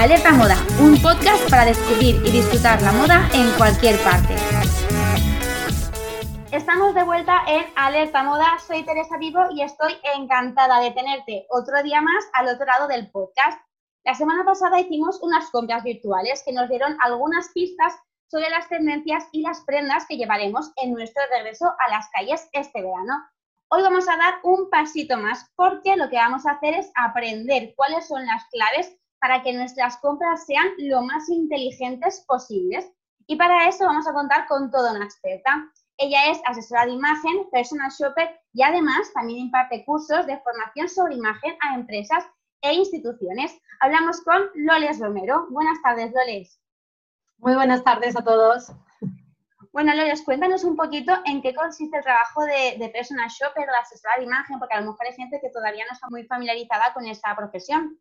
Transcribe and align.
Alerta 0.00 0.32
Moda, 0.32 0.56
un 0.80 0.96
podcast 1.02 1.50
para 1.50 1.66
descubrir 1.66 2.16
y 2.24 2.30
disfrutar 2.30 2.80
la 2.80 2.90
moda 2.90 3.28
en 3.34 3.50
cualquier 3.58 4.02
parte. 4.02 4.34
Estamos 6.50 6.94
de 6.94 7.02
vuelta 7.02 7.42
en 7.46 7.66
Alerta 7.76 8.22
Moda, 8.22 8.58
soy 8.66 8.82
Teresa 8.82 9.18
Vivo 9.18 9.40
y 9.54 9.60
estoy 9.60 9.92
encantada 10.16 10.80
de 10.80 10.92
tenerte 10.92 11.44
otro 11.50 11.82
día 11.82 12.00
más 12.00 12.24
al 12.32 12.48
otro 12.48 12.64
lado 12.64 12.88
del 12.88 13.10
podcast. 13.10 13.60
La 14.02 14.14
semana 14.14 14.42
pasada 14.42 14.80
hicimos 14.80 15.20
unas 15.22 15.50
compras 15.50 15.84
virtuales 15.84 16.42
que 16.46 16.54
nos 16.54 16.70
dieron 16.70 16.96
algunas 17.02 17.50
pistas 17.50 17.92
sobre 18.30 18.48
las 18.48 18.70
tendencias 18.70 19.24
y 19.32 19.42
las 19.42 19.60
prendas 19.66 20.06
que 20.08 20.16
llevaremos 20.16 20.72
en 20.76 20.94
nuestro 20.94 21.22
regreso 21.30 21.66
a 21.78 21.90
las 21.90 22.08
calles 22.08 22.48
este 22.52 22.80
verano. 22.80 23.22
Hoy 23.68 23.82
vamos 23.82 24.08
a 24.08 24.16
dar 24.16 24.36
un 24.44 24.70
pasito 24.70 25.18
más 25.18 25.44
porque 25.56 25.94
lo 25.96 26.08
que 26.08 26.16
vamos 26.16 26.46
a 26.46 26.52
hacer 26.52 26.72
es 26.72 26.90
aprender 26.94 27.74
cuáles 27.76 28.08
son 28.08 28.24
las 28.24 28.46
claves 28.50 28.96
para 29.20 29.42
que 29.42 29.52
nuestras 29.52 29.98
compras 29.98 30.46
sean 30.46 30.68
lo 30.78 31.02
más 31.02 31.28
inteligentes 31.28 32.24
posibles. 32.26 32.90
Y 33.26 33.36
para 33.36 33.68
eso 33.68 33.84
vamos 33.84 34.06
a 34.08 34.12
contar 34.12 34.46
con 34.48 34.70
toda 34.70 34.92
una 34.92 35.04
experta. 35.04 35.70
Ella 35.98 36.30
es 36.30 36.40
asesora 36.46 36.86
de 36.86 36.92
imagen, 36.92 37.48
personal 37.52 37.90
shopper 37.90 38.40
y 38.52 38.62
además 38.62 39.12
también 39.12 39.38
imparte 39.40 39.84
cursos 39.84 40.26
de 40.26 40.40
formación 40.40 40.88
sobre 40.88 41.14
imagen 41.14 41.54
a 41.60 41.74
empresas 41.74 42.24
e 42.62 42.72
instituciones. 42.72 43.56
Hablamos 43.80 44.22
con 44.22 44.42
Loles 44.54 44.98
Romero. 44.98 45.46
Buenas 45.50 45.80
tardes, 45.82 46.12
Loles. 46.12 46.58
Muy 47.38 47.54
buenas 47.54 47.84
tardes 47.84 48.16
a 48.16 48.24
todos. 48.24 48.72
Bueno, 49.72 49.94
Loles, 49.94 50.22
cuéntanos 50.22 50.64
un 50.64 50.76
poquito 50.76 51.12
en 51.26 51.42
qué 51.42 51.54
consiste 51.54 51.96
el 51.96 52.02
trabajo 52.02 52.42
de, 52.44 52.90
personal 52.92 53.28
shopper 53.28 53.68
o 53.68 53.72
de 53.72 53.78
asesora 53.78 54.16
de 54.16 54.24
imagen, 54.24 54.58
porque 54.58 54.74
a 54.74 54.80
lo 54.80 54.90
mejor 54.90 55.06
hay 55.06 55.14
gente 55.14 55.38
que 55.40 55.50
todavía 55.50 55.84
no 55.86 55.92
está 55.92 56.08
muy 56.10 56.24
familiarizada 56.24 56.92
con 56.92 57.06
esta 57.06 57.34
profesión. 57.36 57.98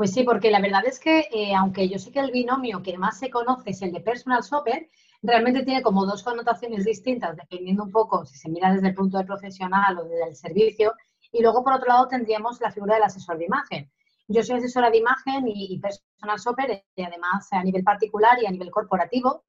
Pues 0.00 0.14
sí, 0.14 0.22
porque 0.22 0.50
la 0.50 0.62
verdad 0.62 0.82
es 0.86 0.98
que 0.98 1.28
eh, 1.30 1.54
aunque 1.54 1.86
yo 1.86 1.98
sé 1.98 2.10
que 2.10 2.20
el 2.20 2.30
binomio 2.30 2.82
que 2.82 2.96
más 2.96 3.18
se 3.18 3.28
conoce 3.28 3.68
es 3.68 3.82
el 3.82 3.92
de 3.92 4.00
personal 4.00 4.40
shopper, 4.40 4.88
realmente 5.20 5.62
tiene 5.62 5.82
como 5.82 6.06
dos 6.06 6.22
connotaciones 6.22 6.86
distintas, 6.86 7.36
dependiendo 7.36 7.82
un 7.82 7.90
poco 7.90 8.24
si 8.24 8.38
se 8.38 8.48
mira 8.48 8.72
desde 8.72 8.88
el 8.88 8.94
punto 8.94 9.18
de 9.18 9.24
profesional 9.24 9.98
o 9.98 10.04
desde 10.04 10.28
el 10.28 10.34
servicio. 10.34 10.94
Y 11.30 11.42
luego, 11.42 11.62
por 11.62 11.74
otro 11.74 11.88
lado, 11.88 12.08
tendríamos 12.08 12.58
la 12.62 12.72
figura 12.72 12.94
del 12.94 13.02
asesor 13.02 13.36
de 13.36 13.44
imagen. 13.44 13.90
Yo 14.26 14.42
soy 14.42 14.56
asesora 14.56 14.88
de 14.88 14.96
imagen 14.96 15.46
y, 15.46 15.78
personal 15.78 16.38
shopper, 16.38 16.82
además 16.96 17.48
a 17.50 17.62
nivel 17.62 17.84
particular 17.84 18.42
y 18.42 18.46
a 18.46 18.50
nivel 18.50 18.70
corporativo. 18.70 19.44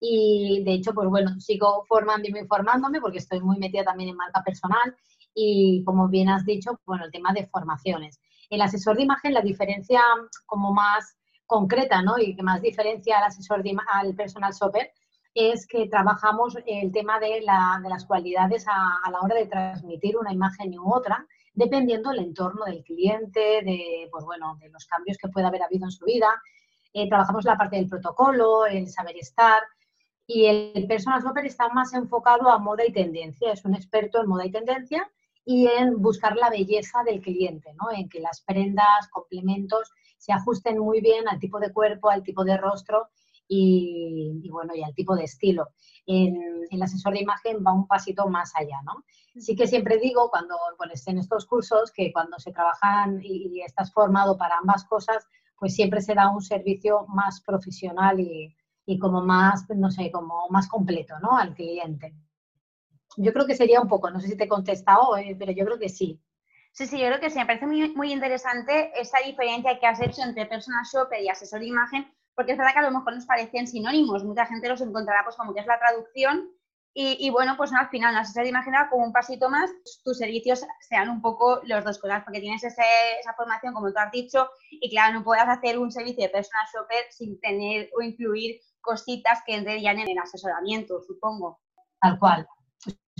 Y 0.00 0.64
de 0.64 0.72
hecho, 0.72 0.94
pues 0.94 1.08
bueno, 1.08 1.38
sigo 1.38 1.84
formándome 1.86 2.40
y 2.40 2.46
formándome 2.48 3.00
porque 3.00 3.18
estoy 3.18 3.40
muy 3.40 3.56
metida 3.56 3.84
también 3.84 4.10
en 4.10 4.16
marca 4.16 4.42
personal 4.42 4.96
y 5.32 5.84
como 5.84 6.08
bien 6.08 6.28
has 6.28 6.44
dicho, 6.44 6.80
bueno, 6.86 7.04
el 7.04 7.12
tema 7.12 7.32
de 7.32 7.46
formaciones. 7.46 8.18
El 8.50 8.60
asesor 8.62 8.96
de 8.96 9.04
imagen, 9.04 9.34
la 9.34 9.40
diferencia 9.40 10.00
como 10.46 10.72
más 10.72 11.16
concreta, 11.46 12.02
¿no? 12.02 12.18
Y 12.18 12.34
que 12.34 12.42
más 12.42 12.62
diferencia 12.62 13.18
al 13.18 13.24
asesor 13.24 13.62
de, 13.62 13.76
al 13.92 14.14
personal 14.14 14.52
shopper 14.52 14.90
es 15.34 15.66
que 15.66 15.88
trabajamos 15.88 16.56
el 16.66 16.92
tema 16.92 17.18
de, 17.18 17.40
las 17.42 18.04
cualidades 18.06 18.66
a, 18.68 19.10
la 19.10 19.20
hora 19.20 19.34
de 19.34 19.46
transmitir 19.46 20.16
una 20.16 20.32
imagen 20.32 20.78
u 20.78 20.92
otra, 20.92 21.26
dependiendo 21.54 22.10
del 22.10 22.20
entorno 22.20 22.64
del 22.64 22.82
cliente, 22.82 23.40
de, 23.62 24.08
pues 24.10 24.24
bueno, 24.24 24.56
de 24.60 24.68
los 24.68 24.86
cambios 24.86 25.16
que 25.16 25.28
pueda 25.28 25.48
haber 25.48 25.62
habido 25.62 25.86
en 25.86 25.90
su 25.90 26.04
vida. 26.04 26.28
Eh, 26.92 27.08
trabajamos 27.08 27.44
la 27.44 27.56
parte 27.56 27.76
del 27.76 27.88
protocolo, 27.88 28.66
el 28.66 28.88
saber 28.88 29.16
estar, 29.16 29.62
y 30.26 30.46
el 30.46 30.86
personal 30.86 31.22
shopper 31.22 31.46
está 31.46 31.68
más 31.70 31.94
enfocado 31.94 32.48
a 32.50 32.58
moda 32.58 32.84
y 32.86 32.92
tendencia, 32.92 33.52
es 33.52 33.64
un 33.64 33.74
experto 33.74 34.20
en 34.20 34.28
moda 34.28 34.46
y 34.46 34.50
tendencia 34.50 35.10
y 35.44 35.66
en 35.66 36.00
buscar 36.00 36.36
la 36.36 36.50
belleza 36.50 37.02
del 37.04 37.20
cliente, 37.20 37.72
¿no? 37.74 37.90
en 37.90 38.08
que 38.08 38.20
las 38.20 38.40
prendas, 38.42 39.08
complementos 39.10 39.92
se 40.18 40.32
ajusten 40.32 40.78
muy 40.78 41.00
bien 41.00 41.28
al 41.28 41.40
tipo 41.40 41.58
de 41.58 41.72
cuerpo, 41.72 42.08
al 42.08 42.22
tipo 42.22 42.44
de 42.44 42.56
rostro 42.56 43.08
y, 43.48 44.48
bueno, 44.50 44.74
y 44.74 44.82
al 44.82 44.94
tipo 44.94 45.16
de 45.16 45.24
estilo. 45.24 45.68
En, 46.06 46.62
el 46.70 46.82
asesor 46.82 47.12
de 47.12 47.20
imagen 47.22 47.62
va 47.66 47.72
un 47.72 47.86
pasito 47.86 48.28
más 48.28 48.52
allá, 48.54 48.80
¿no? 48.84 49.04
Sí 49.40 49.56
que 49.56 49.66
siempre 49.66 49.98
digo 49.98 50.30
cuando 50.30 50.56
pones 50.78 51.06
en 51.08 51.18
estos 51.18 51.46
cursos 51.46 51.90
que 51.90 52.12
cuando 52.12 52.38
se 52.38 52.52
trabajan 52.52 53.20
y, 53.22 53.60
estás 53.62 53.92
formado 53.92 54.38
para 54.38 54.58
ambas 54.58 54.84
cosas, 54.84 55.26
pues 55.58 55.74
siempre 55.74 56.00
se 56.00 56.14
da 56.14 56.30
un 56.30 56.40
servicio 56.40 57.06
más 57.08 57.40
profesional 57.40 58.20
y, 58.20 58.54
y 58.86 58.98
como 58.98 59.22
más, 59.22 59.68
no 59.70 59.90
sé, 59.90 60.10
como 60.10 60.48
más 60.50 60.68
completo, 60.68 61.14
¿no? 61.20 61.36
Al 61.36 61.54
cliente. 61.54 62.14
Yo 63.16 63.32
creo 63.32 63.46
que 63.46 63.54
sería 63.54 63.80
un 63.80 63.88
poco, 63.88 64.10
no 64.10 64.20
sé 64.20 64.28
si 64.28 64.36
te 64.36 64.44
he 64.44 64.48
contestado, 64.48 65.16
eh, 65.16 65.36
pero 65.38 65.52
yo 65.52 65.64
creo 65.64 65.78
que 65.78 65.88
sí. 65.88 66.20
Sí, 66.72 66.86
sí, 66.86 66.98
yo 66.98 67.06
creo 67.06 67.20
que 67.20 67.30
sí. 67.30 67.38
Me 67.38 67.46
parece 67.46 67.66
muy, 67.66 67.94
muy 67.94 68.12
interesante 68.12 68.92
esta 68.98 69.18
diferencia 69.24 69.78
que 69.78 69.86
has 69.86 70.00
hecho 70.00 70.22
entre 70.22 70.46
personal 70.46 70.84
shopper 70.90 71.22
y 71.22 71.28
asesor 71.28 71.60
de 71.60 71.66
imagen, 71.66 72.10
porque 72.34 72.52
es 72.52 72.58
verdad 72.58 72.72
que 72.72 72.78
a 72.78 72.90
lo 72.90 72.98
mejor 72.98 73.14
nos 73.14 73.26
parecen 73.26 73.66
sinónimos. 73.66 74.24
Mucha 74.24 74.46
gente 74.46 74.68
los 74.68 74.80
encontrará 74.80 75.22
pues 75.24 75.36
como 75.36 75.52
que 75.52 75.60
es 75.60 75.66
la 75.66 75.78
traducción 75.78 76.50
y, 76.94 77.30
bueno, 77.30 77.56
pues 77.56 77.72
al 77.72 77.88
final, 77.88 78.14
asesor 78.16 78.42
de 78.42 78.50
imagen 78.50 78.74
como 78.90 79.06
un 79.06 79.14
pasito 79.14 79.48
más, 79.48 79.70
tus 80.04 80.18
servicios 80.18 80.62
sean 80.80 81.08
un 81.08 81.22
poco 81.22 81.62
los 81.64 81.82
dos 81.84 81.98
cosas, 81.98 82.22
porque 82.22 82.40
tienes 82.40 82.62
esa 82.64 83.32
formación, 83.34 83.72
como 83.72 83.90
tú 83.90 83.98
has 83.98 84.12
dicho, 84.12 84.50
y 84.70 84.90
claro, 84.90 85.14
no 85.14 85.24
puedas 85.24 85.48
hacer 85.48 85.78
un 85.78 85.90
servicio 85.90 86.24
de 86.24 86.28
personal 86.28 86.66
shopper 86.70 87.06
sin 87.10 87.40
tener 87.40 87.88
o 87.96 88.02
incluir 88.02 88.60
cositas 88.82 89.40
que 89.46 89.54
entrarían 89.54 90.00
en 90.00 90.10
el 90.10 90.18
asesoramiento, 90.18 91.00
supongo. 91.00 91.60
Tal 91.98 92.18
cual, 92.18 92.46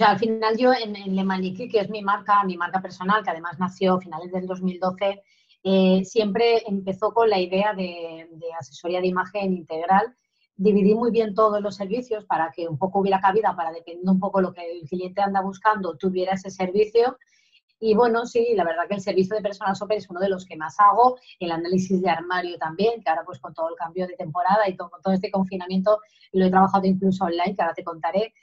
sea, 0.02 0.10
al 0.10 0.18
final 0.18 0.56
yo 0.56 0.72
en, 0.72 1.14
Le 1.14 1.24
Maniquí, 1.24 1.68
que 1.68 1.78
es 1.78 1.88
mi 1.88 2.02
marca, 2.02 2.42
mi 2.44 2.56
marca 2.56 2.82
personal, 2.82 3.22
que 3.22 3.30
además 3.30 3.58
nació 3.60 3.94
a 3.94 4.00
finales 4.00 4.32
del 4.32 4.46
2012, 4.46 5.22
eh, 5.62 6.04
siempre 6.04 6.62
empezó 6.66 7.14
con 7.14 7.30
la 7.30 7.38
idea 7.38 7.72
de, 7.72 8.28
asesoría 8.58 9.00
de 9.00 9.06
imagen 9.06 9.52
integral. 9.52 10.16
Dividí 10.56 10.94
muy 10.94 11.12
bien 11.12 11.34
todos 11.34 11.62
los 11.62 11.76
servicios 11.76 12.24
para 12.24 12.50
que 12.50 12.68
un 12.68 12.78
poco 12.78 12.98
hubiera 12.98 13.20
cabida, 13.20 13.54
para 13.54 13.70
dependiendo 13.70 14.10
un 14.10 14.18
poco 14.18 14.40
lo 14.40 14.52
que 14.52 14.68
el 14.72 14.88
cliente 14.88 15.22
anda 15.22 15.40
buscando, 15.40 15.96
tuviera 15.96 16.32
ese 16.32 16.50
servicio. 16.50 17.16
Y 17.78 17.94
bueno, 17.94 18.26
sí, 18.26 18.54
la 18.54 18.64
verdad 18.64 18.88
que 18.88 18.94
el 18.94 19.00
servicio 19.00 19.36
de 19.36 19.42
personal 19.42 19.74
shopper 19.74 19.98
es 19.98 20.10
uno 20.10 20.20
de 20.20 20.28
los 20.28 20.46
que 20.46 20.56
más 20.56 20.76
hago, 20.80 21.18
el 21.38 21.52
análisis 21.52 22.00
de 22.02 22.10
armario 22.10 22.58
también, 22.58 23.02
que 23.02 23.10
ahora 23.10 23.22
pues 23.24 23.38
con 23.38 23.54
todo 23.54 23.68
el 23.68 23.76
cambio 23.76 24.06
de 24.06 24.14
temporada 24.14 24.68
y 24.68 24.76
todo, 24.76 24.90
todo 25.02 25.14
este 25.14 25.30
confinamiento 25.30 26.00
lo 26.32 26.44
he 26.44 26.50
trabajado 26.50 26.86
incluso 26.86 27.24
online, 27.24 27.54
que 27.54 27.62
ahora 27.62 27.74
te 27.74 27.84
contaré. 27.84 28.34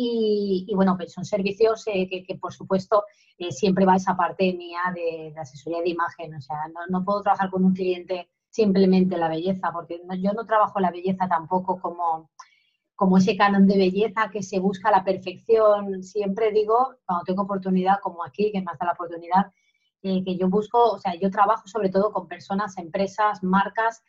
Y, 0.00 0.72
bueno, 0.76 0.96
pues 0.96 1.12
son 1.12 1.24
servicios 1.24 1.82
eh, 1.88 2.08
que, 2.08 2.34
por 2.36 2.52
supuesto, 2.52 3.02
eh, 3.36 3.50
siempre 3.50 3.84
va 3.84 3.96
esa 3.96 4.16
parte 4.16 4.52
mía 4.52 4.80
de, 4.94 5.34
asesoría 5.36 5.80
de 5.82 5.88
imagen. 5.88 6.36
O 6.36 6.40
sea, 6.40 6.56
no, 6.88 7.04
puedo 7.04 7.20
trabajar 7.22 7.50
con 7.50 7.64
un 7.64 7.74
cliente 7.74 8.28
simplemente 8.48 9.16
la 9.16 9.28
belleza, 9.28 9.72
porque 9.72 10.00
yo 10.20 10.32
no 10.34 10.46
trabajo 10.46 10.78
la 10.78 10.92
belleza 10.92 11.26
tampoco 11.26 11.80
como, 11.80 12.30
como 12.94 13.18
ese 13.18 13.36
canon 13.36 13.66
de 13.66 13.76
belleza 13.76 14.30
que 14.32 14.44
se 14.44 14.60
busca 14.60 14.92
la 14.92 15.02
perfección. 15.02 16.04
Siempre 16.04 16.52
digo, 16.52 16.94
cuando 17.04 17.24
tengo 17.24 17.42
oportunidad, 17.42 17.98
como 18.00 18.24
aquí, 18.24 18.52
que 18.52 18.60
me 18.60 18.66
da 18.66 18.86
la 18.86 18.92
oportunidad, 18.92 19.52
eh, 20.02 20.22
que 20.24 20.36
yo 20.36 20.48
busco, 20.48 20.92
o 20.92 20.98
sea, 21.00 21.16
yo 21.16 21.28
trabajo 21.28 21.66
sobre 21.66 21.88
todo 21.88 22.12
con 22.12 22.28
personas, 22.28 22.78
empresas, 22.78 23.42
marcas 23.42 24.04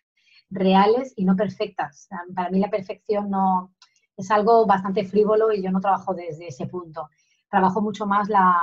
reales 0.51 1.13
y 1.15 1.25
no 1.25 1.35
perfectas. 1.35 2.07
para 2.35 2.51
mí 2.51 2.59
la 2.59 2.69
perfección 2.69 3.31
no, 3.31 3.73
es 4.19 4.31
algo 4.31 4.65
bastante 4.65 5.05
frívolo 5.05 5.51
y 5.53 5.63
yo 5.63 5.71
no 5.71 5.79
trabajo 5.79 6.13
desde 6.13 6.47
ese 6.47 6.67
punto. 6.67 7.09
Trabajo 7.49 7.81
mucho 7.81 8.05
más 8.05 8.27
la, 8.27 8.53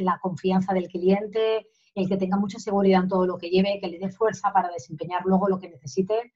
la 0.00 0.18
confianza 0.20 0.72
del 0.72 0.86
cliente, 0.86 1.66
el 1.96 2.08
que 2.08 2.16
tenga 2.16 2.36
mucha 2.36 2.60
seguridad 2.60 3.02
en 3.02 3.08
todo 3.08 3.26
lo 3.26 3.36
que 3.36 3.50
lleve, 3.50 3.80
que 3.80 3.88
le 3.88 3.98
dé 3.98 4.08
fuerza 4.10 4.52
para 4.52 4.70
desempeñar 4.70 5.22
luego 5.24 5.48
lo 5.48 5.58
que 5.58 5.68
necesite. 5.68 6.32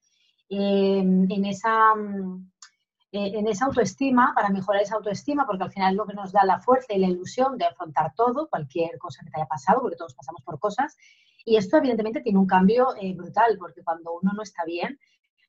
Em, 0.48 1.30
en, 1.30 1.44
esa, 1.44 1.92
eh, 3.12 3.32
en 3.38 3.46
esa 3.46 3.66
autoestima, 3.66 4.32
para 4.34 4.50
mejorar 4.50 4.82
esa 4.82 4.96
autoestima, 4.96 5.46
porque 5.46 5.62
al 5.62 5.70
final 5.70 5.92
es 5.92 5.96
lo 5.96 6.06
que 6.06 6.14
nos 6.14 6.32
da 6.32 6.44
la 6.44 6.58
fuerza 6.58 6.94
y 6.94 6.98
la 6.98 7.06
ilusión 7.06 7.56
de 7.56 7.66
afrontar 7.66 8.12
todo, 8.16 8.48
cualquier 8.48 8.98
cosa 8.98 9.22
que 9.24 9.30
te 9.30 9.36
haya 9.38 9.46
pasado, 9.46 9.80
porque 9.82 9.96
todos 9.96 10.14
pasamos 10.14 10.42
por 10.42 10.58
cosas. 10.58 10.96
Y 11.44 11.56
esto 11.56 11.76
evidentemente 11.76 12.22
tiene 12.22 12.40
un 12.40 12.46
cambio 12.46 12.88
eh, 13.00 13.14
brutal, 13.14 13.56
porque 13.56 13.84
cuando 13.84 14.18
uno 14.20 14.32
no 14.34 14.42
está 14.42 14.64
bien, 14.64 14.98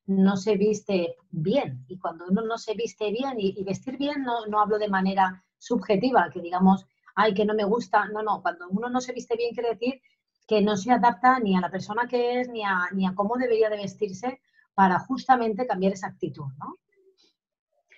no 0.06 0.36
se 0.36 0.56
viste 0.56 1.16
bien. 1.30 1.84
Y 1.88 1.98
cuando 1.98 2.26
uno 2.28 2.42
no 2.42 2.58
se 2.58 2.74
viste 2.74 3.10
bien, 3.10 3.34
y, 3.38 3.62
vestir 3.64 3.98
bien 3.98 4.22
no, 4.22 4.46
no, 4.46 4.60
hablo 4.60 4.78
de 4.78 4.88
manera 4.88 5.44
subjetiva, 5.58 6.30
que 6.32 6.40
digamos, 6.40 6.86
ay, 7.14 7.34
que 7.34 7.44
no 7.44 7.54
me 7.54 7.64
gusta. 7.64 8.06
No, 8.06 8.22
no, 8.22 8.40
cuando 8.42 8.68
uno 8.68 8.88
no 8.88 9.00
se 9.00 9.12
viste 9.12 9.36
bien 9.36 9.54
quiere 9.54 9.70
decir 9.70 10.00
que 10.46 10.62
no 10.62 10.76
se 10.76 10.92
adapta 10.92 11.40
ni 11.40 11.56
a 11.56 11.60
la 11.60 11.70
persona 11.70 12.06
que 12.06 12.40
es, 12.40 12.48
ni 12.48 12.62
a, 12.62 12.88
ni 12.92 13.06
a 13.06 13.14
cómo 13.14 13.36
debería 13.36 13.68
de 13.68 13.78
vestirse 13.78 14.40
para 14.74 15.00
justamente 15.00 15.66
cambiar 15.66 15.94
esa 15.94 16.08
actitud, 16.08 16.46
¿no? 16.58 16.76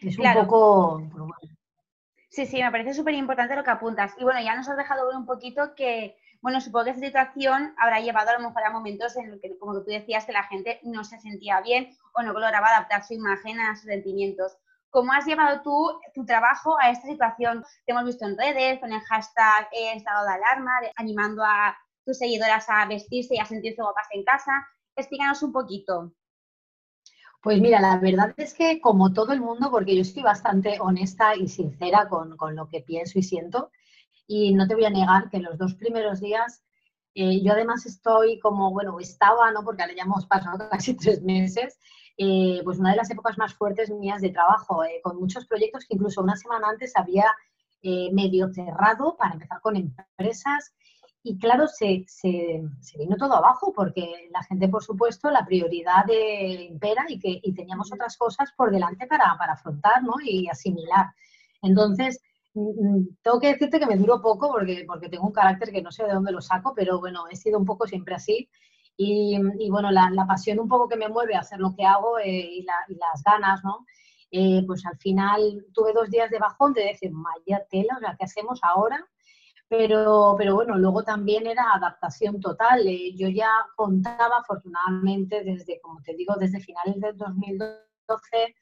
Es 0.01 0.19
un 0.19 0.33
poco... 0.35 1.03
Sí, 2.31 2.47
sí, 2.47 2.63
me 2.63 2.71
parece 2.71 2.95
súper 2.95 3.15
importante 3.15 3.57
lo 3.57 3.65
que 3.65 3.71
apuntas. 3.71 4.15
Y 4.19 4.23
bueno, 4.23 4.41
ya 4.41 4.55
nos 4.55 4.69
has 4.69 4.77
dejado 4.77 5.07
ver 5.07 5.17
un 5.17 5.27
poquito 5.27 5.75
que 5.75 6.17
bueno, 6.41 6.61
supongo 6.61 6.87
que 6.87 6.91
esa 6.93 7.01
situación 7.01 7.75
habrá 7.79 8.01
llevado 8.01 8.31
a 8.31 8.39
lo 8.39 8.49
mejor 8.49 8.63
a 8.63 8.71
momentos 8.71 9.17
en 9.17 9.31
los 9.31 9.41
que, 9.41 9.59
como 9.59 9.75
tú 9.83 9.91
decías, 9.91 10.25
que 10.25 10.33
la 10.33 10.45
gente 10.45 10.81
no 10.85 11.05
se 11.05 11.19
sentía 11.19 11.61
bien 11.61 11.97
o 12.15 12.23
no 12.23 12.33
lograba 12.33 12.69
adaptar 12.69 13.05
su 13.05 13.15
imagen 13.15 13.61
a 13.61 13.75
sus 13.75 13.87
sentimientos. 13.87 14.57
¿Cómo 14.91 15.13
has 15.13 15.27
llevado 15.27 15.61
tú 15.63 16.01
tu 16.15 16.25
trabajo 16.25 16.79
a 16.81 16.91
esta 16.91 17.07
situación? 17.07 17.65
Te 17.85 17.93
hemos 17.93 18.05
visto 18.05 18.25
en 18.25 18.39
redes 18.39 18.81
con 18.81 18.93
el 18.93 19.01
hashtag 19.01 19.69
estado 19.73 20.27
de 20.27 20.33
alarma, 20.33 20.73
animando 20.97 21.43
a 21.45 21.77
tus 22.05 22.19
seguidoras 22.19 22.67
a 22.69 22.87
vestirse 22.87 23.35
y 23.35 23.39
a 23.39 23.45
sentirse 23.45 23.83
guapas 23.83 24.07
en 24.13 24.25
casa. 24.25 24.67
Explícanos 24.97 25.43
un 25.43 25.53
poquito. 25.53 26.13
Pues 27.43 27.61
mira, 27.61 27.81
la 27.81 27.99
verdad 27.99 28.35
es 28.37 28.55
que 28.55 28.81
como 28.81 29.13
todo 29.13 29.33
el 29.33 29.41
mundo, 29.41 29.71
porque 29.71 29.95
yo 29.95 30.03
estoy 30.03 30.23
bastante 30.23 30.79
honesta 30.81 31.37
y 31.37 31.49
sincera 31.49 32.09
con, 32.09 32.37
lo 32.57 32.69
que 32.69 32.81
pienso 32.81 33.19
y 33.19 33.23
siento, 33.23 33.71
y 34.29 34.53
no 34.55 34.69
te 34.69 34.75
voy 34.75 34.85
a 34.85 34.91
negar 34.91 35.31
que 35.31 35.41
los 35.41 35.59
dos 35.59 35.75
primeros 35.75 36.21
días, 36.21 36.63
eh, 37.15 37.43
yo 37.43 37.53
además 37.53 37.87
estoy 37.87 38.39
como, 38.39 38.71
bueno, 38.71 39.01
estaba, 39.01 39.51
¿no? 39.51 39.65
Porque 39.65 39.83
ahora 39.83 39.95
ya 39.97 40.05
hemos 40.05 40.27
pasado 40.27 40.69
casi 40.71 40.95
tres 40.95 41.23
meses, 41.23 41.81
eh, 42.19 42.61
pues 42.63 42.79
una 42.79 42.91
de 42.91 42.97
las 42.97 43.11
épocas 43.11 43.39
más 43.39 43.55
fuertes 43.55 43.91
mías 43.91 44.21
de 44.21 44.31
trabajo, 44.31 44.85
eh, 44.85 45.01
con 45.03 45.19
muchos 45.19 45.47
proyectos 45.47 45.87
que 45.87 45.95
incluso 45.95 46.21
una 46.23 46.37
semana 46.37 46.69
antes 46.69 46.93
había 46.95 47.27
medio 48.13 48.53
cerrado 48.53 49.17
para 49.17 49.35
empezar 49.35 49.61
con 49.61 49.77
empresas 49.77 50.75
y 51.23 51.39
claro, 51.39 51.69
se, 51.69 52.05
se, 52.09 52.63
vino 52.99 53.17
todo 53.17 53.35
abajo 53.35 53.73
porque 53.73 54.29
la 54.33 54.43
gente, 54.43 54.69
por 54.69 54.83
supuesto, 54.83 55.31
la 55.31 55.47
prioridad 55.47 56.05
de, 56.05 56.65
impera 56.71 57.05
y 57.09 57.19
que 57.19 57.41
y 57.43 57.55
teníamos 57.55 57.93
otras 57.93 58.17
cosas 58.17 58.51
por 58.57 58.73
delante 58.73 59.07
para, 59.07 59.37
para 59.39 59.53
afrontar 59.53 60.03
¿no? 60.03 60.15
y 60.21 60.49
asimilar. 60.49 61.07
Entonces, 61.63 62.21
tengo 62.53 63.41
que 63.41 63.49
decirte 63.49 63.79
que 63.79 63.87
me 63.87 63.97
duró 63.97 64.21
poco 64.21 64.51
porque, 64.51 64.85
porque 64.87 65.09
tengo 65.09 65.27
un 65.27 65.33
carácter 65.33 65.71
que 65.71 65.83
no 65.83 65.93
sé 65.93 66.05
de 66.05 66.13
dónde 66.13 66.33
lo 66.33 66.41
saco, 66.41 66.73
pero 66.75 66.99
bueno, 66.99 67.25
he 67.31 67.37
sido 67.37 67.59
un 67.59 67.65
poco 67.65 67.87
siempre 67.87 68.15
así. 68.15 68.49
Y, 68.97 69.39
y 69.61 69.71
bueno, 69.71 69.91
la, 69.93 70.11
la, 70.11 70.27
pasión 70.27 70.59
un 70.59 70.69
poco 70.69 70.89
que 70.89 70.97
me 70.97 71.09
mueve 71.09 71.37
a 71.37 71.41
hacer 71.41 71.61
lo 71.61 71.73
que 71.77 71.85
hago 71.85 72.19
eh, 72.19 72.29
y, 72.29 72.63
las 72.65 73.23
ganas, 73.25 73.63
¿no? 73.63 73.87
Eh, 74.31 74.65
pues 74.67 74.85
al 74.87 74.99
final 74.99 75.65
tuve 75.73 75.93
dos 75.93 76.11
días 76.11 76.31
de 76.31 76.39
bajón 76.39 76.73
de 76.73 76.85
decir, 76.85 77.11
vaya 77.13 77.65
tela, 77.71 77.95
o 77.97 78.01
sea, 78.01 78.17
¿qué 78.19 78.25
hacemos 78.25 78.59
ahora? 78.63 79.07
Pero, 79.69 80.35
pero 80.37 80.55
bueno, 80.57 80.77
luego 80.77 81.05
también 81.05 81.47
era 81.47 81.73
adaptación 81.75 82.41
total. 82.41 82.87
Eh, 82.87 83.15
yo 83.15 83.29
ya 83.29 83.51
contaba, 83.77 84.39
afortunadamente, 84.39 85.45
desde, 85.45 85.81
como 85.81 86.01
te 86.03 86.15
digo, 86.15 86.35
desde 86.37 86.61
finales 86.61 87.01
del 87.01 87.17
2012, 87.17 88.55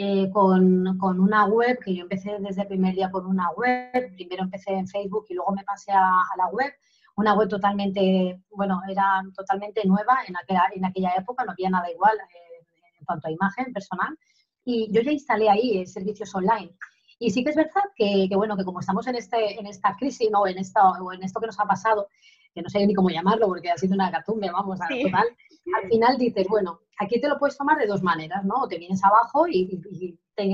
eh, 0.00 0.30
con, 0.32 0.96
con, 0.96 1.18
una 1.18 1.46
web, 1.46 1.76
que 1.84 1.92
yo 1.92 2.02
empecé 2.02 2.36
desde 2.38 2.62
el 2.62 2.68
primer 2.68 2.94
día 2.94 3.10
con 3.10 3.26
una 3.26 3.50
web, 3.50 4.14
primero 4.14 4.44
empecé 4.44 4.70
en 4.70 4.86
Facebook 4.86 5.26
y 5.28 5.34
luego 5.34 5.50
me 5.52 5.64
pasé 5.64 5.90
a, 5.90 6.12
la 6.36 6.46
web, 6.52 6.72
una 7.16 7.34
web 7.34 7.48
totalmente, 7.48 8.40
bueno, 8.52 8.80
era 8.88 9.24
totalmente 9.34 9.84
nueva 9.84 10.18
en 10.28 10.36
aquella, 10.36 10.62
en 10.72 10.84
aquella 10.84 11.14
época, 11.16 11.44
no 11.44 11.50
había 11.50 11.68
nada 11.70 11.90
igual 11.90 12.16
eh, 12.16 12.64
en 13.00 13.04
cuanto 13.06 13.26
a 13.26 13.32
imagen 13.32 13.72
personal, 13.72 14.16
y 14.64 14.88
yo 14.92 15.02
ya 15.02 15.10
instalé 15.10 15.50
ahí 15.50 15.84
servicios 15.84 16.32
online. 16.32 16.76
Y 17.18 17.30
sí 17.30 17.42
que 17.42 17.50
es 17.50 17.56
verdad 17.56 17.82
que, 17.96 18.28
bueno, 18.36 18.56
que 18.56 18.64
como 18.64 18.78
estamos 18.78 19.04
en, 19.08 19.16
este, 19.16 19.58
en 19.58 19.66
esta 19.66 19.96
crisis, 19.96 20.30
¿no? 20.30 20.46
en, 20.46 20.58
esta, 20.58 20.90
o 20.90 21.12
en 21.12 21.24
esto 21.24 21.40
que 21.40 21.46
nos 21.46 21.58
ha 21.58 21.64
pasado, 21.64 22.06
que 22.54 22.62
no 22.62 22.68
sé 22.68 22.86
ni 22.86 22.94
cómo 22.94 23.10
llamarlo 23.10 23.48
porque 23.48 23.72
ha 23.72 23.76
sido 23.76 23.94
una 23.94 24.12
catumbe, 24.12 24.48
vamos, 24.48 24.80
a 24.80 24.86
total, 24.86 25.26
al 25.74 25.88
final 25.88 26.18
dices, 26.18 26.46
bueno, 26.48 26.80
aquí 26.98 27.20
te 27.20 27.28
lo 27.28 27.38
puedes 27.38 27.56
tomar 27.56 27.78
de 27.78 27.86
dos 27.86 28.02
maneras, 28.02 28.44
¿no? 28.44 28.62
O 28.62 28.68
te 28.68 28.78
vienes 28.78 29.02
abajo 29.04 29.46
y, 29.48 29.80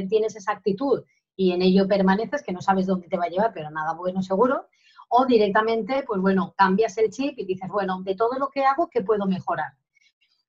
tienes 0.08 0.34
esa 0.34 0.52
actitud 0.52 1.02
y 1.37 1.52
en 1.52 1.62
ello 1.62 1.87
permaneces, 1.87 2.43
que 2.43 2.52
no 2.52 2.62
sabes 2.62 2.87
dónde 2.87 3.08
te 3.08 3.19
va 3.19 3.25
a 3.25 3.28
llevar, 3.28 3.52
pero 3.52 3.70
nada 3.70 3.93
bueno 3.93 4.22
seguro, 4.22 4.66
o 5.08 5.26
directamente, 5.26 6.05
pues 6.06 6.20
bueno, 6.20 6.55
cambias 6.56 6.96
el 6.99 7.11
chip 7.11 7.38
y 7.38 7.44
dices, 7.44 7.69
bueno, 7.69 8.00
de 8.02 8.14
todo 8.14 8.38
lo 8.38 8.49
que 8.49 8.64
hago, 8.64 8.88
¿qué 8.88 9.02
puedo 9.02 9.26
mejorar? 9.26 9.75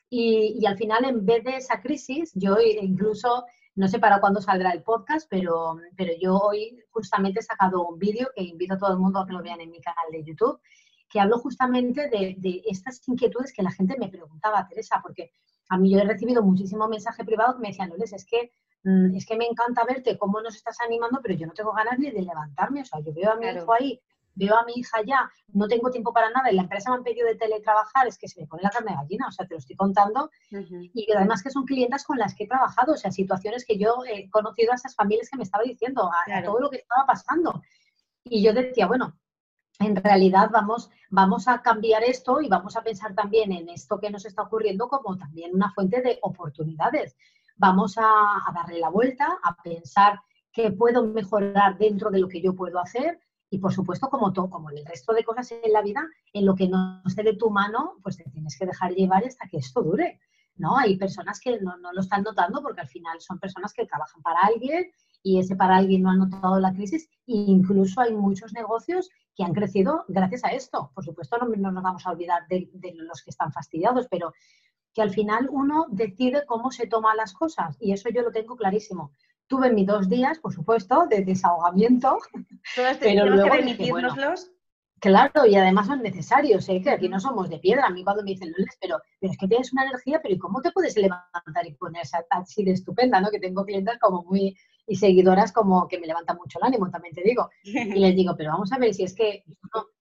Y, 0.10 0.66
al 0.66 0.78
final, 0.78 1.04
en 1.06 1.26
vez 1.26 1.44
de 1.44 1.58
esa 1.58 1.82
crisis, 1.82 2.32
yo 2.36 2.58
incluso 2.60 3.46
no 3.76 3.88
sé 3.90 4.00
para 4.00 4.22
cuándo 4.22 4.40
saldrá 4.40 4.72
el 4.72 4.84
podcast, 4.84 5.28
pero, 5.30 5.78
pero 5.98 6.14
yo 6.22 6.38
hoy 6.38 6.80
justamente 6.92 7.40
he 7.40 7.44
sacado 7.44 7.86
un 7.86 8.00
vídeo 8.00 8.30
que 8.34 8.44
invito 8.44 8.76
a 8.76 8.78
todo 8.78 8.94
el 8.94 9.00
mundo 9.00 9.20
a 9.20 9.28
que 9.28 9.34
lo 9.34 9.44
vean 9.44 9.60
en 9.60 9.72
mi 9.72 9.82
canal 9.82 10.06
de 10.12 10.24
YouTube, 10.24 10.62
que 11.10 11.20
hablo 11.20 11.40
justamente 11.40 12.10
de, 12.10 12.36
de 12.38 12.62
estas 12.66 13.08
inquietudes 13.08 13.54
que 13.54 13.64
la 13.64 13.72
gente 13.72 13.96
me 14.00 14.10
preguntaba, 14.10 14.68
Teresa, 14.68 15.00
porque 15.02 15.32
a 15.70 15.78
mí 15.78 15.92
yo 15.92 16.00
he 16.00 16.04
recibido 16.04 16.44
muchísimo 16.44 16.88
mensaje 16.88 17.24
privado 17.24 17.56
que 17.56 17.62
me 17.62 17.70
decían, 17.70 17.90
Loles, 17.90 18.14
es 18.14 18.26
que, 18.26 18.52
mm, 18.84 19.16
es 19.16 19.26
que 19.26 19.36
me 19.36 19.46
encanta 19.46 19.84
verte 19.86 20.18
cómo 20.18 20.42
nos 20.42 20.56
estás 20.56 20.80
animando, 20.82 21.20
pero 21.22 21.36
yo 21.36 21.48
no 21.48 21.54
tengo 21.54 21.74
ganas 21.74 21.98
ni 22.00 22.12
de 22.12 22.22
levantarme. 22.22 22.82
O 22.82 22.86
sea, 22.86 23.00
yo 23.00 23.14
veo 23.14 23.32
a 23.32 23.36
mi 23.36 23.48
hijo 23.48 23.74
ahí 23.74 24.02
veo 24.36 24.56
a 24.56 24.66
mi 24.66 24.74
hija 24.76 25.00
ya, 25.06 25.30
no 25.54 25.68
tengo 25.68 25.90
tiempo 25.90 26.14
para 26.14 26.30
nada 26.30 26.52
y 26.52 26.56
la 26.56 26.64
empresa 26.64 26.92
me 26.92 26.98
han 26.98 27.04
pedido 27.04 27.28
de 27.28 27.36
teletrabajar, 27.36 28.08
es 28.08 28.18
que 28.18 28.28
se 28.28 28.40
me 28.40 28.48
pone 28.48 28.64
la 28.64 28.70
carne 28.70 28.92
de 28.92 28.98
gallina, 28.98 29.28
o 29.28 29.32
sea, 29.32 29.48
te 29.48 29.54
lo 29.54 29.60
estoy 29.60 29.76
contando. 29.76 30.30
Y 30.52 31.12
además 31.16 31.42
que 31.42 31.50
son 31.50 31.66
clientas 31.66 32.04
con 32.04 32.18
las 32.18 32.36
que 32.36 32.44
he 32.44 32.48
trabajado, 32.48 32.94
o 32.94 32.98
sea, 32.98 33.12
situaciones 33.12 33.66
que 33.66 33.78
yo 33.78 34.04
he 34.06 34.30
conocido 34.30 34.72
a 34.72 34.76
esas 34.76 34.96
familias 34.96 35.30
que 35.30 35.38
me 35.38 35.44
estaba 35.44 35.64
diciendo, 35.64 36.10
a, 36.12 36.44
todo 36.44 36.60
lo 36.60 36.70
que 36.70 36.78
estaba 36.78 37.06
pasando. 37.06 37.62
Y 38.26 38.44
yo 38.44 38.54
decía, 38.54 38.88
bueno, 38.88 39.18
en 39.80 39.96
realidad 39.96 40.50
vamos, 40.52 40.90
vamos 41.10 41.48
a 41.48 41.62
cambiar 41.62 42.04
esto 42.04 42.42
y 42.42 42.48
vamos 42.48 42.76
a 42.78 42.82
pensar 42.82 43.14
también 43.14 43.52
en 43.52 43.70
esto 43.70 44.00
que 44.00 44.10
nos 44.10 44.26
está 44.26 44.44
ocurriendo 44.44 44.88
como 44.88 45.18
también 45.18 45.54
una 45.54 45.72
fuente 45.74 46.02
de 46.02 46.20
oportunidades. 46.22 47.16
Vamos 47.58 47.98
a, 47.98 48.04
a 48.04 48.54
darle 48.54 48.80
la 48.80 48.90
vuelta, 48.90 49.38
a 49.44 49.56
pensar 49.62 50.20
qué 50.52 50.72
puedo 50.72 51.06
mejorar 51.06 51.78
dentro 51.78 52.10
de 52.10 52.20
lo 52.20 52.28
que 52.28 52.42
yo 52.42 52.56
puedo 52.56 52.80
hacer 52.80 53.20
y 53.50 53.60
por 53.60 53.74
supuesto, 53.74 54.10
como 54.10 54.34
todo, 54.34 54.50
como 54.50 54.70
en 54.72 54.80
el 54.80 54.86
resto 54.86 55.14
de 55.14 55.24
cosas 55.24 55.52
en 55.52 55.72
la 55.72 55.82
vida, 55.82 56.06
en 56.34 56.46
lo 56.46 56.56
que 56.56 56.68
no 56.68 57.02
esté 57.06 57.24
de 57.24 57.36
tu 57.36 57.50
mano, 57.50 57.94
pues 58.02 58.18
te 58.18 58.24
tienes 58.26 58.58
que 58.58 58.66
dejar 58.66 58.94
llevar 58.94 59.24
hasta 59.24 59.48
que 59.48 59.58
esto 59.58 59.82
dure. 59.82 60.20
¿no? 60.58 60.78
Hay 60.78 60.98
personas 60.98 61.40
que 61.40 61.60
no, 61.60 61.78
no, 61.78 61.94
lo 61.94 62.02
están 62.02 62.24
notando 62.24 62.62
porque 62.62 62.82
al 62.82 62.88
final 62.88 63.20
son 63.22 63.40
personas 63.40 63.74
que 63.74 63.86
trabajan 63.86 64.22
para 64.22 64.40
alguien 64.42 64.92
y 65.22 65.40
ese 65.40 65.56
para 65.56 65.78
alguien 65.78 66.04
no 66.04 66.12
ha 66.12 66.16
notado 66.16 66.60
la 66.60 66.74
crisis. 66.74 67.08
E 67.28 67.34
incluso 67.34 68.02
hay 68.02 68.14
muchos 68.14 68.54
negocios 68.54 69.10
que 69.36 69.44
han 69.44 69.54
crecido 69.54 70.06
gracias 70.08 70.44
a 70.46 70.50
esto. 70.50 70.92
Por 70.94 71.04
supuesto, 71.04 71.38
no, 71.38 71.48
no 71.48 71.72
nos 71.72 71.84
vamos 71.84 72.06
a 72.06 72.12
olvidar 72.12 72.48
de, 72.48 72.70
de, 72.74 72.94
los 72.96 73.22
que 73.22 73.32
están 73.32 73.52
fastidiados, 73.52 74.08
pero 74.10 74.34
que 74.94 75.02
al 75.02 75.12
final 75.12 75.50
uno 75.52 75.88
decide 75.90 76.46
cómo 76.46 76.72
se 76.72 76.88
toman 76.88 77.18
las 77.18 77.34
cosas 77.34 77.76
y 77.80 77.92
eso 77.92 78.10
yo 78.10 78.22
lo 78.22 78.32
tengo 78.32 78.56
clarísimo. 78.56 79.12
Tuve 79.48 79.72
mis 79.72 79.86
dos 79.86 80.10
días, 80.10 80.40
por 80.40 80.54
supuesto, 80.54 81.06
de 81.08 81.22
desahogamiento. 81.24 82.18
pero 83.00 83.28
luego 83.28 83.52
que 83.52 83.74
claro, 85.00 85.46
y 85.46 85.56
además 85.56 85.88
son 85.88 86.02
necesarios, 86.02 86.68
¿eh? 86.70 86.82
que 86.82 86.90
aquí 86.90 87.10
no 87.10 87.20
somos 87.20 87.50
de 87.50 87.60
piedra. 87.60 87.86
A 87.86 87.90
mí 87.90 88.04
cuando 88.04 88.24
me 88.24 88.32
dicen, 88.32 88.54
pero, 88.82 89.00
pero 89.20 89.32
es 89.32 89.38
que 89.38 89.48
tienes 89.48 89.72
una 89.74 89.84
energía, 89.84 90.20
pero 90.22 90.34
¿y 90.34 90.40
cómo 90.40 90.62
te 90.62 90.72
puedes 90.72 90.96
levantar 90.98 91.68
y 91.68 91.74
ponerse 91.74 92.18
así 92.30 92.64
de 92.64 92.72
estupenda? 92.72 93.20
¿no? 93.20 93.30
Que 93.30 93.40
tengo 93.40 93.66
clientes 93.66 94.00
como 94.00 94.24
muy, 94.24 94.58
y 94.88 94.96
seguidoras 94.96 95.52
como 95.52 95.88
que 95.88 96.00
me 96.00 96.08
levantan 96.08 96.38
mucho 96.38 96.60
el 96.60 96.66
ánimo, 96.66 96.90
también 96.90 97.14
te 97.14 97.24
digo. 97.24 97.50
Y 97.64 98.00
les 98.00 98.16
digo, 98.16 98.36
pero 98.38 98.52
vamos 98.52 98.72
a 98.72 98.78
ver, 98.78 98.94
si 98.94 99.04
es 99.04 99.16
que 99.16 99.44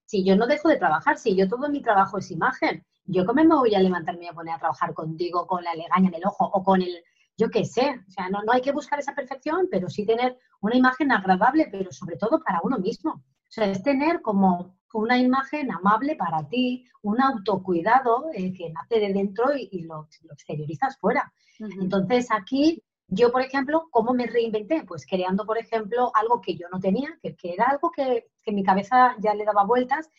si 0.05 0.25
yo 0.25 0.37
no 0.37 0.47
dejo 0.47 0.69
de 0.69 0.77
trabajar, 0.77 1.19
si 1.19 1.35
yo 1.35 1.49
todo 1.49 1.69
mi 1.69 1.83
trabajo 1.83 2.19
es 2.19 2.31
imagen, 2.31 2.85
yo 3.07 3.25
cómo 3.27 3.43
me 3.43 3.55
voy 3.55 3.75
a 3.75 3.81
levantarme 3.81 4.25
y 4.25 4.29
a 4.29 4.33
poner 4.33 4.55
a 4.55 4.59
trabajar 4.59 4.95
contigo 4.95 5.47
con 5.47 5.63
la 5.65 5.75
legaña 5.75 6.09
en 6.09 6.15
el 6.15 6.27
ojo 6.27 6.45
o 6.45 6.63
con 6.63 6.83
el 6.83 7.03
yo 7.37 7.51
qué 7.51 7.65
sé, 7.65 8.01
o 8.07 8.11
sea, 8.11 8.29
no, 8.29 8.43
no 8.45 8.53
hay 8.53 8.61
que 8.61 8.71
buscar 8.73 8.99
esa 9.01 9.15
perfección, 9.15 9.67
pero 9.71 9.91
sí 9.91 10.07
tener 10.07 10.39
una 10.61 10.77
imagen 10.77 11.11
agradable, 11.11 11.67
pero 11.71 11.91
sobre 11.91 12.17
todo 12.17 12.41
para 12.41 12.61
uno 12.63 12.79
mismo. 12.79 13.13
O 13.15 13.51
sea, 13.51 13.67
es 13.67 13.83
tener 13.83 14.23
como 14.23 14.77
una 14.93 15.19
imagen 15.19 15.73
amable 15.73 16.15
para 16.15 16.49
ti, 16.49 16.87
un 17.03 17.21
autocuidado 17.21 18.27
eh, 18.35 18.53
que 18.53 18.71
nace 18.71 19.01
de 19.01 19.13
dentro 19.13 19.47
y, 19.57 19.83
lo, 19.83 20.09
exteriorizas 20.33 20.97
fuera. 20.99 21.33
Entonces, 21.81 22.29
aquí 22.31 22.83
yo, 23.09 23.31
por 23.31 23.43
ejemplo, 23.43 23.89
¿cómo 23.91 24.15
me 24.15 24.27
reinventé? 24.27 24.85
Pues 24.85 25.07
creando, 25.07 25.45
por 25.45 25.59
ejemplo, 25.59 26.11
algo 26.15 26.41
que 26.41 26.57
yo 26.57 26.69
no 26.73 26.81
tenía, 26.81 27.19
que, 27.23 27.37
que 27.37 27.53
era 27.53 27.67
algo 27.67 27.91
que, 27.91 28.29
que 28.43 28.53
mi 28.53 28.65
cabeza 28.65 29.17
ya 29.21 29.35
le 29.35 29.45
daba 29.45 29.65
vueltas 29.65 30.11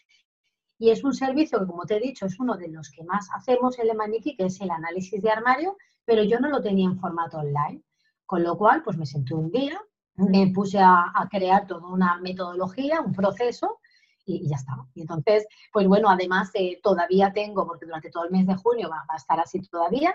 y 0.78 0.90
es 0.90 1.04
un 1.04 1.14
servicio 1.14 1.60
que, 1.60 1.68
como 1.68 1.86
te 1.86 1.98
he 1.98 2.00
dicho, 2.00 2.26
es 2.26 2.40
uno 2.40 2.56
de 2.58 2.68
los 2.68 2.92
que 2.92 3.04
más 3.04 3.30
hacemos 3.34 3.80
en 3.80 3.88
Le 3.88 4.22
que 4.22 4.36
es 4.46 4.60
el 4.60 4.72
análisis 4.72 5.22
de 5.22 5.30
armario, 5.30 5.78
pero 6.04 6.24
yo 6.24 6.40
no 6.40 6.50
lo 6.50 6.62
tenía 6.62 6.86
en 6.86 7.00
formato 7.00 7.38
online. 7.38 7.82
Con 8.26 8.44
lo 8.44 8.58
cual, 8.58 8.84
pues 8.84 8.98
me 8.98 9.06
senté 9.06 9.34
un 9.36 9.52
día, 9.52 9.80
me 10.16 10.48
puse 10.48 10.80
a, 10.80 11.12
crear 11.30 11.68
toda 11.68 11.88
una 11.88 12.18
metodología, 12.20 13.02
un 13.02 13.14
proceso, 13.14 13.80
y, 14.26 14.48
ya 14.48 14.56
estaba. 14.56 14.88
Y 14.94 15.02
entonces, 15.02 15.48
pues 15.72 15.88
bueno, 15.88 16.10
además 16.10 16.52
eh, 16.54 16.80
todavía 16.82 17.32
tengo, 17.34 17.66
porque 17.66 17.86
durante 17.86 18.10
todo 18.10 18.26
el 18.26 18.32
mes 18.32 18.48
de 18.48 18.56
junio 18.56 18.90
va, 18.90 19.06
a 19.08 19.16
estar 19.16 19.40
así 19.40 19.62
todavía, 19.62 20.14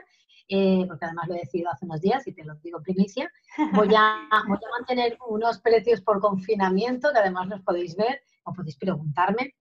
eh, 0.48 0.84
porque 0.88 1.04
además 1.04 1.28
lo 1.28 1.34
he 1.34 1.40
decidido 1.40 1.70
hace 1.70 1.84
unos 1.84 2.00
días 2.00 2.26
y 2.26 2.32
te 2.32 2.44
lo 2.44 2.54
digo 2.56 2.82
primicia, 2.82 3.30
voy 3.72 3.94
a, 3.96 4.28
voy 4.48 4.58
a 4.58 4.78
mantener 4.78 5.16
unos 5.28 5.60
precios 5.60 6.00
por 6.00 6.20
confinamiento, 6.20 7.12
que 7.12 7.18
además 7.18 7.48
los 7.48 7.60
podéis 7.62 7.96
ver 7.96 8.20
o 8.44 8.52
podéis 8.52 8.76
preguntarme, 8.76 9.54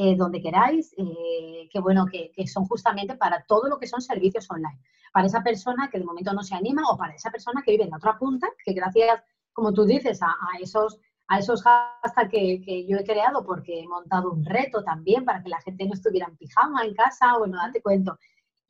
eh, 0.00 0.14
donde 0.14 0.40
queráis, 0.40 0.94
eh, 0.96 1.68
que 1.72 1.80
bueno, 1.80 2.06
que, 2.06 2.30
son 2.46 2.66
justamente 2.66 3.16
para 3.16 3.42
todo 3.42 3.68
lo 3.68 3.80
que 3.80 3.88
son 3.88 4.00
servicios 4.00 4.48
online. 4.48 4.80
Para 5.12 5.26
esa 5.26 5.42
persona 5.42 5.90
que 5.90 5.98
de 5.98 6.04
momento 6.04 6.32
no 6.32 6.44
se 6.44 6.54
anima 6.54 6.82
o 6.88 6.96
para 6.96 7.14
esa 7.14 7.32
persona 7.32 7.62
que 7.64 7.72
vive 7.72 7.82
en 7.82 7.90
la 7.90 7.96
otra 7.96 8.16
punta, 8.16 8.46
que 8.64 8.74
gracias, 8.74 9.20
como 9.52 9.72
tú 9.72 9.84
dices, 9.84 10.22
a, 10.22 10.36
esos 10.60 11.00
a 11.28 11.38
esos 11.38 11.62
hashtags 11.62 12.30
que, 12.30 12.86
yo 12.88 12.98
he 12.98 13.04
creado 13.04 13.44
porque 13.44 13.80
he 13.80 13.86
montado 13.86 14.30
un 14.32 14.44
reto 14.44 14.82
también 14.82 15.24
para 15.24 15.42
que 15.42 15.50
la 15.50 15.60
gente 15.60 15.86
no 15.86 15.94
estuviera 15.94 16.26
en 16.26 16.36
pijama 16.36 16.84
en 16.84 16.94
casa, 16.94 17.36
bueno, 17.38 17.58
date 17.58 17.82
cuento. 17.82 18.18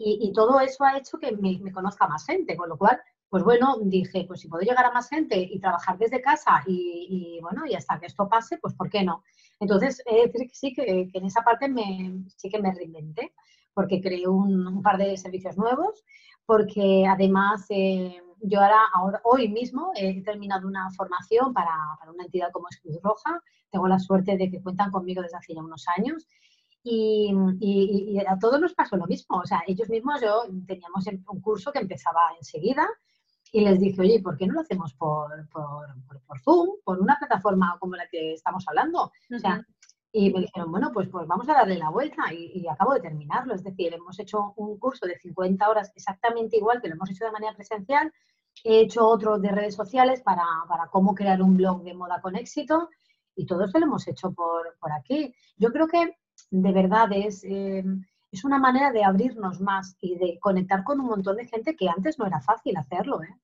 Y, 0.01 0.33
todo 0.33 0.61
eso 0.61 0.85
ha 0.85 0.97
hecho 0.97 1.19
que 1.19 1.33
me, 1.33 1.73
conozca 1.73 2.07
más 2.07 2.25
gente, 2.25 2.57
con 2.57 2.69
lo 2.69 2.79
cual, 2.79 3.01
pues 3.29 3.43
bueno, 3.43 3.79
dije, 3.83 4.25
pues 4.29 4.41
si 4.41 4.49
puedo 4.49 4.63
llegar 4.63 4.85
a 4.85 4.93
más 4.93 5.09
gente 5.09 5.37
y 5.37 5.59
trabajar 5.59 5.99
desde 5.99 6.23
casa 6.23 6.63
y, 6.67 7.37
y 7.37 7.41
bueno, 7.41 7.67
y 7.67 7.75
hasta 7.75 7.99
que 7.99 8.07
esto 8.07 8.29
pase, 8.29 8.59
pues 8.59 8.75
¿por 8.75 8.89
qué 8.89 9.03
no? 9.03 9.25
Entonces, 9.61 10.03
he 10.07 10.27
decir 10.27 10.49
que 10.49 10.55
sí, 10.55 10.73
que, 10.73 11.11
en 11.13 11.25
esa 11.25 11.43
parte 11.43 11.69
me, 11.69 12.25
sí 12.37 12.49
que 12.49 12.61
me 12.61 12.73
reinventé, 12.73 13.33
porque 13.75 14.01
creé 14.01 14.27
un, 14.29 14.83
par 14.83 14.99
de 14.99 15.17
servicios 15.17 15.57
nuevos, 15.57 16.05
porque 16.47 17.07
además 17.09 17.67
eh, 17.71 18.23
yo 18.43 18.61
ahora, 18.61 19.21
hoy 19.25 19.49
mismo 19.49 19.93
he 19.95 20.23
terminado 20.23 20.67
una 20.67 20.91
formación 20.91 21.53
para, 21.53 21.75
para 21.99 22.13
una 22.13 22.25
entidad 22.25 22.51
como 22.53 22.69
es 22.71 22.81
Cruz 22.81 22.99
Roja, 23.03 23.43
tengo 23.71 23.89
la 23.89 23.99
suerte 23.99 24.37
de 24.37 24.51
que 24.51 24.63
cuentan 24.63 24.91
conmigo 24.91 25.23
desde 25.23 25.37
hace 25.37 25.55
ya 25.55 25.63
unos 25.63 25.87
años 25.97 26.27
y, 26.83 27.35
y, 27.61 28.19
a 28.21 28.39
todos 28.39 28.61
nos 28.61 28.75
pasó 28.75 28.97
lo 28.97 29.07
mismo. 29.07 29.39
O 29.39 29.47
sea, 29.47 29.63
ellos 29.67 29.89
mismos, 29.89 30.21
yo 30.21 30.45
teníamos 30.67 31.05
un 31.07 31.41
curso 31.41 31.73
que 31.73 31.81
empezaba 31.81 32.21
enseguida 32.39 32.89
y 33.53 33.61
les 33.63 33.81
dije, 33.81 34.01
oye, 34.01 34.21
¿por 34.21 34.37
qué 34.37 34.47
no 34.47 34.55
lo 34.55 34.61
hacemos 34.61 34.95
por, 34.95 35.49
por, 35.49 35.87
por, 36.27 36.41
Zoom, 36.41 36.69
por 36.85 37.01
una 37.01 37.17
plataforma 37.19 37.77
como 37.81 37.97
la 37.97 38.09
que 38.09 38.35
estamos 38.35 38.65
hablando? 38.69 39.13
Y 40.13 40.33
me 40.33 40.41
dijeron, 40.41 40.71
bueno, 40.71 40.91
pues, 40.93 41.09
pues 41.09 41.27
vamos 41.27 41.49
a 41.49 41.55
darle 41.55 41.77
la 41.77 41.91
vuelta 41.91 42.33
y, 42.33 42.67
acabo 42.67 42.95
de 42.95 43.01
terminarlo. 43.01 43.55
Es 43.55 43.63
decir, 43.63 43.93
hemos 43.93 44.19
hecho 44.19 44.55
un 44.57 44.79
curso 44.79 45.07
de 45.07 45.19
50 45.19 45.69
horas 45.69 45.93
exactamente 45.95 46.57
igual 46.57 46.81
que 46.81 46.89
lo 46.89 46.95
hemos 46.95 47.11
hecho 47.11 47.27
de 47.27 47.33
manera 47.33 47.55
presencial. 47.55 48.13
He 48.65 48.81
hecho 48.81 49.07
otro 49.07 49.39
de 49.39 49.51
redes 49.51 49.75
sociales 49.75 50.23
para, 50.23 50.45
para 50.69 50.89
cómo 50.89 51.15
crear 51.15 51.43
un 51.43 51.57
blog 51.57 51.83
de 51.83 51.95
moda 51.95 52.21
con 52.21 52.37
éxito 52.37 52.89
y 53.37 53.47
todo 53.47 53.65
eso 53.65 53.79
lo 53.79 53.87
hemos 53.87 54.09
hecho 54.09 54.33
por, 54.33 54.77
por 54.81 54.93
aquí. 54.93 55.35
Yo 55.57 55.71
creo 55.71 55.87
que 55.87 56.17
de 56.51 56.73
verdad 56.73 57.09
es, 57.13 57.45
eh, 57.45 57.85
es 58.33 58.45
una 58.45 58.59
manera 58.59 58.91
de 58.93 59.05
abrirnos 59.05 59.61
más 59.61 59.97
y 60.01 60.17
de 60.17 60.39
conectar 60.41 60.85
con 60.85 61.01
un 61.01 61.07
montón 61.07 61.37
de 61.37 61.47
gente 61.47 61.77
que 61.77 61.89
antes 61.89 62.19
no 62.19 62.27
era 62.27 62.41
fácil 62.41 62.77
hacerlo. 62.79 63.23
¿eh? 63.23 63.37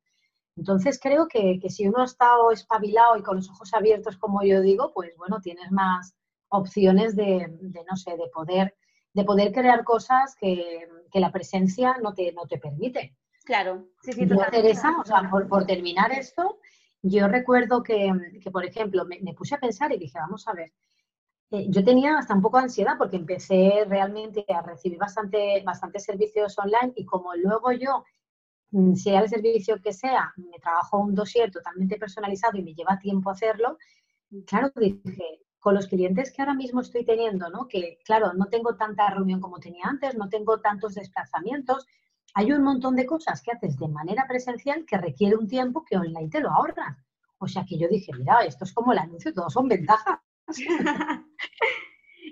Entonces 0.57 0.99
creo 1.01 1.29
que, 1.29 1.59
que, 1.61 1.69
si 1.71 1.87
uno 1.87 1.99
ha 1.99 2.07
estado 2.07 2.51
espabilado 2.51 3.17
y 3.17 3.23
con 3.23 3.37
los 3.37 3.51
ojos 3.51 3.73
abiertos, 3.75 4.17
como 4.17 4.43
yo 4.43 4.63
digo, 4.63 4.93
pues 4.93 5.15
bueno, 5.17 5.41
tienes 5.41 5.71
más 5.71 6.15
opciones 6.49 7.17
de, 7.17 7.49
de 7.61 7.85
no 7.89 7.97
sé, 7.97 8.13
de 8.13 8.29
poder, 8.33 8.75
de 9.13 9.25
poder 9.25 9.53
crear 9.53 9.85
cosas 9.85 10.35
que, 10.37 10.89
que, 11.11 11.21
la 11.21 11.33
presencia 11.33 11.97
no 12.03 12.15
te, 12.15 12.33
no 12.33 12.47
te 12.47 12.59
permite. 12.59 13.17
Claro, 13.45 13.89
sí, 14.03 14.13
sí, 14.13 14.27
Teresa, 14.51 14.97
o 15.01 15.05
sea, 15.05 15.29
por, 15.31 15.49
por, 15.49 15.67
terminar 15.67 16.13
esto, 16.13 16.59
yo 17.03 17.29
recuerdo 17.29 17.83
que, 17.83 18.11
que 18.43 18.51
por 18.51 18.65
ejemplo, 18.65 19.05
me, 19.05 19.21
me, 19.21 19.35
puse 19.35 19.55
a 19.55 19.61
pensar 19.61 19.93
y 19.93 19.99
dije, 19.99 20.19
vamos 20.19 20.49
a 20.49 20.55
ver, 20.55 20.73
eh, 21.51 21.67
yo 21.69 21.85
tenía 21.85 22.19
hasta 22.19 22.35
un 22.35 22.43
poco 22.43 22.57
de 22.57 22.65
ansiedad 22.65 22.97
porque 22.99 23.17
empecé 23.17 23.85
realmente 23.87 24.45
a 24.49 24.63
recibir 24.63 24.99
bastante, 24.99 25.63
bastantes 25.65 26.05
servicios 26.05 26.59
online 26.59 26.93
y 26.97 27.05
como 27.05 27.35
luego 27.35 27.71
yo, 27.73 28.05
mm, 28.71 28.95
sea 28.95 29.21
el 29.21 29.29
servicio 29.29 29.81
que 29.83 29.93
sea, 29.93 30.33
me 30.37 30.59
trabajo 30.59 30.99
un 30.99 31.15
dossier 31.15 31.51
totalmente 31.51 31.97
personalizado 31.97 32.59
y 32.59 32.63
me 32.63 32.75
lleva 32.75 32.99
tiempo 32.99 33.31
hacerlo, 33.31 33.79
claro, 34.47 34.73
dije, 34.75 35.44
con 35.65 35.75
los 35.75 35.87
clientes 35.87 36.31
que 36.31 36.43
ahora 36.43 36.53
mismo 36.53 36.83
estoy 36.83 37.07
teniendo, 37.07 37.49
¿no? 37.49 37.67
que 37.69 37.99
claro, 38.05 38.35
no 38.35 38.51
tengo 38.51 38.77
tanta 38.77 39.09
reunión 39.09 39.41
como 39.41 39.61
tenía 39.61 39.87
antes, 39.87 40.15
no 40.15 40.29
tengo 40.29 40.61
tantos 40.61 40.95
desplazamientos, 40.95 41.87
hay 42.35 42.53
un 42.53 42.63
montón 42.63 42.97
de 42.97 43.07
cosas 43.07 43.41
que 43.41 43.53
haces 43.53 43.79
de 43.79 43.89
manera 43.89 44.27
presencial 44.29 44.85
que 44.85 44.99
requiere 44.99 45.37
un 45.37 45.49
tiempo 45.49 45.83
que 45.83 45.97
online 45.97 46.29
te 46.29 46.41
lo 46.41 46.51
ahorras. 46.51 46.99
O 47.39 47.49
sea 47.49 47.65
que 47.67 47.79
yo 47.79 47.89
dije, 47.89 48.13
mira, 48.13 48.45
esto 48.45 48.65
es 48.65 48.75
como 48.75 48.93
el 48.93 48.99
anuncio, 48.99 49.33
todos 49.33 49.55
son 49.55 49.67
ventajas. 49.69 50.19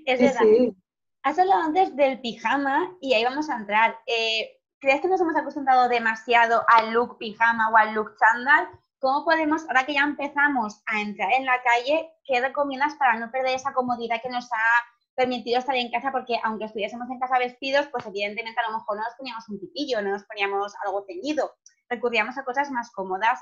es 0.05 0.21
verdad. 0.21 0.75
Has 1.23 1.39
hablado 1.39 1.63
antes 1.63 1.97
del 1.97 2.21
pijama 2.21 2.99
y 3.01 3.15
ahí 3.15 3.25
vamos 3.25 3.49
a 3.49 3.57
entrar. 3.57 3.97
Eh, 4.05 4.61
¿Crees 4.79 5.01
que 5.01 5.09
nos 5.09 5.23
hemos 5.23 5.37
acostumbrado 5.37 5.89
demasiado 5.89 6.65
al 6.69 6.93
look 6.93 7.17
pijama 7.17 7.71
o 7.71 7.79
al 7.79 7.95
look 7.95 8.15
chándal? 8.19 8.69
¿Cómo 9.03 9.25
podemos, 9.25 9.63
ahora 9.67 9.85
que 9.85 9.95
ya 9.95 10.05
empezamos 10.05 10.81
a 10.87 11.01
entrar 11.01 11.33
en 11.33 11.45
la 11.45 11.61
calle, 11.61 12.13
qué 12.25 12.41
recomiendas 12.41 12.95
para 12.95 13.19
no 13.19 13.33
perder 13.33 13.57
esa 13.57 13.73
comodidad 13.73 14.23
que 14.23 14.29
nos 14.29 14.45
ha 14.53 15.17
permitido 15.17 15.59
estar 15.59 15.75
en 15.75 15.91
casa? 15.91 16.13
Porque 16.13 16.39
aunque 16.45 16.67
estuviésemos 16.67 17.11
en 17.11 17.19
casa 17.19 17.37
vestidos, 17.37 17.89
pues 17.89 18.07
evidentemente 18.07 18.61
a 18.61 18.71
lo 18.71 18.79
mejor 18.79 18.97
no 18.97 19.03
nos 19.03 19.15
poníamos 19.17 19.49
un 19.49 19.59
tipillo, 19.59 20.01
no 20.03 20.11
nos 20.11 20.23
poníamos 20.23 20.73
algo 20.87 21.05
ceñido, 21.05 21.51
recurríamos 21.89 22.39
a 22.39 22.45
cosas 22.45 22.71
más 22.71 22.93
cómodas. 22.93 23.41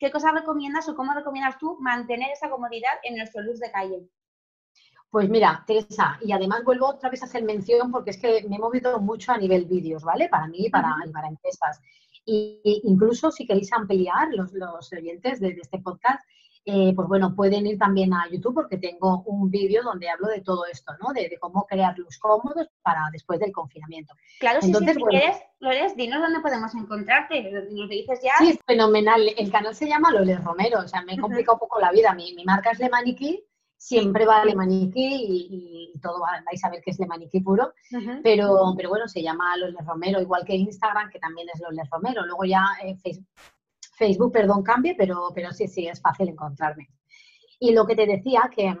¿Qué 0.00 0.10
cosas 0.10 0.32
recomiendas 0.34 0.88
o 0.88 0.96
cómo 0.96 1.14
recomiendas 1.14 1.56
tú 1.58 1.78
mantener 1.78 2.32
esa 2.32 2.50
comodidad 2.50 2.98
en 3.04 3.14
nuestro 3.14 3.42
luz 3.42 3.60
de 3.60 3.70
calle? 3.70 4.10
Pues 5.08 5.28
mira, 5.28 5.62
Teresa, 5.68 6.18
y 6.20 6.32
además 6.32 6.64
vuelvo 6.64 6.88
otra 6.88 7.10
vez 7.10 7.22
a 7.22 7.26
hacer 7.26 7.44
mención 7.44 7.92
porque 7.92 8.10
es 8.10 8.18
que 8.18 8.44
me 8.48 8.56
he 8.56 8.58
movido 8.58 8.98
mucho 8.98 9.30
a 9.30 9.38
nivel 9.38 9.66
vídeos, 9.66 10.02
¿vale? 10.02 10.28
Para 10.28 10.48
mí 10.48 10.66
y 10.66 10.68
para, 10.68 10.96
para 11.12 11.28
empresas. 11.28 11.80
Y, 12.26 12.82
incluso 12.84 13.30
si 13.30 13.46
queréis 13.46 13.72
ampliar 13.72 14.28
los, 14.32 14.52
los 14.52 14.92
oyentes 14.92 15.40
de, 15.40 15.56
este 15.62 15.78
podcast, 15.78 16.22
eh, 16.68 16.92
pues 16.96 17.06
bueno, 17.06 17.32
pueden 17.36 17.64
ir 17.64 17.78
también 17.78 18.12
a 18.12 18.28
YouTube 18.28 18.54
porque 18.54 18.76
tengo 18.76 19.22
un 19.26 19.48
vídeo 19.48 19.84
donde 19.84 20.10
hablo 20.10 20.26
de 20.26 20.40
todo 20.40 20.66
esto, 20.66 20.92
¿no? 21.00 21.12
De, 21.12 21.30
cómo 21.38 21.64
crear 21.64 21.96
luz 21.96 22.18
cómodos 22.18 22.66
para 22.82 23.02
después 23.12 23.38
del 23.38 23.52
confinamiento. 23.52 24.14
Claro, 24.40 24.58
Entonces, 24.60 24.96
sí, 24.96 25.00
si 25.00 25.06
quieres, 25.06 25.36
Lores, 25.60 25.94
dinos 25.94 26.20
dónde 26.20 26.40
podemos 26.40 26.74
encontrarte, 26.74 27.52
nos 27.70 27.88
dices 27.88 28.18
ya. 28.20 28.32
Sí, 28.38 28.50
es 28.50 28.58
fenomenal. 28.66 29.22
El 29.36 29.52
canal 29.52 29.76
se 29.76 29.86
llama 29.86 30.10
Loles 30.10 30.42
Romero, 30.42 30.80
o 30.80 30.88
sea, 30.88 31.02
me 31.02 31.14
he 31.14 31.18
complicado 31.18 31.54
un 31.54 31.60
poco 31.60 31.78
la 31.78 31.92
vida. 31.92 32.12
Mi, 32.14 32.34
mi 32.34 32.44
marca 32.44 32.72
es 32.72 32.78
de 32.78 32.88
maniquí, 32.88 33.44
siempre 33.76 34.26
va 34.26 34.44
de 34.44 34.54
maniquí 34.54 35.04
y, 35.04 35.92
y, 35.94 36.00
todo 36.00 36.20
vais 36.20 36.64
a 36.64 36.70
ver 36.70 36.82
que 36.82 36.90
es 36.90 36.98
de 36.98 37.06
maniquí 37.06 37.40
puro, 37.40 37.72
pero, 38.22 38.74
pero 38.76 38.88
bueno, 38.88 39.08
se 39.08 39.22
llama 39.22 39.56
Loles 39.56 39.84
Romero, 39.86 40.20
igual 40.20 40.44
que 40.44 40.54
Instagram, 40.54 41.10
que 41.10 41.18
también 41.18 41.48
es 41.52 41.60
Loles 41.60 41.88
Romero. 41.90 42.24
Luego 42.24 42.44
ya 42.44 42.64
eh, 42.82 42.96
Facebook 42.96 43.26
Facebook, 43.96 44.32
perdón, 44.32 44.62
cambie, 44.62 44.94
pero, 44.94 45.30
pero 45.34 45.52
sí, 45.52 45.66
sí, 45.66 45.86
es 45.86 46.00
fácil 46.00 46.28
encontrarme. 46.28 46.88
Y 47.58 47.72
lo 47.72 47.86
que 47.86 47.96
te 47.96 48.06
decía, 48.06 48.50
que, 48.54 48.76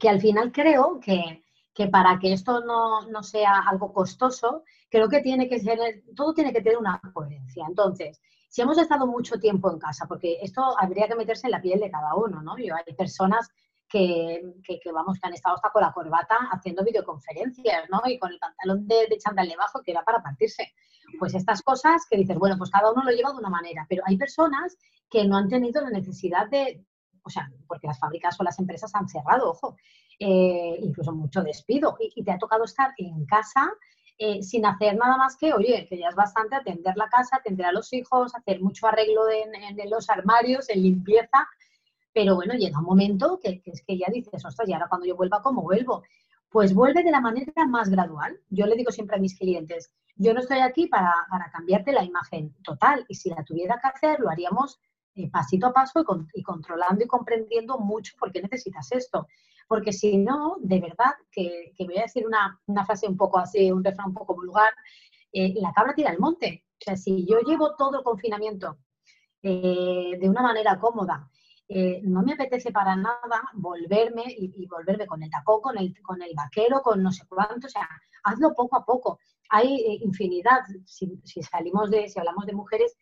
que 0.00 0.08
al 0.08 0.20
final 0.20 0.50
creo 0.52 0.98
que, 1.00 1.44
que 1.74 1.88
para 1.88 2.18
que 2.18 2.32
esto 2.32 2.64
no, 2.64 3.06
no, 3.08 3.22
sea 3.22 3.60
algo 3.68 3.92
costoso, 3.92 4.64
creo 4.88 5.08
que 5.08 5.20
tiene 5.20 5.48
que 5.48 5.60
ser, 5.60 5.78
todo 6.14 6.32
tiene 6.32 6.52
que 6.52 6.62
tener 6.62 6.78
una 6.78 7.00
coherencia. 7.12 7.66
Entonces, 7.68 8.20
si 8.48 8.62
hemos 8.62 8.78
estado 8.78 9.06
mucho 9.06 9.38
tiempo 9.38 9.70
en 9.70 9.78
casa, 9.78 10.06
porque 10.06 10.38
esto 10.40 10.62
habría 10.78 11.06
que 11.06 11.14
meterse 11.14 11.46
en 11.46 11.50
la 11.50 11.60
piel 11.60 11.80
de 11.80 11.90
cada 11.90 12.14
uno, 12.14 12.40
¿no? 12.42 12.56
Yo, 12.56 12.74
hay 12.74 12.94
personas 12.94 13.50
que, 13.96 14.92
vamos, 14.92 15.18
que 15.18 15.26
han 15.26 15.34
estado 15.34 15.56
hasta 15.56 15.70
con 15.70 15.82
la 15.82 15.92
corbata 15.92 16.36
haciendo 16.52 16.84
videoconferencias, 16.84 17.88
¿no? 17.90 18.00
Y 18.06 18.18
con 18.18 18.30
el 18.30 18.38
pantalón 18.38 18.86
de, 18.86 19.06
de 19.08 19.18
chándal 19.18 19.48
debajo 19.48 19.82
que 19.82 19.92
era 19.92 20.04
para 20.04 20.22
partirse. 20.22 20.72
Pues 21.18 21.34
estas 21.34 21.62
cosas 21.62 22.06
que 22.10 22.16
dices, 22.16 22.36
bueno, 22.36 22.56
pues 22.58 22.70
cada 22.70 22.92
uno 22.92 23.04
lo 23.04 23.10
lleva 23.10 23.32
de 23.32 23.38
una 23.38 23.48
manera, 23.48 23.86
pero 23.88 24.02
hay 24.06 24.16
personas 24.16 24.76
que 25.08 25.24
no 25.24 25.36
han 25.36 25.48
tenido 25.48 25.80
la 25.82 25.90
necesidad 25.90 26.48
de, 26.48 26.84
o 27.22 27.30
sea, 27.30 27.50
porque 27.66 27.86
las 27.86 27.98
fábricas 27.98 28.38
o 28.40 28.44
las 28.44 28.58
empresas 28.58 28.94
han 28.94 29.08
cerrado, 29.08 29.50
ojo, 29.50 29.76
eh, 30.18 30.76
incluso 30.80 31.12
mucho 31.12 31.42
despido, 31.42 31.96
y, 32.00 32.22
te 32.24 32.32
ha 32.32 32.38
tocado 32.38 32.64
estar 32.64 32.92
en 32.98 33.24
casa 33.26 33.70
eh, 34.18 34.42
sin 34.42 34.66
hacer 34.66 34.96
nada 34.96 35.16
más 35.16 35.36
que, 35.36 35.52
oye, 35.52 35.86
que 35.88 35.98
ya 35.98 36.08
es 36.08 36.14
bastante 36.16 36.56
atender 36.56 36.96
la 36.96 37.08
casa, 37.08 37.36
atender 37.36 37.66
a 37.66 37.72
los 37.72 37.92
hijos, 37.92 38.34
hacer 38.34 38.60
mucho 38.60 38.86
arreglo 38.88 39.30
en 39.30 39.90
los 39.90 40.10
armarios, 40.10 40.68
en 40.70 40.82
limpieza, 40.82 41.46
pero 42.16 42.34
bueno, 42.34 42.54
llega 42.54 42.78
un 42.78 42.86
momento 42.86 43.38
que, 43.42 43.60
es 43.66 43.82
que 43.82 43.98
ya 43.98 44.06
dices, 44.10 44.42
ostras, 44.42 44.66
y 44.66 44.72
ahora 44.72 44.88
cuando 44.88 45.06
yo 45.06 45.14
vuelva, 45.16 45.42
¿cómo 45.42 45.60
vuelvo? 45.60 46.02
Pues 46.48 46.72
vuelve 46.72 47.02
de 47.02 47.10
la 47.10 47.20
manera 47.20 47.66
más 47.68 47.90
gradual. 47.90 48.40
Yo 48.48 48.64
le 48.64 48.74
digo 48.74 48.90
siempre 48.90 49.18
a 49.18 49.20
mis 49.20 49.38
clientes, 49.38 49.92
yo 50.14 50.32
no 50.32 50.40
estoy 50.40 50.60
aquí 50.60 50.86
para, 50.86 51.12
cambiarte 51.52 51.92
la 51.92 52.04
imagen 52.04 52.54
total 52.62 53.04
y 53.06 53.16
si 53.16 53.28
la 53.28 53.44
tuviera 53.44 53.78
que 53.82 53.88
hacer, 53.88 54.18
lo 54.18 54.30
haríamos 54.30 54.80
eh, 55.14 55.28
pasito 55.30 55.66
a 55.66 55.74
paso 55.74 56.02
y, 56.32 56.42
controlando 56.42 57.04
y 57.04 57.06
comprendiendo 57.06 57.78
mucho 57.80 58.14
por 58.18 58.32
qué 58.32 58.40
necesitas 58.40 58.90
esto. 58.92 59.26
Porque 59.68 59.92
si 59.92 60.16
no, 60.16 60.56
de 60.60 60.80
verdad, 60.80 61.12
que, 61.30 61.74
voy 61.80 61.98
a 61.98 62.04
decir 62.04 62.24
una, 62.26 62.58
frase 62.86 63.06
un 63.06 63.18
poco 63.18 63.38
así, 63.40 63.70
un 63.70 63.84
refrán 63.84 64.08
un 64.08 64.14
poco 64.14 64.34
vulgar, 64.34 64.72
eh, 65.34 65.52
la 65.56 65.70
cabra 65.74 65.94
tira 65.94 66.08
al 66.08 66.18
monte. 66.18 66.64
O 66.80 66.82
sea, 66.82 66.96
si 66.96 67.26
yo 67.26 67.40
llevo 67.40 67.76
todo 67.76 67.98
el 67.98 68.04
confinamiento 68.04 68.78
eh, 69.42 70.16
de 70.18 70.28
una 70.30 70.40
manera 70.40 70.78
cómoda 70.78 71.30
eh, 71.68 72.00
no 72.04 72.22
me 72.22 72.34
apetece 72.34 72.70
para 72.70 72.94
nada 72.94 73.42
volverme 73.54 74.24
y, 74.28 74.66
volverme 74.66 75.06
con 75.06 75.22
el 75.22 75.30
tacón, 75.30 75.60
con 75.60 75.76
el, 75.78 76.00
con 76.00 76.22
el 76.22 76.32
vaquero, 76.34 76.80
con 76.80 77.02
no 77.02 77.10
sé 77.10 77.26
cuánto, 77.28 77.66
o 77.66 77.70
sea, 77.70 77.88
hazlo 78.22 78.54
poco 78.54 78.76
a 78.76 78.84
poco. 78.84 79.18
Hay 79.50 79.74
eh, 79.74 79.98
infinidad, 80.02 80.60
si, 80.84 81.20
salimos 81.42 81.90
de, 81.90 82.08
si 82.08 82.18
hablamos 82.20 82.46
de 82.46 82.52
mujeres, 82.52 82.96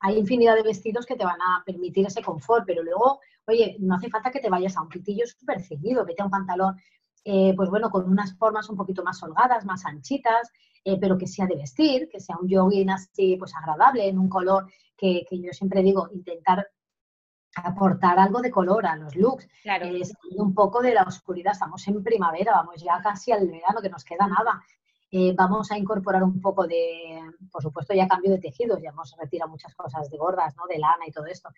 hay 0.00 0.18
infinidad 0.18 0.56
de 0.56 0.62
vestidos 0.62 1.06
que 1.06 1.16
te 1.16 1.24
van 1.24 1.40
a 1.40 1.62
permitir 1.64 2.06
ese 2.06 2.22
confort, 2.22 2.64
pero 2.66 2.82
luego, 2.82 3.20
oye, 3.46 3.76
no 3.80 3.94
hace 3.94 4.10
falta 4.10 4.30
que 4.30 4.40
te 4.40 4.50
vayas 4.50 4.76
a 4.76 4.82
un 4.82 4.88
pitillo 4.88 5.24
súper 5.26 5.60
seguido, 5.60 6.04
vete 6.04 6.22
a 6.22 6.24
un 6.24 6.30
pantalón, 6.30 6.76
eh, 7.24 7.52
pues 7.56 7.70
bueno, 7.70 7.90
con 7.90 8.08
unas 8.08 8.36
formas 8.36 8.68
un 8.68 8.76
poquito 8.76 9.04
más 9.04 9.22
holgadas, 9.22 9.64
más 9.64 9.84
anchitas, 9.84 10.50
pero 11.02 11.18
que 11.18 11.26
sea 11.26 11.46
de 11.46 11.56
vestir, 11.56 12.08
que 12.10 12.18
sea 12.18 12.36
un 12.40 12.48
jogging 12.48 12.88
así, 12.88 13.36
pues 13.36 13.54
agradable, 13.54 14.08
en 14.08 14.18
un 14.18 14.30
color 14.30 14.72
que, 14.96 15.26
que 15.28 15.38
yo 15.38 15.52
siempre 15.52 15.82
digo, 15.82 16.08
intentar 16.14 16.66
aportar 17.58 18.18
algo 18.18 18.40
de 18.40 18.50
color 18.50 18.86
a 18.86 18.96
los 18.96 19.14
looks. 19.16 19.48
Claro. 19.62 19.86
Eh, 19.86 20.02
un 20.36 20.54
poco 20.54 20.80
de 20.80 20.94
la 20.94 21.02
oscuridad, 21.02 21.52
estamos 21.52 21.86
en 21.88 22.02
primavera, 22.02 22.52
vamos 22.52 22.82
ya 22.82 23.00
casi 23.02 23.32
al 23.32 23.46
verano, 23.46 23.80
que 23.80 23.90
nos 23.90 24.04
queda 24.04 24.26
nada. 24.26 24.62
Eh, 25.10 25.34
vamos 25.34 25.70
a 25.70 25.78
incorporar 25.78 26.22
un 26.22 26.38
poco 26.40 26.66
de, 26.66 27.22
por 27.50 27.62
supuesto, 27.62 27.94
ya 27.94 28.06
cambio 28.06 28.30
de 28.30 28.40
tejidos, 28.40 28.82
ya 28.82 28.90
hemos 28.90 29.16
retirado 29.18 29.50
muchas 29.50 29.74
cosas 29.74 30.10
de 30.10 30.18
gordas, 30.18 30.54
¿no? 30.56 30.66
De 30.66 30.78
lana 30.78 31.06
y 31.06 31.12
todo 31.12 31.26
esto. 31.26 31.48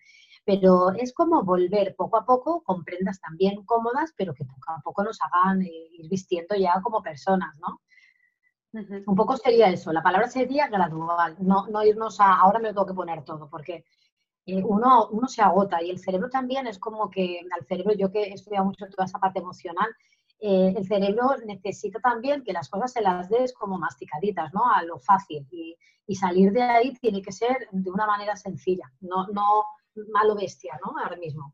Pero 0.45 0.91
es 0.91 1.13
como 1.13 1.43
volver 1.43 1.93
poco 1.97 2.17
a 2.17 2.25
poco 2.25 2.63
con 2.63 2.85
prendas 2.85 3.19
también 3.19 3.65
cómodas, 3.65 4.13
pero 4.15 4.33
que 4.33 4.45
poco 4.45 4.71
a 4.71 4.79
poco 4.81 5.03
nos 5.03 5.19
hagan 5.21 5.61
eh, 5.63 5.69
ir 5.91 6.09
vistiendo 6.09 6.55
ya 6.55 6.79
como 6.81 7.01
personas, 7.01 7.53
¿no? 7.59 7.81
Un 8.73 9.15
poco 9.17 9.35
sería 9.35 9.67
eso, 9.67 9.91
la 9.91 10.01
palabra 10.01 10.29
sería 10.29 10.69
gradual, 10.69 11.35
no, 11.39 11.67
no 11.67 11.83
irnos 11.83 12.21
a 12.21 12.35
ahora 12.35 12.57
me 12.57 12.69
lo 12.69 12.73
tengo 12.73 12.85
que 12.85 12.93
poner 12.93 13.25
todo, 13.25 13.49
porque 13.49 13.83
eh, 14.45 14.63
uno, 14.63 15.07
uno 15.11 15.27
se 15.27 15.41
agota 15.41 15.81
y 15.83 15.89
el 15.89 15.99
cerebro 15.99 16.29
también 16.29 16.67
es 16.67 16.79
como 16.79 17.09
que 17.09 17.41
al 17.57 17.65
cerebro, 17.65 17.93
yo 17.93 18.11
que 18.11 18.23
he 18.23 18.33
estudiado 18.33 18.65
mucho 18.65 18.87
toda 18.87 19.05
esa 19.05 19.19
parte 19.19 19.39
emocional, 19.39 19.89
eh, 20.39 20.73
el 20.75 20.87
cerebro 20.87 21.35
necesita 21.45 21.99
también 21.99 22.43
que 22.43 22.51
las 22.51 22.67
cosas 22.67 22.91
se 22.91 23.01
las 23.01 23.29
des 23.29 23.53
como 23.53 23.77
masticaditas, 23.77 24.51
¿no? 24.53 24.65
A 24.73 24.81
lo 24.83 24.97
fácil. 24.99 25.47
Y, 25.51 25.77
y, 26.07 26.15
salir 26.15 26.51
de 26.51 26.63
ahí 26.63 26.93
tiene 26.93 27.21
que 27.21 27.31
ser 27.31 27.67
de 27.71 27.91
una 27.91 28.07
manera 28.07 28.35
sencilla, 28.35 28.91
no, 29.01 29.27
no 29.27 29.65
malo 30.11 30.35
bestia, 30.35 30.79
¿no? 30.83 30.97
Ahora 30.97 31.15
mismo. 31.17 31.53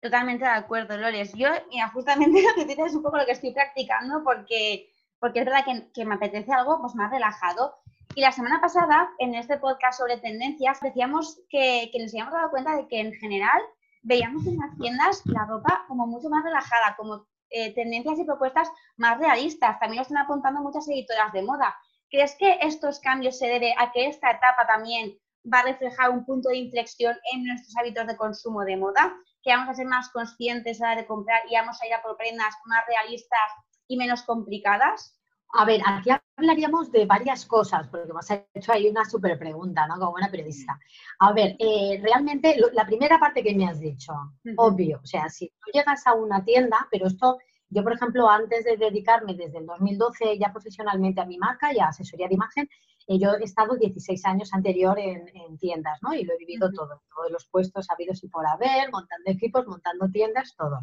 Totalmente 0.00 0.44
de 0.44 0.50
acuerdo, 0.50 0.96
Lores. 0.96 1.32
Yo, 1.34 1.48
mira, 1.70 1.88
justamente 1.90 2.42
lo 2.48 2.54
que 2.54 2.64
dices 2.64 2.86
es 2.86 2.94
un 2.94 3.02
poco 3.02 3.16
lo 3.16 3.26
que 3.26 3.32
estoy 3.32 3.52
practicando 3.52 4.22
porque, 4.22 4.88
porque 5.18 5.40
es 5.40 5.44
verdad 5.44 5.64
que, 5.64 5.90
que 5.92 6.04
me 6.04 6.14
apetece 6.14 6.52
algo 6.52 6.80
pues, 6.80 6.94
más 6.94 7.10
relajado. 7.10 7.74
Y 8.18 8.20
la 8.20 8.32
semana 8.32 8.60
pasada, 8.60 9.08
en 9.18 9.36
este 9.36 9.58
podcast 9.58 9.96
sobre 9.96 10.16
tendencias, 10.16 10.80
decíamos 10.80 11.40
que, 11.48 11.88
nos 12.00 12.12
habíamos 12.12 12.34
dado 12.34 12.50
cuenta 12.50 12.74
de 12.74 12.88
que 12.88 12.98
en 12.98 13.12
general 13.12 13.62
veíamos 14.02 14.44
en 14.44 14.58
las 14.58 14.76
tiendas 14.76 15.22
la 15.26 15.44
ropa 15.44 15.84
como 15.86 16.04
mucho 16.08 16.28
más 16.28 16.42
relajada, 16.42 16.96
como 16.96 17.28
eh, 17.50 17.72
tendencias 17.74 18.18
y 18.18 18.24
propuestas 18.24 18.72
más 18.96 19.18
realistas. 19.18 19.78
También 19.78 19.98
lo 19.98 20.02
están 20.02 20.18
apuntando 20.18 20.60
muchas 20.62 20.88
editoras 20.88 21.32
de 21.32 21.42
moda. 21.42 21.76
¿Crees 22.10 22.34
que 22.34 22.58
estos 22.60 22.98
cambios 22.98 23.38
se 23.38 23.46
deben 23.46 23.74
a 23.78 23.92
que 23.92 24.08
esta 24.08 24.32
etapa 24.32 24.66
también 24.66 25.16
va 25.46 25.60
a 25.60 25.66
reflejar 25.70 26.10
un 26.10 26.24
punto 26.24 26.48
de 26.48 26.56
inflexión 26.56 27.16
en 27.32 27.44
nuestros 27.44 27.76
hábitos 27.76 28.08
de 28.08 28.16
consumo 28.16 28.64
de 28.64 28.78
moda? 28.78 29.14
Que 29.44 29.52
vamos 29.52 29.68
a 29.68 29.74
ser 29.74 29.86
más 29.86 30.08
conscientes 30.08 30.80
a 30.80 30.86
la 30.86 30.90
hora 30.90 31.00
de 31.02 31.06
comprar 31.06 31.42
y 31.48 31.54
vamos 31.54 31.80
a 31.80 31.86
ir 31.86 31.94
a 31.94 32.02
por 32.02 32.16
prendas 32.16 32.52
más 32.64 32.84
realistas 32.88 33.52
y 33.86 33.96
menos 33.96 34.24
complicadas? 34.24 35.17
A 35.52 35.64
ver, 35.64 35.80
aquí 35.86 36.10
hablaríamos 36.36 36.92
de 36.92 37.06
varias 37.06 37.46
cosas, 37.46 37.88
porque 37.88 38.12
has 38.18 38.30
hecho 38.54 38.72
ahí 38.72 38.88
una 38.88 39.04
súper 39.04 39.38
pregunta, 39.38 39.86
¿no? 39.86 39.98
Como 39.98 40.12
buena 40.12 40.30
periodista. 40.30 40.78
A 41.20 41.32
ver, 41.32 41.56
eh, 41.58 41.98
realmente 42.02 42.56
la 42.72 42.86
primera 42.86 43.18
parte 43.18 43.42
que 43.42 43.54
me 43.54 43.66
has 43.66 43.80
dicho, 43.80 44.12
obvio, 44.56 45.00
o 45.02 45.06
sea, 45.06 45.28
si 45.30 45.48
tú 45.48 45.70
llegas 45.72 46.06
a 46.06 46.14
una 46.14 46.44
tienda, 46.44 46.86
pero 46.90 47.06
esto, 47.06 47.38
yo 47.70 47.82
por 47.82 47.94
ejemplo, 47.94 48.28
antes 48.28 48.64
de 48.64 48.76
dedicarme 48.76 49.34
desde 49.34 49.58
el 49.58 49.66
2012 49.66 50.38
ya 50.38 50.52
profesionalmente 50.52 51.22
a 51.22 51.26
mi 51.26 51.38
marca 51.38 51.72
y 51.72 51.78
a 51.78 51.88
asesoría 51.88 52.28
de 52.28 52.34
imagen, 52.34 52.68
eh, 53.06 53.18
yo 53.18 53.32
he 53.32 53.44
estado 53.44 53.74
16 53.74 54.22
años 54.26 54.52
anterior 54.52 54.98
en, 54.98 55.56
tiendas, 55.58 55.98
¿no? 56.02 56.12
Y 56.14 56.24
lo 56.24 56.34
he 56.34 56.38
vivido 56.38 56.70
todo, 56.72 57.00
todos 57.14 57.30
los 57.30 57.46
puestos 57.46 57.88
habidos 57.90 58.22
y 58.22 58.28
por 58.28 58.46
haber, 58.46 58.92
montando 58.92 59.30
equipos, 59.30 59.66
montando 59.66 60.10
tiendas, 60.10 60.54
todo. 60.56 60.80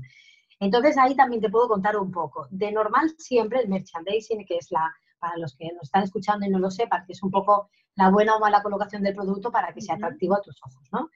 Entonces 0.59 0.97
ahí 0.97 1.15
también 1.15 1.41
te 1.41 1.49
puedo 1.49 1.67
contar 1.67 1.97
un 1.97 2.11
poco. 2.11 2.47
De 2.49 2.71
normal 2.71 3.13
siempre 3.17 3.59
el 3.59 3.69
merchandising, 3.69 4.45
que 4.45 4.57
es 4.57 4.71
la, 4.71 4.93
para 5.19 5.37
los 5.37 5.55
que 5.55 5.71
nos 5.73 5.83
están 5.83 6.03
escuchando 6.03 6.45
y 6.45 6.49
no 6.49 6.59
lo 6.59 6.71
sepan, 6.71 7.05
que 7.05 7.13
es 7.13 7.23
un 7.23 7.31
poco 7.31 7.69
la 7.95 8.09
buena 8.09 8.35
o 8.35 8.39
mala 8.39 8.61
colocación 8.61 9.03
del 9.03 9.15
producto 9.15 9.51
para 9.51 9.73
que 9.73 9.81
sea 9.81 9.95
atractivo 9.95 10.35
a 10.35 10.41
tus 10.41 10.61
ojos, 10.63 10.87
¿no? 10.91 11.09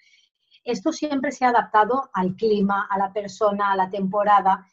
Esto 0.63 0.91
siempre 0.91 1.31
se 1.31 1.46
ha 1.46 1.50
adaptado 1.50 2.10
al 2.13 2.36
clima, 2.36 2.88
a 2.89 2.98
la 2.98 3.13
persona, 3.13 3.72
a 3.72 3.75
la 3.75 3.89
temporada. 3.89 4.67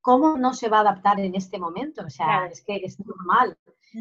¿Cómo 0.00 0.36
no 0.36 0.54
se 0.54 0.68
va 0.68 0.78
a 0.78 0.80
adaptar 0.80 1.20
en 1.20 1.34
este 1.34 1.58
momento? 1.58 2.04
O 2.04 2.10
sea, 2.10 2.46
es 2.46 2.64
que 2.64 2.76
es 2.76 2.98
normal. 2.98 3.56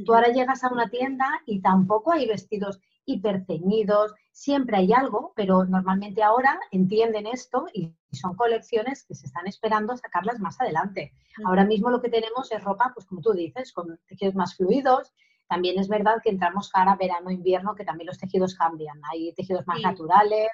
Tú 0.06 0.14
ahora 0.14 0.30
llegas 0.30 0.64
a 0.64 0.70
una 0.72 0.90
tienda 0.90 1.28
y 1.46 1.62
tampoco 1.62 2.14
hay 2.14 2.28
vestidos 2.28 2.80
hiperceñidos, 3.06 4.14
siempre 4.32 4.78
hay 4.78 4.94
algo, 4.94 5.34
pero 5.36 5.66
normalmente 5.66 6.24
ahora 6.24 6.60
entienden 6.72 7.28
esto 7.28 7.68
y 7.74 7.94
son 8.12 8.36
colecciones 8.36 9.04
que 9.04 9.16
se 9.16 9.28
están 9.28 9.48
esperando 9.48 9.96
sacarlas 9.98 10.40
más 10.40 10.60
adelante. 10.60 11.14
Ahora 11.46 11.66
mismo 11.66 11.90
lo 11.90 12.02
que 12.02 12.10
tenemos 12.10 12.52
es 12.52 12.64
ropa, 12.64 12.92
pues 12.94 13.06
como 13.06 13.22
tú 13.22 13.32
dices, 13.32 13.72
con 13.74 14.00
tejidos 14.08 14.36
más 14.36 14.56
fluidos. 14.56 15.14
También 15.48 15.80
es 15.80 15.88
verdad 15.88 16.18
que 16.24 16.30
entramos 16.30 16.70
cara 16.70 16.96
verano, 16.96 17.30
invierno, 17.30 17.76
que 17.76 17.86
también 17.86 18.08
los 18.08 18.18
tejidos 18.18 18.56
cambian. 18.56 19.02
Hay 19.12 19.34
tejidos 19.34 19.66
más 19.68 19.82
naturales 19.82 20.50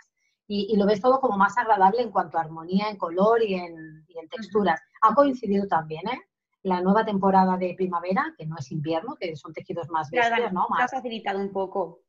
y, 0.48 0.76
lo 0.78 0.86
ves 0.86 1.02
todo 1.02 1.20
como 1.20 1.38
más 1.38 1.58
agradable 1.58 2.02
en 2.02 2.12
cuanto 2.12 2.38
a 2.38 2.42
armonía, 2.42 2.90
en 2.90 2.98
color 2.98 3.44
y 3.44 3.56
en, 3.56 4.06
texturas. 4.32 4.82
Ha 5.02 5.14
coincidido 5.14 5.68
también, 5.68 6.08
¿eh? 6.08 6.20
la 6.64 6.82
nueva 6.82 7.06
temporada 7.06 7.56
de 7.58 7.76
primavera, 7.76 8.34
que 8.38 8.46
no 8.46 8.56
es 8.58 8.72
invierno, 8.72 9.16
que 9.20 9.36
son 9.36 9.54
tejidos 9.54 9.90
más 9.90 10.10
bestias, 10.10 10.52
¿no? 10.52 10.68
Más... 10.70 10.92
ha 10.92 10.98
facilitado 10.98 11.40
un 11.40 11.52
poco. 11.52 12.02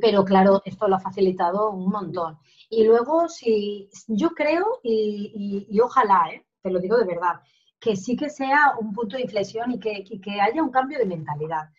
Pero 0.00 0.24
claro, 0.24 0.60
esto 0.64 0.86
lo 0.86 0.96
ha 0.96 1.00
facilitado 1.00 1.70
un 1.70 1.88
montón. 1.90 2.38
Y 2.68 2.84
luego, 2.84 3.28
si 3.28 3.88
yo 4.06 4.30
creo, 4.30 4.80
y, 4.82 5.80
ojalá, 5.80 6.28
¿eh? 6.32 6.44
te 6.62 6.70
lo 6.70 6.78
digo 6.78 6.98
de 6.98 7.06
verdad, 7.06 7.40
que 7.80 7.96
sí 7.96 8.16
que 8.16 8.28
sea 8.28 8.74
un 8.78 8.92
punto 8.92 9.16
de 9.16 9.22
inflexión 9.22 9.70
y 9.72 9.78
que, 9.78 10.04
que 10.04 10.40
haya 10.40 10.62
un 10.62 10.70
cambio 10.70 10.98
de 10.98 11.06
mentalidad. 11.06 11.70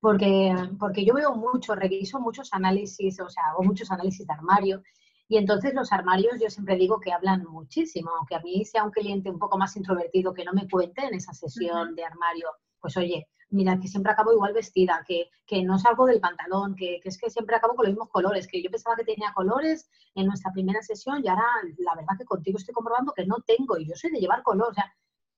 Porque, 0.00 0.54
porque 0.78 1.04
yo 1.04 1.14
veo 1.14 1.34
mucho, 1.34 1.74
reviso 1.74 2.20
muchos 2.20 2.52
análisis, 2.52 3.18
o 3.20 3.30
sea, 3.30 3.44
hago 3.50 3.62
muchos 3.62 3.90
análisis 3.90 4.26
de 4.26 4.34
armario 4.34 4.82
y 5.28 5.38
entonces 5.38 5.72
los 5.72 5.90
armarios 5.92 6.38
yo 6.40 6.50
siempre 6.50 6.76
digo 6.76 7.00
que 7.00 7.12
hablan 7.12 7.44
muchísimo, 7.44 8.10
aunque 8.18 8.34
a 8.34 8.40
mí 8.40 8.64
sea 8.66 8.84
un 8.84 8.90
cliente 8.90 9.30
un 9.30 9.38
poco 9.38 9.56
más 9.56 9.74
introvertido 9.76 10.34
que 10.34 10.44
no 10.44 10.52
me 10.52 10.68
cuente 10.68 11.06
en 11.06 11.14
esa 11.14 11.32
sesión 11.32 11.94
de 11.94 12.04
armario, 12.04 12.48
pues 12.78 12.96
oye, 12.98 13.28
mira, 13.54 13.78
que 13.80 13.88
siempre 13.88 14.12
acabo 14.12 14.32
igual 14.32 14.52
vestida, 14.52 15.04
que, 15.06 15.30
que 15.46 15.62
no 15.62 15.78
salgo 15.78 16.06
del 16.06 16.20
pantalón, 16.20 16.74
que, 16.74 17.00
que, 17.02 17.08
es 17.08 17.18
que 17.18 17.30
siempre 17.30 17.56
acabo 17.56 17.74
con 17.74 17.84
los 17.86 17.92
mismos 17.92 18.10
colores, 18.10 18.46
que 18.46 18.62
yo 18.62 18.70
pensaba 18.70 18.96
que 18.96 19.04
tenía 19.04 19.32
colores 19.32 19.88
en 20.14 20.26
nuestra 20.26 20.52
primera 20.52 20.82
sesión 20.82 21.24
y 21.24 21.28
ahora 21.28 21.46
la 21.78 21.94
verdad 21.94 22.18
que 22.18 22.24
contigo 22.24 22.58
estoy 22.58 22.74
comprobando 22.74 23.12
que 23.12 23.26
no 23.26 23.36
tengo 23.46 23.78
y 23.78 23.86
yo 23.86 23.94
soy 23.94 24.10
de 24.10 24.20
llevar 24.20 24.42
color. 24.42 24.70
O 24.70 24.74
sea, 24.74 24.92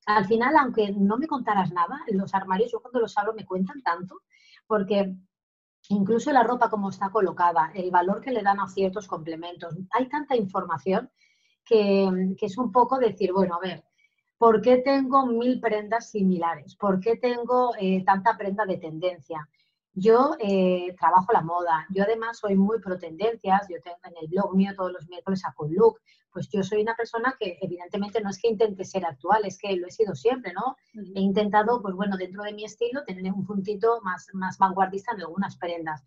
al 0.07 0.27
final, 0.27 0.57
aunque 0.57 0.93
no 0.93 1.19
me 1.19 1.27
contaras 1.27 1.73
nada, 1.73 2.01
los 2.09 2.35
armarios 2.35 2.73
yo 2.73 2.81
cuando 2.81 3.01
los 3.01 3.17
hablo 3.19 3.35
me 3.35 3.45
cuentan 3.45 3.83
tanto, 3.83 4.23
porque 4.67 5.15
incluso 5.89 6.33
la 6.33 6.43
ropa 6.43 6.71
como 6.71 6.91
está 6.91 7.11
colocada, 7.11 7.71
el 7.75 7.91
valor 7.91 8.21
que 8.21 8.33
le 8.33 8.43
dan 8.43 8.61
a 8.61 8.69
ciertos 8.69 9.07
complementos, 9.07 9.77
hay 9.91 10.09
tanta 10.09 10.37
información 10.37 11.11
que, 11.65 12.35
que 12.39 12.47
es 12.47 12.59
un 12.59 12.73
poco 12.73 12.99
decir, 12.99 13.33
bueno, 13.33 13.57
a 13.57 13.61
ver, 13.61 13.85
¿Por 14.39 14.61
qué 14.61 14.79
tengo 14.79 15.27
mil 15.27 15.61
prendas 15.61 16.11
similares? 16.11 16.77
¿Por 16.77 17.01
qué 17.01 17.17
tengo 17.17 17.73
eh, 17.79 18.05
tanta 18.05 18.37
prenda 18.37 18.67
de 18.67 18.77
tendencia? 18.77 19.49
Yo 19.95 20.37
eh, 20.41 20.95
trabajo 21.01 21.33
la 21.33 21.41
moda, 21.41 21.87
yo 21.89 22.03
además 22.03 22.39
soy 22.39 22.55
muy 22.55 22.79
pro 22.81 22.99
tendencias, 22.99 23.67
yo 23.71 23.81
tengo 23.83 23.97
en 24.05 24.13
el 24.21 24.29
blog 24.29 24.55
mío 24.55 24.75
todos 24.77 24.93
los 24.93 25.09
miércoles 25.09 25.43
a 25.47 25.55
un 25.59 25.75
look, 25.75 26.01
pues 26.31 26.51
yo 26.51 26.63
soy 26.63 26.83
una 26.83 26.95
persona 26.95 27.35
que 27.41 27.57
evidentemente 27.63 28.21
no 28.21 28.29
es 28.29 28.39
que 28.39 28.49
intente 28.49 28.85
ser 28.85 29.07
actual, 29.07 29.47
es 29.47 29.57
que 29.57 29.75
lo 29.75 29.87
he 29.87 29.91
sido 29.91 30.15
siempre, 30.15 30.53
¿no? 30.53 30.77
He 31.15 31.21
intentado, 31.21 31.81
pues 31.81 31.95
bueno, 31.95 32.19
dentro 32.19 32.43
de 32.43 32.53
mi 32.53 32.65
estilo 32.67 33.05
tener 33.05 33.33
un 33.33 33.47
puntito 33.47 34.03
más, 34.03 34.29
más 34.35 34.59
vanguardista 34.59 35.15
en 35.15 35.23
algunas 35.23 35.57
prendas, 35.57 36.05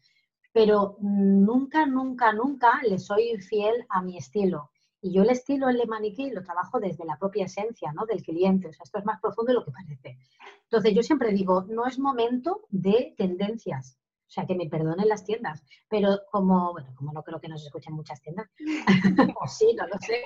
pero 0.54 0.98
nunca, 1.00 1.88
nunca, 1.88 2.32
nunca 2.32 2.80
le 2.84 3.00
soy 3.00 3.40
fiel 3.40 3.88
a 3.90 4.04
mi 4.04 4.18
estilo. 4.18 4.70
Y 5.02 5.14
yo 5.14 5.24
el 5.24 5.30
estilo, 5.30 5.70
el 5.70 5.88
maniquí, 5.88 6.30
lo 6.30 6.44
trabajo 6.44 6.80
desde 6.80 7.06
la 7.06 7.18
propia 7.18 7.46
esencia 7.46 7.94
¿no? 7.94 8.06
del 8.06 8.22
cliente. 8.22 8.68
O 8.68 8.74
sea, 8.74 8.84
esto 8.84 9.00
es 9.00 9.06
más 9.06 9.22
profundo 9.22 9.52
de 9.52 9.60
lo 9.60 9.66
que 9.66 9.72
parece. 9.72 10.18
Entonces, 10.64 10.94
yo 10.94 11.04
siempre 11.04 11.32
digo, 11.32 11.66
no 11.70 11.86
es 11.86 12.00
momento 12.00 12.66
de 12.70 13.14
tendencias. 13.18 13.98
O 14.28 14.32
sea, 14.32 14.46
que 14.46 14.56
me 14.56 14.68
perdonen 14.68 15.08
las 15.08 15.24
tiendas. 15.24 15.64
Pero 15.90 16.20
como, 16.32 16.74
bueno, 16.74 16.94
como 16.96 17.14
no 17.14 17.24
creo 17.24 17.40
que 17.40 17.48
nos 17.48 17.64
escuchen 17.66 17.94
muchas 17.94 18.22
tiendas. 18.22 18.50
o 19.42 19.48
sí, 19.48 19.74
no 19.78 19.88
lo 19.88 19.98
sé. 20.00 20.24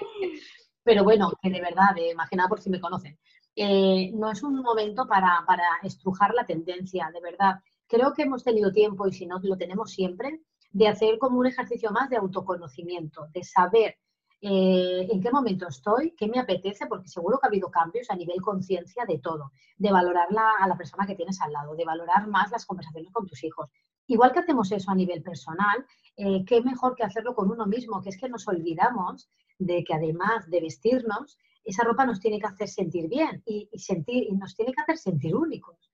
Pero 0.83 1.03
bueno, 1.03 1.31
que 1.41 1.49
de 1.49 1.61
verdad, 1.61 1.95
eh, 1.97 2.15
por 2.49 2.59
si 2.59 2.69
me 2.69 2.81
conocen. 2.81 3.17
Eh, 3.55 4.11
no 4.13 4.31
es 4.31 4.41
un 4.41 4.55
momento 4.55 5.07
para, 5.07 5.43
para 5.45 5.63
estrujar 5.83 6.33
la 6.33 6.45
tendencia, 6.45 7.09
de 7.13 7.21
verdad. 7.21 7.59
Creo 7.87 8.13
que 8.13 8.23
hemos 8.23 8.43
tenido 8.43 8.71
tiempo, 8.71 9.07
y 9.07 9.13
si 9.13 9.27
no, 9.27 9.39
lo 9.43 9.55
tenemos 9.55 9.91
siempre, 9.91 10.41
de 10.71 10.87
hacer 10.87 11.19
como 11.19 11.39
un 11.39 11.45
ejercicio 11.45 11.91
más 11.91 12.09
de 12.09 12.17
autoconocimiento, 12.17 13.27
de 13.31 13.43
saber 13.43 13.97
eh, 14.45 15.07
en 15.09 15.21
qué 15.21 15.31
momento 15.31 15.69
estoy, 15.69 16.11
qué 16.17 16.27
me 16.27 16.37
apetece, 16.37 16.85
porque 16.87 17.07
seguro 17.07 17.39
que 17.39 17.47
ha 17.47 17.49
habido 17.49 17.71
cambios 17.71 18.09
a 18.09 18.15
nivel 18.17 18.41
conciencia 18.41 19.05
de 19.05 19.19
todo, 19.19 19.53
de 19.77 19.89
valorar 19.89 20.27
a 20.59 20.67
la 20.67 20.75
persona 20.75 21.07
que 21.07 21.15
tienes 21.15 21.39
al 21.39 21.53
lado, 21.53 21.75
de 21.75 21.85
valorar 21.85 22.27
más 22.27 22.51
las 22.51 22.65
conversaciones 22.65 23.09
con 23.13 23.25
tus 23.25 23.41
hijos. 23.45 23.69
Igual 24.05 24.33
que 24.33 24.39
hacemos 24.39 24.69
eso 24.73 24.91
a 24.91 24.95
nivel 24.95 25.23
personal, 25.23 25.85
eh, 26.17 26.43
qué 26.45 26.61
mejor 26.61 26.93
que 26.93 27.05
hacerlo 27.05 27.33
con 27.33 27.51
uno 27.51 27.65
mismo, 27.65 28.01
que 28.01 28.09
es 28.09 28.17
que 28.17 28.27
nos 28.27 28.45
olvidamos 28.49 29.29
de 29.59 29.81
que 29.85 29.93
además 29.93 30.49
de 30.49 30.59
vestirnos, 30.59 31.37
esa 31.63 31.85
ropa 31.85 32.05
nos 32.05 32.19
tiene 32.19 32.37
que 32.37 32.47
hacer 32.47 32.67
sentir 32.67 33.07
bien 33.07 33.41
y, 33.45 33.69
sentir, 33.79 34.25
y 34.27 34.33
nos 34.33 34.57
tiene 34.57 34.73
que 34.73 34.81
hacer 34.81 34.97
sentir 34.97 35.37
únicos. 35.37 35.89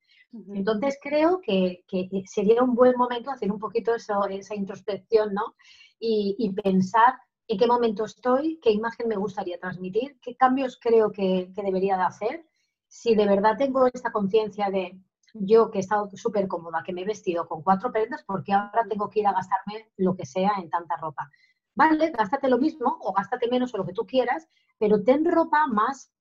Entonces 0.56 0.98
creo 1.00 1.40
que, 1.40 1.84
sería 2.26 2.64
un 2.64 2.74
buen 2.74 2.96
momento 2.98 3.30
hacer 3.30 3.52
un 3.52 3.60
poquito 3.60 3.94
eso, 3.94 4.26
esa 4.26 4.56
introspección, 4.56 5.36
¿no? 5.36 5.54
Y, 6.00 6.36
y 6.40 6.52
pensar 6.52 7.14
en 7.50 7.58
qué 7.58 7.66
momento 7.66 8.06
estoy, 8.06 8.60
qué 8.62 8.72
imagen 8.72 9.08
me 9.08 9.16
gustaría 9.16 9.60
transmitir, 9.60 10.20
qué 10.22 10.36
cambios 10.36 10.78
creo 10.80 11.12
que, 11.12 11.52
debería 11.56 11.98
de 11.98 12.04
hacer. 12.04 12.46
Si 12.88 13.16
de 13.16 13.26
verdad 13.26 13.58
tengo 13.58 13.88
esta 13.88 14.12
conciencia 14.12 14.70
de 14.70 15.02
yo 15.34 15.72
que 15.72 15.80
he 15.80 15.82
estado 15.82 16.08
súper 16.14 16.48
cómoda, 16.48 16.84
que 16.86 16.94
me 16.94 17.02
he 17.02 17.06
vestido 17.06 17.48
con 17.48 17.64
cuatro 17.64 17.92
prendas, 17.92 18.24
¿por 18.24 18.44
qué 18.44 18.54
ahora 18.54 18.86
tengo 18.88 19.10
que 19.10 19.22
ir 19.22 19.28
a 19.28 19.34
gastarme 19.34 19.90
lo 19.98 20.16
que 20.16 20.28
sea 20.28 20.52
en 20.62 20.70
tanta 20.70 20.96
ropa? 20.98 21.32
Vale, 21.74 22.12
gástate 22.12 22.50
lo 22.50 22.60
mismo 22.60 23.00
o 23.02 23.14
gástate 23.14 23.50
menos 23.50 23.74
o 23.74 23.78
lo 23.78 23.86
que 23.86 23.94
tú 23.94 24.06
quieras, 24.06 24.48
pero 24.78 25.04
ten 25.04 25.26
ropa 25.26 25.66
más, 25.66 26.12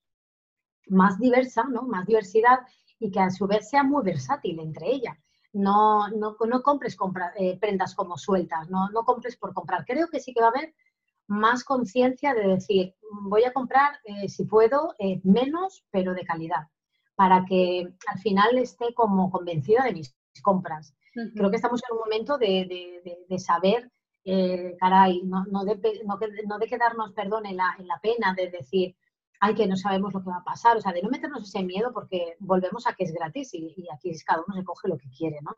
más 0.86 1.18
diversa, 1.18 1.64
¿no? 1.64 1.82
Más 1.82 2.06
diversidad 2.06 2.60
y 2.98 3.10
que 3.10 3.20
a 3.20 3.28
su 3.28 3.46
vez 3.46 3.68
sea 3.68 3.82
muy 3.82 4.02
versátil 4.02 4.60
entre 4.60 4.90
ella. 4.92 5.18
no, 5.52 6.08
no, 6.08 6.36
no 6.46 6.62
compres 6.62 6.96
eh, 7.36 7.58
prendas 7.58 7.94
como 7.94 8.16
sueltas, 8.16 8.70
no, 8.70 8.88
no 8.90 9.04
compres 9.04 9.36
por 9.36 9.52
comprar. 9.52 9.84
Creo 9.84 10.08
que 10.08 10.20
sí 10.20 10.32
que 10.32 10.40
va 10.40 10.46
a 10.46 10.50
haber 10.50 10.74
más 11.28 11.62
conciencia 11.62 12.34
de 12.34 12.48
decir, 12.48 12.94
voy 13.22 13.44
a 13.44 13.52
comprar, 13.52 14.00
eh, 14.04 14.28
si 14.28 14.44
puedo, 14.44 14.94
eh, 14.98 15.20
menos, 15.24 15.84
pero 15.90 16.14
de 16.14 16.24
calidad, 16.24 16.68
para 17.14 17.44
que 17.44 17.88
al 18.06 18.18
final 18.18 18.58
esté 18.58 18.92
como 18.94 19.30
convencida 19.30 19.84
de 19.84 19.92
mis 19.92 20.16
compras. 20.42 20.94
Creo 21.34 21.50
que 21.50 21.56
estamos 21.56 21.82
en 21.88 21.96
un 21.96 22.00
momento 22.00 22.38
de, 22.38 23.26
de, 23.28 23.38
saber, 23.38 23.90
caray, 24.78 25.22
no, 25.24 25.44
no, 25.50 25.64
de, 25.64 26.02
no, 26.46 26.58
de, 26.58 26.66
quedarnos, 26.66 27.12
perdón, 27.12 27.46
en 27.46 27.56
la, 27.56 27.74
en 27.78 27.88
la 27.88 27.98
pena 28.00 28.34
de 28.34 28.50
decir, 28.50 28.94
ay, 29.40 29.54
que 29.54 29.66
no 29.66 29.76
sabemos 29.76 30.12
lo 30.12 30.22
que 30.22 30.30
va 30.30 30.38
a 30.38 30.44
pasar, 30.44 30.76
o 30.76 30.80
sea, 30.80 30.92
de 30.92 31.02
no 31.02 31.10
meternos 31.10 31.42
ese 31.42 31.62
miedo 31.62 31.92
porque 31.92 32.36
volvemos 32.38 32.86
a 32.86 32.94
que 32.94 33.04
es 33.04 33.12
gratis 33.12 33.54
y, 33.54 33.86
aquí 33.92 34.12
cada 34.24 34.42
uno 34.46 34.56
se 34.56 34.64
coge 34.64 34.88
lo 34.88 34.98
que 34.98 35.08
quiere, 35.10 35.38
¿no? 35.42 35.54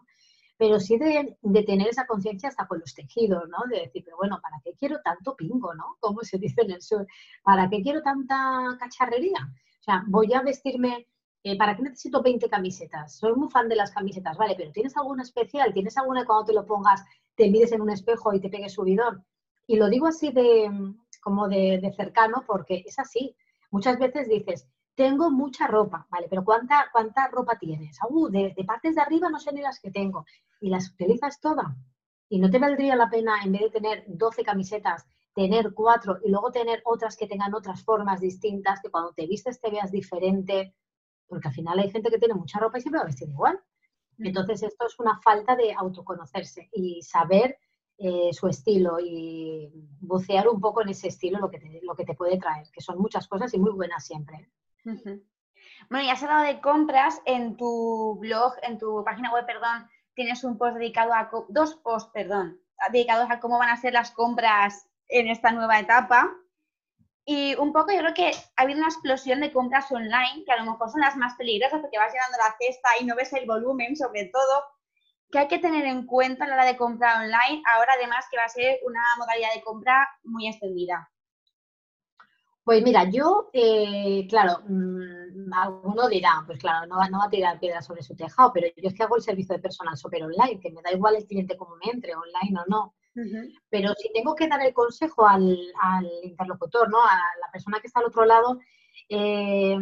Pero 0.60 0.78
sí 0.78 0.98
de, 0.98 1.38
tener 1.64 1.88
esa 1.88 2.06
conciencia 2.06 2.50
hasta 2.50 2.66
con 2.66 2.80
los 2.80 2.94
tejidos, 2.94 3.48
¿no? 3.48 3.66
De 3.70 3.80
decir, 3.80 4.02
pero 4.04 4.18
bueno, 4.18 4.38
¿para 4.42 4.60
qué 4.62 4.74
quiero 4.78 5.00
tanto 5.02 5.34
pingo, 5.34 5.72
¿no? 5.72 5.96
Como 6.00 6.20
se 6.20 6.36
dice 6.36 6.60
en 6.60 6.72
el 6.72 6.82
sur, 6.82 7.06
¿para 7.42 7.70
qué 7.70 7.80
quiero 7.80 8.02
tanta 8.02 8.76
cacharrería? 8.78 9.38
O 9.80 9.82
sea, 9.82 10.04
voy 10.06 10.34
a 10.34 10.42
vestirme, 10.42 11.06
eh, 11.44 11.56
¿para 11.56 11.74
qué 11.74 11.82
necesito 11.82 12.20
20 12.20 12.50
camisetas? 12.50 13.16
Soy 13.16 13.32
muy 13.32 13.48
fan 13.48 13.70
de 13.70 13.76
las 13.76 13.90
camisetas, 13.90 14.36
vale, 14.36 14.54
pero 14.54 14.70
¿tienes 14.70 14.94
alguna 14.98 15.22
especial? 15.22 15.72
¿Tienes 15.72 15.96
alguna 15.96 16.26
cuando 16.26 16.44
te 16.44 16.52
lo 16.52 16.66
pongas, 16.66 17.06
te 17.36 17.48
mides 17.48 17.72
en 17.72 17.80
un 17.80 17.88
espejo 17.88 18.34
y 18.34 18.40
te 18.40 18.50
pegues 18.50 18.74
subidón? 18.74 19.24
Y 19.66 19.76
lo 19.76 19.88
digo 19.88 20.08
así 20.08 20.30
de, 20.30 20.70
como 21.22 21.48
de, 21.48 21.78
de 21.80 21.90
cercano 21.94 22.44
porque 22.46 22.84
es 22.84 22.98
así. 22.98 23.34
Muchas 23.70 23.98
veces 23.98 24.28
dices, 24.28 24.68
tengo 25.00 25.30
mucha 25.30 25.66
ropa, 25.66 26.06
¿vale? 26.10 26.26
Pero 26.28 26.44
¿cuánta, 26.44 26.90
cuánta 26.92 27.26
ropa 27.28 27.58
tienes? 27.58 27.98
Uh, 28.06 28.28
de, 28.28 28.54
partes 28.66 28.94
de 28.94 29.00
arriba 29.00 29.30
no 29.30 29.40
sé 29.40 29.50
ni 29.50 29.62
las 29.62 29.80
que 29.80 29.90
tengo. 29.90 30.26
¿Y 30.60 30.68
las 30.68 30.90
utilizas 30.90 31.40
todas? 31.40 31.68
¿Y 32.28 32.38
no 32.38 32.50
te 32.50 32.58
valdría 32.58 32.96
la 32.96 33.08
pena, 33.08 33.42
en 33.42 33.52
vez 33.52 33.62
de 33.62 33.70
tener 33.70 34.04
12 34.08 34.44
camisetas, 34.44 35.06
tener 35.34 35.72
cuatro 35.72 36.18
y 36.22 36.28
luego 36.28 36.52
tener 36.52 36.82
otras 36.84 37.16
que 37.16 37.26
tengan 37.26 37.54
otras 37.54 37.82
formas 37.82 38.20
distintas, 38.20 38.82
que 38.82 38.90
cuando 38.90 39.14
te 39.14 39.26
vistes 39.26 39.58
te 39.58 39.70
veas 39.70 39.90
diferente? 39.90 40.74
Porque 41.26 41.48
al 41.48 41.54
final 41.54 41.78
hay 41.78 41.90
gente 41.90 42.10
que 42.10 42.18
tiene 42.18 42.34
mucha 42.34 42.58
ropa 42.58 42.76
y 42.76 42.82
siempre 42.82 42.98
va 42.98 43.04
a 43.04 43.06
vestir 43.06 43.30
igual. 43.30 43.58
Entonces, 44.18 44.62
esto 44.64 44.84
es 44.84 45.00
una 45.00 45.18
falta 45.22 45.56
de 45.56 45.72
autoconocerse 45.72 46.68
y 46.74 47.00
saber 47.00 47.56
eh, 47.96 48.34
su 48.34 48.48
estilo 48.48 48.98
y 49.00 49.72
bucear 49.98 50.46
un 50.46 50.60
poco 50.60 50.82
en 50.82 50.90
ese 50.90 51.08
estilo 51.08 51.38
lo 51.38 51.48
que, 51.48 51.58
te, 51.58 51.80
lo 51.84 51.94
que 51.94 52.04
te 52.04 52.14
puede 52.14 52.36
traer, 52.36 52.66
que 52.70 52.82
son 52.82 52.98
muchas 52.98 53.26
cosas 53.26 53.54
y 53.54 53.58
muy 53.58 53.72
buenas 53.72 54.04
siempre. 54.04 54.50
Bueno, 54.84 56.06
ya 56.06 56.12
has 56.12 56.22
hablado 56.22 56.44
de 56.44 56.60
compras 56.60 57.20
en 57.26 57.56
tu 57.56 58.16
blog, 58.20 58.54
en 58.62 58.78
tu 58.78 59.02
página 59.04 59.32
web, 59.32 59.46
perdón, 59.46 59.88
tienes 60.14 60.44
un 60.44 60.56
post 60.58 60.76
dedicado 60.76 61.12
a, 61.12 61.30
dos 61.48 61.74
posts, 61.76 62.10
perdón, 62.12 62.60
dedicados 62.92 63.30
a 63.30 63.40
cómo 63.40 63.58
van 63.58 63.70
a 63.70 63.76
ser 63.76 63.92
las 63.92 64.10
compras 64.10 64.88
en 65.08 65.28
esta 65.28 65.52
nueva 65.52 65.78
etapa. 65.78 66.30
Y 67.24 67.54
un 67.56 67.72
poco 67.72 67.92
yo 67.92 67.98
creo 67.98 68.14
que 68.14 68.30
ha 68.56 68.62
habido 68.62 68.78
una 68.78 68.88
explosión 68.88 69.40
de 69.40 69.52
compras 69.52 69.90
online, 69.92 70.44
que 70.44 70.52
a 70.52 70.62
lo 70.62 70.70
mejor 70.70 70.90
son 70.90 71.00
las 71.00 71.16
más 71.16 71.34
peligrosas 71.36 71.80
porque 71.80 71.98
vas 71.98 72.12
llenando 72.12 72.38
la 72.38 72.56
cesta 72.58 72.88
y 73.00 73.04
no 73.04 73.14
ves 73.14 73.32
el 73.32 73.46
volumen 73.46 73.96
sobre 73.96 74.26
todo, 74.26 74.64
¿Qué 75.30 75.38
hay 75.38 75.48
que 75.48 75.58
tener 75.58 75.84
en 75.86 76.06
cuenta 76.06 76.44
a 76.44 76.48
la 76.48 76.54
hora 76.54 76.64
de 76.64 76.76
comprar 76.76 77.18
online? 77.18 77.62
Ahora 77.72 77.92
además 77.94 78.24
que 78.28 78.36
va 78.36 78.44
a 78.44 78.48
ser 78.48 78.80
una 78.84 79.00
modalidad 79.16 79.54
de 79.54 79.62
compra 79.62 80.08
muy 80.24 80.48
extendida. 80.48 81.08
Pues 82.70 82.84
mira, 82.84 83.10
yo, 83.10 83.50
eh, 83.52 84.28
claro, 84.28 84.60
mm, 84.68 85.52
alguno 85.52 86.08
dirá, 86.08 86.44
pues 86.46 86.60
claro, 86.60 86.86
no 86.86 86.98
va, 86.98 87.08
no 87.08 87.18
va, 87.18 87.24
a 87.24 87.28
tirar 87.28 87.58
piedras 87.58 87.84
sobre 87.84 88.04
su 88.04 88.14
tejado, 88.14 88.52
pero 88.52 88.68
yo 88.68 88.88
es 88.88 88.94
que 88.94 89.02
hago 89.02 89.16
el 89.16 89.22
servicio 89.22 89.56
de 89.56 89.60
personal 89.60 89.96
super 89.96 90.22
online, 90.22 90.60
que 90.60 90.70
me 90.70 90.80
da 90.80 90.92
igual 90.92 91.16
el 91.16 91.26
cliente 91.26 91.56
como 91.56 91.74
me 91.74 91.90
entre, 91.90 92.14
online 92.14 92.60
o 92.60 92.64
no. 92.68 92.94
Pero 93.70 93.92
si 93.94 94.12
tengo 94.12 94.36
que 94.36 94.46
dar 94.46 94.64
el 94.64 94.72
consejo 94.72 95.26
al, 95.26 95.58
interlocutor, 96.22 96.88
¿no? 96.88 96.98
A 97.02 97.18
la 97.40 97.50
persona 97.50 97.80
que 97.80 97.88
está 97.88 97.98
al 97.98 98.06
otro 98.06 98.24
lado, 98.24 98.60
eh, 99.08 99.76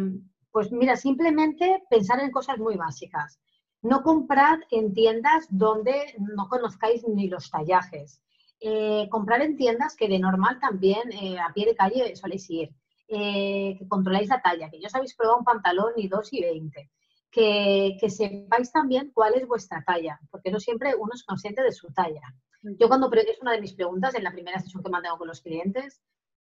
pues 0.51 0.71
mira, 0.71 0.95
simplemente 0.95 1.83
pensar 1.91 2.19
en 2.21 2.31
cosas 2.31 2.57
muy 2.57 2.75
básicas. 2.75 3.39
No 3.83 4.01
comprad 4.01 4.61
en 4.71 4.95
tiendas 4.95 5.45
donde 5.51 6.15
no 6.17 6.49
conozcáis 6.49 7.07
ni 7.07 7.27
los 7.27 7.51
tallajes. 7.51 8.23
Eh, 8.61 9.07
comprar 9.09 9.41
en 9.41 9.55
tiendas 9.55 9.95
que 9.95 10.09
de 10.09 10.19
normal 10.19 10.59
también 10.59 11.11
eh, 11.13 11.39
a 11.39 11.53
pie 11.53 11.67
de 11.67 11.75
calle 11.75 12.15
soléis 12.15 12.49
ir. 12.49 12.69
Eh, 13.11 13.75
que 13.77 13.87
controláis 13.87 14.29
la 14.29 14.39
talla, 14.39 14.69
que 14.69 14.79
ya 14.79 14.87
os 14.87 14.95
habéis 14.95 15.15
probado 15.15 15.39
un 15.39 15.43
pantalón 15.43 15.93
y 15.95 16.07
2 16.07 16.33
y 16.33 16.41
20. 16.41 16.91
Que, 17.31 17.97
que, 17.99 18.09
sepáis 18.09 18.71
también 18.71 19.11
cuál 19.13 19.33
es 19.35 19.47
vuestra 19.47 19.83
talla, 19.83 20.19
porque 20.31 20.51
no 20.51 20.59
siempre 20.59 20.95
uno 20.95 21.11
es 21.13 21.23
consciente 21.23 21.63
de 21.63 21.71
su 21.71 21.87
talla. 21.91 22.21
Yo 22.61 22.87
cuando 22.87 23.11
es 23.13 23.41
una 23.41 23.53
de 23.53 23.61
mis 23.61 23.73
preguntas 23.73 24.13
en 24.15 24.23
la 24.23 24.31
primera 24.31 24.59
sesión 24.59 24.83
que 24.83 24.89
mantengo 24.89 25.17
con 25.17 25.27
los 25.27 25.41
clientes 25.41 26.01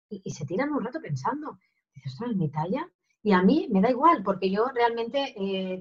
y, 0.09 0.31
se 0.31 0.47
tiran 0.47 0.73
un 0.73 0.85
rato 0.85 1.01
pensando, 1.01 1.59
dices, 1.95 2.13
¿esto 2.13 2.27
es 2.27 2.37
mi 2.37 2.51
talla? 2.51 2.89
Y 3.23 3.33
a 3.33 3.43
mí 3.43 3.69
me 3.71 3.81
da 3.81 3.91
igual, 3.91 4.23
porque 4.23 4.51
yo 4.51 4.69
realmente 4.69 5.35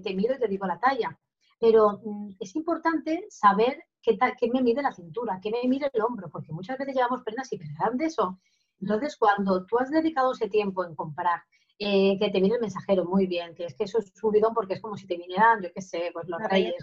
te 0.04 0.16
miro 0.16 0.36
y 0.36 0.40
te 0.40 0.48
digo 0.48 0.66
la 0.66 0.80
talla 0.80 1.18
pero 1.64 2.02
mm, 2.04 2.36
es 2.42 2.58
importante 2.58 3.26
saber 3.30 3.86
qué, 4.02 4.18
qué, 4.38 4.52
me 4.52 4.62
mide 4.62 4.82
la 4.82 4.92
cintura, 4.92 5.40
qué 5.42 5.50
me 5.50 5.66
mide 5.66 5.90
el 5.94 6.02
hombro, 6.02 6.30
porque 6.30 6.52
muchas 6.52 6.78
veces 6.78 6.94
llevamos 6.94 7.24
prendas 7.24 7.54
hiper 7.54 7.70
grandes 7.80 8.20
o... 8.20 8.38
Entonces, 8.84 9.16
cuando 9.16 9.66
tú 9.66 9.78
has 9.80 9.90
dedicado 9.90 10.34
ese 10.34 10.50
tiempo 10.50 10.84
en 10.84 10.94
comprar, 10.94 11.42
eh, 11.80 12.18
que 12.20 12.30
te 12.30 12.40
viene 12.42 12.56
el 12.56 12.62
mensajero 12.62 13.06
muy 13.06 13.28
bien, 13.28 13.56
que 13.56 13.66
es 13.66 13.76
que 13.76 13.86
eso 13.86 14.00
es 14.00 14.12
subidón 14.14 14.54
porque 14.54 14.74
es 14.74 14.82
como 14.82 14.98
si 14.98 15.08
te 15.08 15.16
vinieran, 15.16 15.62
yo 15.62 15.70
qué 15.74 15.82
sé, 15.82 16.10
pues 16.14 16.28
los 16.28 16.42
reyes. 16.50 16.76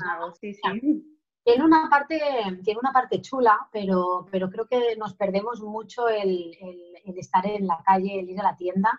Tiene 1.44 1.64
una 1.64 1.88
parte, 1.90 2.20
tiene 2.64 2.80
una 2.80 2.92
parte 2.92 3.20
chula, 3.20 3.68
pero, 3.70 4.26
pero 4.30 4.48
creo 4.50 4.66
que 4.66 4.96
nos 4.96 5.14
perdemos 5.14 5.60
mucho 5.60 6.08
el, 6.08 6.56
el, 7.04 7.18
estar 7.18 7.46
en 7.46 7.66
la 7.66 7.82
calle, 7.84 8.20
el 8.20 8.30
ir 8.30 8.40
a 8.40 8.44
la 8.44 8.56
tienda 8.56 8.98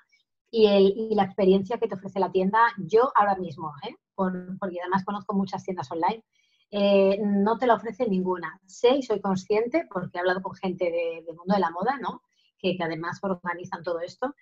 y, 0.51 0.67
el, 0.67 0.93
y, 0.95 1.15
la 1.15 1.23
experiencia 1.23 1.77
que 1.77 1.87
te 1.87 1.95
ofrece 1.95 2.19
la 2.19 2.31
tienda. 2.31 2.59
Yo 2.77 3.11
ahora 3.15 3.35
mismo, 3.35 3.71
¿eh? 3.87 3.95
porque 4.15 4.79
además 4.79 5.03
conozco 5.05 5.33
muchas 5.33 5.63
tiendas 5.63 5.91
online, 5.91 6.23
eh, 6.71 7.19
no 7.21 7.57
te 7.57 7.67
la 7.67 7.75
ofrece 7.75 8.07
ninguna. 8.07 8.59
Sé 8.65 8.95
y 8.95 9.03
soy 9.03 9.19
consciente, 9.21 9.87
porque 9.91 10.17
he 10.17 10.19
hablado 10.19 10.41
con 10.41 10.55
gente 10.55 10.85
del 11.25 11.35
mundo 11.35 11.53
de 11.53 11.59
la 11.59 11.71
moda, 11.71 11.97
¿no? 11.99 12.21
Que, 12.61 12.77
además 12.79 13.19
organizan 13.21 13.83
todo 13.83 13.99
esto, 14.01 14.35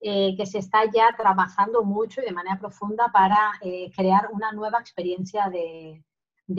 eh, 0.00 0.34
que 0.36 0.46
se 0.46 0.58
está 0.58 0.84
ya 0.84 1.14
trabajando 1.16 1.82
mucho 1.84 2.20
y 2.20 2.24
de 2.24 2.32
manera 2.32 2.58
profunda 2.58 3.10
para 3.12 3.52
eh, 3.60 3.90
crear 3.94 4.28
una 4.32 4.52
nueva 4.52 4.80
experiencia 4.80 5.50
de, 5.50 6.04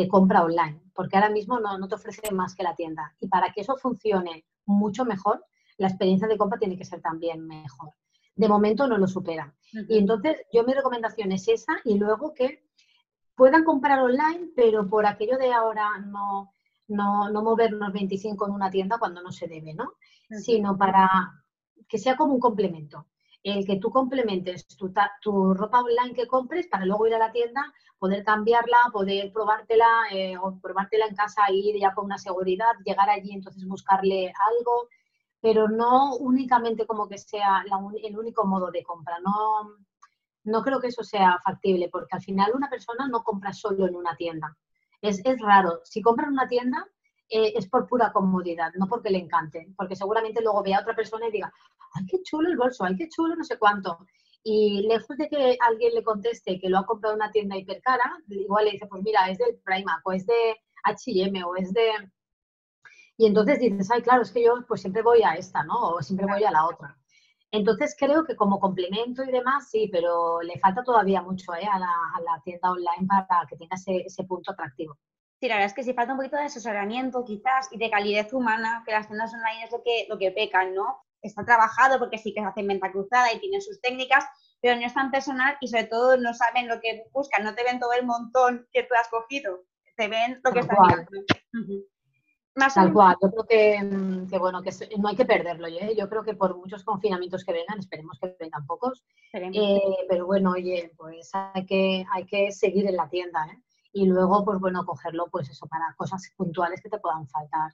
compra 0.09 0.43
online, 0.43 0.81
porque 0.93 1.17
ahora 1.17 1.29
mismo 1.29 1.59
no, 1.59 1.77
no, 1.77 1.87
te 1.87 1.95
ofrece 1.95 2.33
más 2.33 2.55
que 2.55 2.63
la 2.63 2.75
tienda. 2.75 3.13
Y 3.19 3.27
para 3.27 3.51
que 3.51 3.61
eso 3.61 3.75
funcione 3.75 4.45
mucho 4.65 5.03
mejor, 5.03 5.43
la 5.77 5.87
experiencia 5.87 6.27
de 6.27 6.37
compra 6.37 6.59
tiene 6.59 6.77
que 6.77 6.85
ser 6.85 7.01
también 7.01 7.45
mejor 7.45 7.93
de 8.35 8.47
momento 8.47 8.87
no 8.87 8.97
lo 8.97 9.07
superan. 9.07 9.53
Y 9.87 9.97
entonces 9.97 10.37
yo 10.51 10.63
mi 10.63 10.73
recomendación 10.73 11.31
es 11.31 11.47
esa 11.47 11.73
y 11.83 11.97
luego 11.97 12.33
que 12.33 12.63
puedan 13.35 13.63
comprar 13.63 13.99
online, 13.99 14.49
pero 14.55 14.87
por 14.87 15.05
aquello 15.05 15.37
de 15.37 15.53
ahora 15.53 15.99
no, 15.99 16.51
no, 16.91 17.29
no 17.29 17.41
movernos 17.41 17.91
25 17.93 18.47
en 18.47 18.53
una 18.53 18.69
tienda 18.69 18.97
cuando 18.99 19.21
no 19.21 19.31
se 19.31 19.47
debe, 19.47 19.73
¿no? 19.73 19.93
Sino 20.29 20.77
para 20.77 21.09
que 21.87 21.97
sea 21.97 22.15
como 22.15 22.33
un 22.33 22.39
complemento. 22.39 23.07
El 23.43 23.65
que 23.65 23.77
tú 23.77 23.89
complementes 23.89 24.67
tu, 24.67 24.93
tu, 25.21 25.53
ropa 25.53 25.81
online 25.81 26.13
que 26.13 26.27
compres 26.27 26.67
para 26.67 26.85
luego 26.85 27.07
ir 27.07 27.15
a 27.15 27.19
la 27.19 27.31
tienda, 27.31 27.73
poder 27.97 28.23
cambiarla, 28.23 28.77
poder 28.93 29.31
probártela 29.33 29.87
eh, 30.11 30.37
o 30.37 30.59
probártela 30.61 31.07
en 31.07 31.15
casa 31.15 31.41
ir 31.51 31.75
ya 31.79 31.93
con 31.93 32.05
una 32.05 32.19
seguridad, 32.19 32.73
llegar 32.85 33.09
allí 33.09 33.33
entonces 33.33 33.67
buscarle 33.67 34.31
algo, 34.57 34.89
pero 35.41 35.67
no 35.67 36.15
únicamente 36.17 36.85
como 36.85 37.07
que 37.07 37.17
sea 37.17 37.63
el 38.03 38.17
único 38.17 38.45
modo 38.45 38.69
de 38.69 38.83
compra. 38.83 39.17
No, 39.19 39.75
no 40.43 40.61
creo 40.61 40.79
que 40.79 40.87
eso 40.87 41.03
sea 41.03 41.39
factible, 41.43 41.89
porque 41.89 42.15
al 42.15 42.21
final 42.21 42.51
una 42.53 42.69
persona 42.69 43.07
no 43.07 43.23
compra 43.23 43.53
solo 43.53 43.87
en 43.87 43.95
una 43.95 44.15
tienda. 44.15 44.55
Es, 45.01 45.21
es 45.25 45.39
raro. 45.41 45.81
Si 45.83 46.01
compra 46.01 46.27
en 46.27 46.33
una 46.33 46.47
tienda, 46.47 46.85
eh, 47.29 47.53
es 47.55 47.67
por 47.67 47.87
pura 47.87 48.11
comodidad, 48.11 48.73
no 48.75 48.87
porque 48.87 49.09
le 49.09 49.19
encante, 49.19 49.67
porque 49.77 49.95
seguramente 49.95 50.41
luego 50.41 50.63
vea 50.63 50.79
a 50.79 50.81
otra 50.81 50.95
persona 50.95 51.27
y 51.27 51.31
diga, 51.31 51.53
ay, 51.93 52.05
qué 52.05 52.21
chulo 52.23 52.49
el 52.49 52.57
bolso, 52.57 52.83
ay, 52.83 52.95
qué 52.97 53.07
chulo 53.09 53.35
no 53.35 53.43
sé 53.43 53.57
cuánto. 53.57 53.99
Y 54.43 54.87
lejos 54.87 55.17
de 55.17 55.29
que 55.29 55.57
alguien 55.61 55.93
le 55.93 56.03
conteste 56.03 56.59
que 56.59 56.69
lo 56.69 56.79
ha 56.79 56.85
comprado 56.85 57.15
en 57.15 57.21
una 57.21 57.31
tienda 57.31 57.57
hipercara, 57.57 58.03
igual 58.27 58.65
le 58.65 58.71
dice, 58.71 58.87
pues 58.87 59.03
mira, 59.03 59.29
es 59.29 59.37
del 59.37 59.59
Primark 59.63 60.01
o 60.05 60.11
es 60.11 60.25
de 60.25 60.57
H&M 60.83 61.43
o 61.43 61.55
es 61.55 61.71
de 61.73 61.91
y 63.21 63.27
entonces 63.27 63.59
dices, 63.59 63.91
ay, 63.91 64.01
claro, 64.01 64.23
es 64.23 64.31
que 64.31 64.43
yo 64.43 64.65
pues 64.67 64.81
siempre 64.81 65.03
voy 65.03 65.21
a 65.21 65.35
esta, 65.35 65.63
¿no? 65.63 65.91
O 65.91 66.01
siempre 66.01 66.25
voy 66.25 66.43
a 66.43 66.49
la 66.49 66.65
otra. 66.65 66.97
Entonces 67.51 67.95
creo 67.99 68.23
que 68.25 68.35
como 68.35 68.59
complemento 68.59 69.23
y 69.23 69.31
demás, 69.31 69.69
sí, 69.69 69.89
pero 69.91 70.41
le 70.41 70.59
falta 70.59 70.83
todavía 70.83 71.21
mucho 71.21 71.53
¿eh? 71.53 71.67
a, 71.71 71.79
la, 71.79 72.41
tienda 72.43 72.71
online 72.71 73.07
para 73.07 73.45
que 73.47 73.57
tenga 73.57 73.75
ese, 73.75 74.23
punto 74.23 74.51
atractivo. 74.51 74.97
Sí, 75.39 75.47
la 75.47 75.55
verdad 75.55 75.67
es 75.67 75.73
que 75.73 75.83
sí 75.83 75.93
falta 75.93 76.13
un 76.13 76.19
poquito 76.19 76.37
de 76.37 76.43
asesoramiento 76.43 77.25
quizás 77.25 77.67
y 77.71 77.77
de 77.77 77.89
calidez 77.89 78.31
humana, 78.31 78.83
que 78.85 78.93
las 78.93 79.07
tiendas 79.07 79.33
online 79.33 79.65
es 79.65 79.71
lo 79.71 79.81
que, 79.83 80.05
lo 80.07 80.17
que 80.17 80.31
pecan, 80.31 80.73
¿no? 80.73 81.03
Está 81.21 81.43
trabajado 81.43 81.99
porque 81.99 82.17
sí 82.17 82.33
que 82.33 82.41
se 82.41 82.47
hacen 82.47 82.67
venta 82.67 82.91
cruzada 82.91 83.33
y 83.33 83.39
tienen 83.39 83.61
sus 83.61 83.81
técnicas, 83.81 84.23
pero 84.61 84.79
no 84.79 84.85
es 84.85 84.93
tan 84.93 85.11
personal 85.11 85.57
y 85.59 85.67
sobre 85.67 85.85
todo 85.85 86.17
no 86.17 86.33
saben 86.33 86.67
lo 86.67 86.79
que 86.79 87.03
buscan, 87.11 87.43
no 87.43 87.53
te 87.53 87.63
ven 87.63 87.79
todo 87.79 87.93
el 87.93 88.05
montón 88.05 88.67
que 88.71 88.83
tú 88.83 88.93
has 88.99 89.09
cogido 89.09 89.63
se 90.01 90.07
ven 90.07 90.41
lo 90.43 90.51
que 90.51 90.59
están 90.59 90.77
Más 92.55 92.73
Tal 92.73 92.91
cual, 92.91 93.15
yo 93.21 93.31
creo 93.31 93.45
que, 93.45 93.81
mm, 93.81 94.27
bueno, 94.39 94.61
que 94.61 94.71
no 94.97 95.07
hay 95.07 95.15
que 95.15 95.25
perderlo. 95.25 95.67
¿eh? 95.67 95.95
Yo 95.97 96.09
creo 96.09 96.23
que 96.23 96.33
por 96.33 96.57
muchos 96.57 96.83
confinamientos 96.83 97.45
que 97.45 97.53
vengan, 97.53 97.79
esperemos 97.79 98.19
que 98.19 98.35
vengan 98.39 98.65
pocos, 98.65 99.05
eh, 99.33 99.79
pero 100.09 100.25
bueno, 100.25 100.51
oye, 100.51 100.91
pues 100.97 101.29
hay 101.33 101.65
que, 101.65 102.05
hay 102.11 102.25
que 102.25 102.51
seguir 102.51 102.87
en 102.87 102.97
la 102.97 103.07
tienda 103.07 103.47
¿eh? 103.51 103.57
y 103.93 104.05
luego, 104.05 104.43
pues 104.43 104.59
bueno, 104.59 104.85
cogerlo, 104.85 105.27
pues 105.31 105.49
eso, 105.49 105.65
para 105.67 105.93
cosas 105.95 106.29
puntuales 106.35 106.81
que 106.81 106.89
te 106.89 106.99
puedan 106.99 107.25
faltar. 107.27 107.71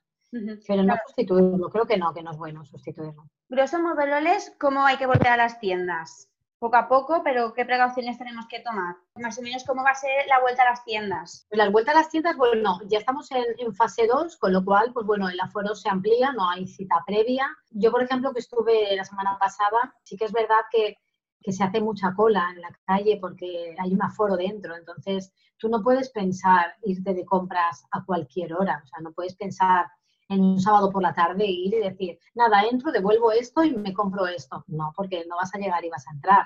Pero 0.67 0.83
no 0.83 0.93
sustituirlo, 1.05 1.69
creo 1.69 1.85
que 1.85 1.97
no, 1.97 2.13
que 2.13 2.21
no 2.21 2.31
es 2.31 2.37
bueno 2.37 2.63
sustituirlo. 2.65 3.25
Grosso 3.49 3.81
modo, 3.81 4.05
Loles, 4.05 4.53
¿cómo 4.59 4.85
hay 4.85 4.97
que 4.97 5.07
volver 5.07 5.29
a 5.29 5.37
las 5.37 5.59
tiendas? 5.59 6.29
Poco 6.59 6.75
a 6.75 6.87
poco, 6.87 7.21
pero 7.23 7.53
¿qué 7.53 7.65
precauciones 7.65 8.17
tenemos 8.17 8.47
que 8.47 8.59
tomar? 8.61 8.95
Más 9.15 9.37
o 9.37 9.41
menos, 9.41 9.63
¿cómo 9.63 9.83
va 9.83 9.91
a 9.91 9.95
ser 9.95 10.25
la 10.27 10.39
vuelta 10.41 10.63
a 10.63 10.71
las 10.71 10.83
tiendas? 10.83 11.45
Pues 11.49 11.57
la 11.57 11.69
vuelta 11.69 11.91
a 11.91 11.95
las 11.95 12.09
tiendas, 12.09 12.35
bueno, 12.35 12.79
ya 12.87 12.97
estamos 12.99 13.29
en, 13.31 13.75
fase 13.75 14.07
2, 14.07 14.37
con 14.37 14.53
lo 14.53 14.65
cual, 14.65 14.91
pues 14.93 15.05
bueno, 15.05 15.29
el 15.29 15.39
aforo 15.39 15.75
se 15.75 15.89
amplía, 15.89 16.31
no 16.33 16.49
hay 16.49 16.67
cita 16.67 17.03
previa. 17.05 17.47
Yo, 17.69 17.91
por 17.91 18.01
ejemplo, 18.01 18.33
que 18.33 18.39
estuve 18.39 18.95
la 18.95 19.05
semana 19.05 19.37
pasada, 19.39 19.93
sí 20.03 20.17
que 20.17 20.25
es 20.25 20.31
verdad 20.31 20.61
que, 20.71 20.97
que 21.41 21.51
se 21.51 21.63
hace 21.63 21.79
mucha 21.79 22.13
cola 22.15 22.49
en 22.51 22.61
la 22.61 22.69
calle 22.85 23.19
porque 23.21 23.75
hay 23.77 23.93
un 23.93 24.01
aforo 24.01 24.35
dentro, 24.35 24.75
entonces 24.75 25.31
tú 25.57 25.69
no 25.69 25.83
puedes 25.83 26.09
pensar 26.09 26.75
irte 26.83 27.13
de 27.13 27.25
compras 27.25 27.85
a 27.91 28.03
cualquier 28.03 28.53
hora, 28.53 28.81
o 28.83 28.87
sea, 28.87 28.99
no 29.01 29.11
puedes 29.11 29.35
pensar 29.35 29.87
en 30.29 30.41
un 30.41 30.59
sábado 30.59 30.91
por 30.91 31.01
la 31.01 31.13
tarde 31.13 31.45
ir 31.45 31.73
y 31.73 31.79
decir, 31.79 32.19
nada, 32.35 32.63
entro, 32.63 32.91
devuelvo 32.91 33.31
esto 33.31 33.63
y 33.63 33.73
me 33.73 33.93
compro 33.93 34.27
esto. 34.27 34.63
No, 34.67 34.93
porque 34.95 35.25
no 35.27 35.37
vas 35.37 35.53
a 35.55 35.59
llegar 35.59 35.83
y 35.85 35.89
vas 35.89 36.07
a 36.07 36.13
entrar. 36.13 36.45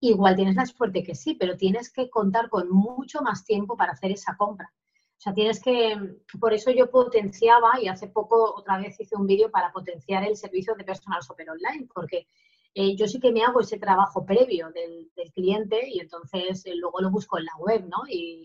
Igual 0.00 0.36
tienes 0.36 0.56
la 0.56 0.66
suerte 0.66 1.02
que 1.02 1.14
sí, 1.14 1.34
pero 1.34 1.56
tienes 1.56 1.92
que 1.92 2.10
contar 2.10 2.48
con 2.48 2.70
mucho 2.70 3.20
más 3.22 3.44
tiempo 3.44 3.76
para 3.76 3.92
hacer 3.92 4.10
esa 4.12 4.36
compra. 4.36 4.72
O 4.72 5.20
sea, 5.22 5.34
tienes 5.34 5.62
que, 5.62 5.96
por 6.40 6.52
eso 6.52 6.72
yo 6.72 6.90
potenciaba 6.90 7.80
y 7.80 7.86
hace 7.86 8.08
poco 8.08 8.54
otra 8.56 8.78
vez 8.78 8.98
hice 8.98 9.14
un 9.14 9.26
vídeo 9.26 9.50
para 9.50 9.70
potenciar 9.70 10.24
el 10.24 10.36
servicio 10.36 10.74
de 10.74 10.82
personal 10.82 11.22
super 11.22 11.48
online, 11.50 11.86
porque 11.94 12.26
eh, 12.74 12.96
yo 12.96 13.06
sí 13.06 13.20
que 13.20 13.30
me 13.30 13.44
hago 13.44 13.60
ese 13.60 13.78
trabajo 13.78 14.24
previo 14.24 14.70
del, 14.70 15.10
cliente 15.32 15.88
y 15.88 16.00
entonces 16.00 16.66
eh, 16.66 16.74
luego 16.74 17.00
lo 17.00 17.10
busco 17.10 17.38
en 17.38 17.44
la 17.44 17.56
web, 17.58 17.86
¿no? 17.88 17.98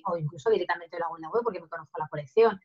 O 0.06 0.18
incluso 0.18 0.50
directamente 0.50 1.00
lo 1.00 1.06
hago 1.06 1.18
en 1.18 1.24
la 1.24 1.30
web 1.30 1.42
porque 1.44 1.60
me 1.60 1.68
conozco 1.68 2.00
la 2.00 2.08
colección 2.08 2.60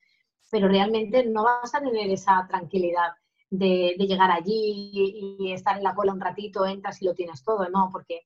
pero 0.51 0.69
realmente 0.69 1.25
no 1.25 1.45
vas 1.45 1.75
a 1.75 1.81
tener 1.81 2.11
esa 2.11 2.47
tranquilidad 2.49 3.13
de, 3.51 3.95
llegar 3.99 4.31
allí 4.31 4.91
y 5.39 5.53
estar 5.53 5.77
en 5.77 5.85
la 5.85 5.95
cola 5.95 6.13
un 6.13 6.21
ratito, 6.21 6.67
entras 6.67 7.01
y 7.03 7.05
lo 7.05 7.15
tienes 7.15 7.43
todo, 7.45 7.69
no, 7.69 7.91
porque 7.93 8.23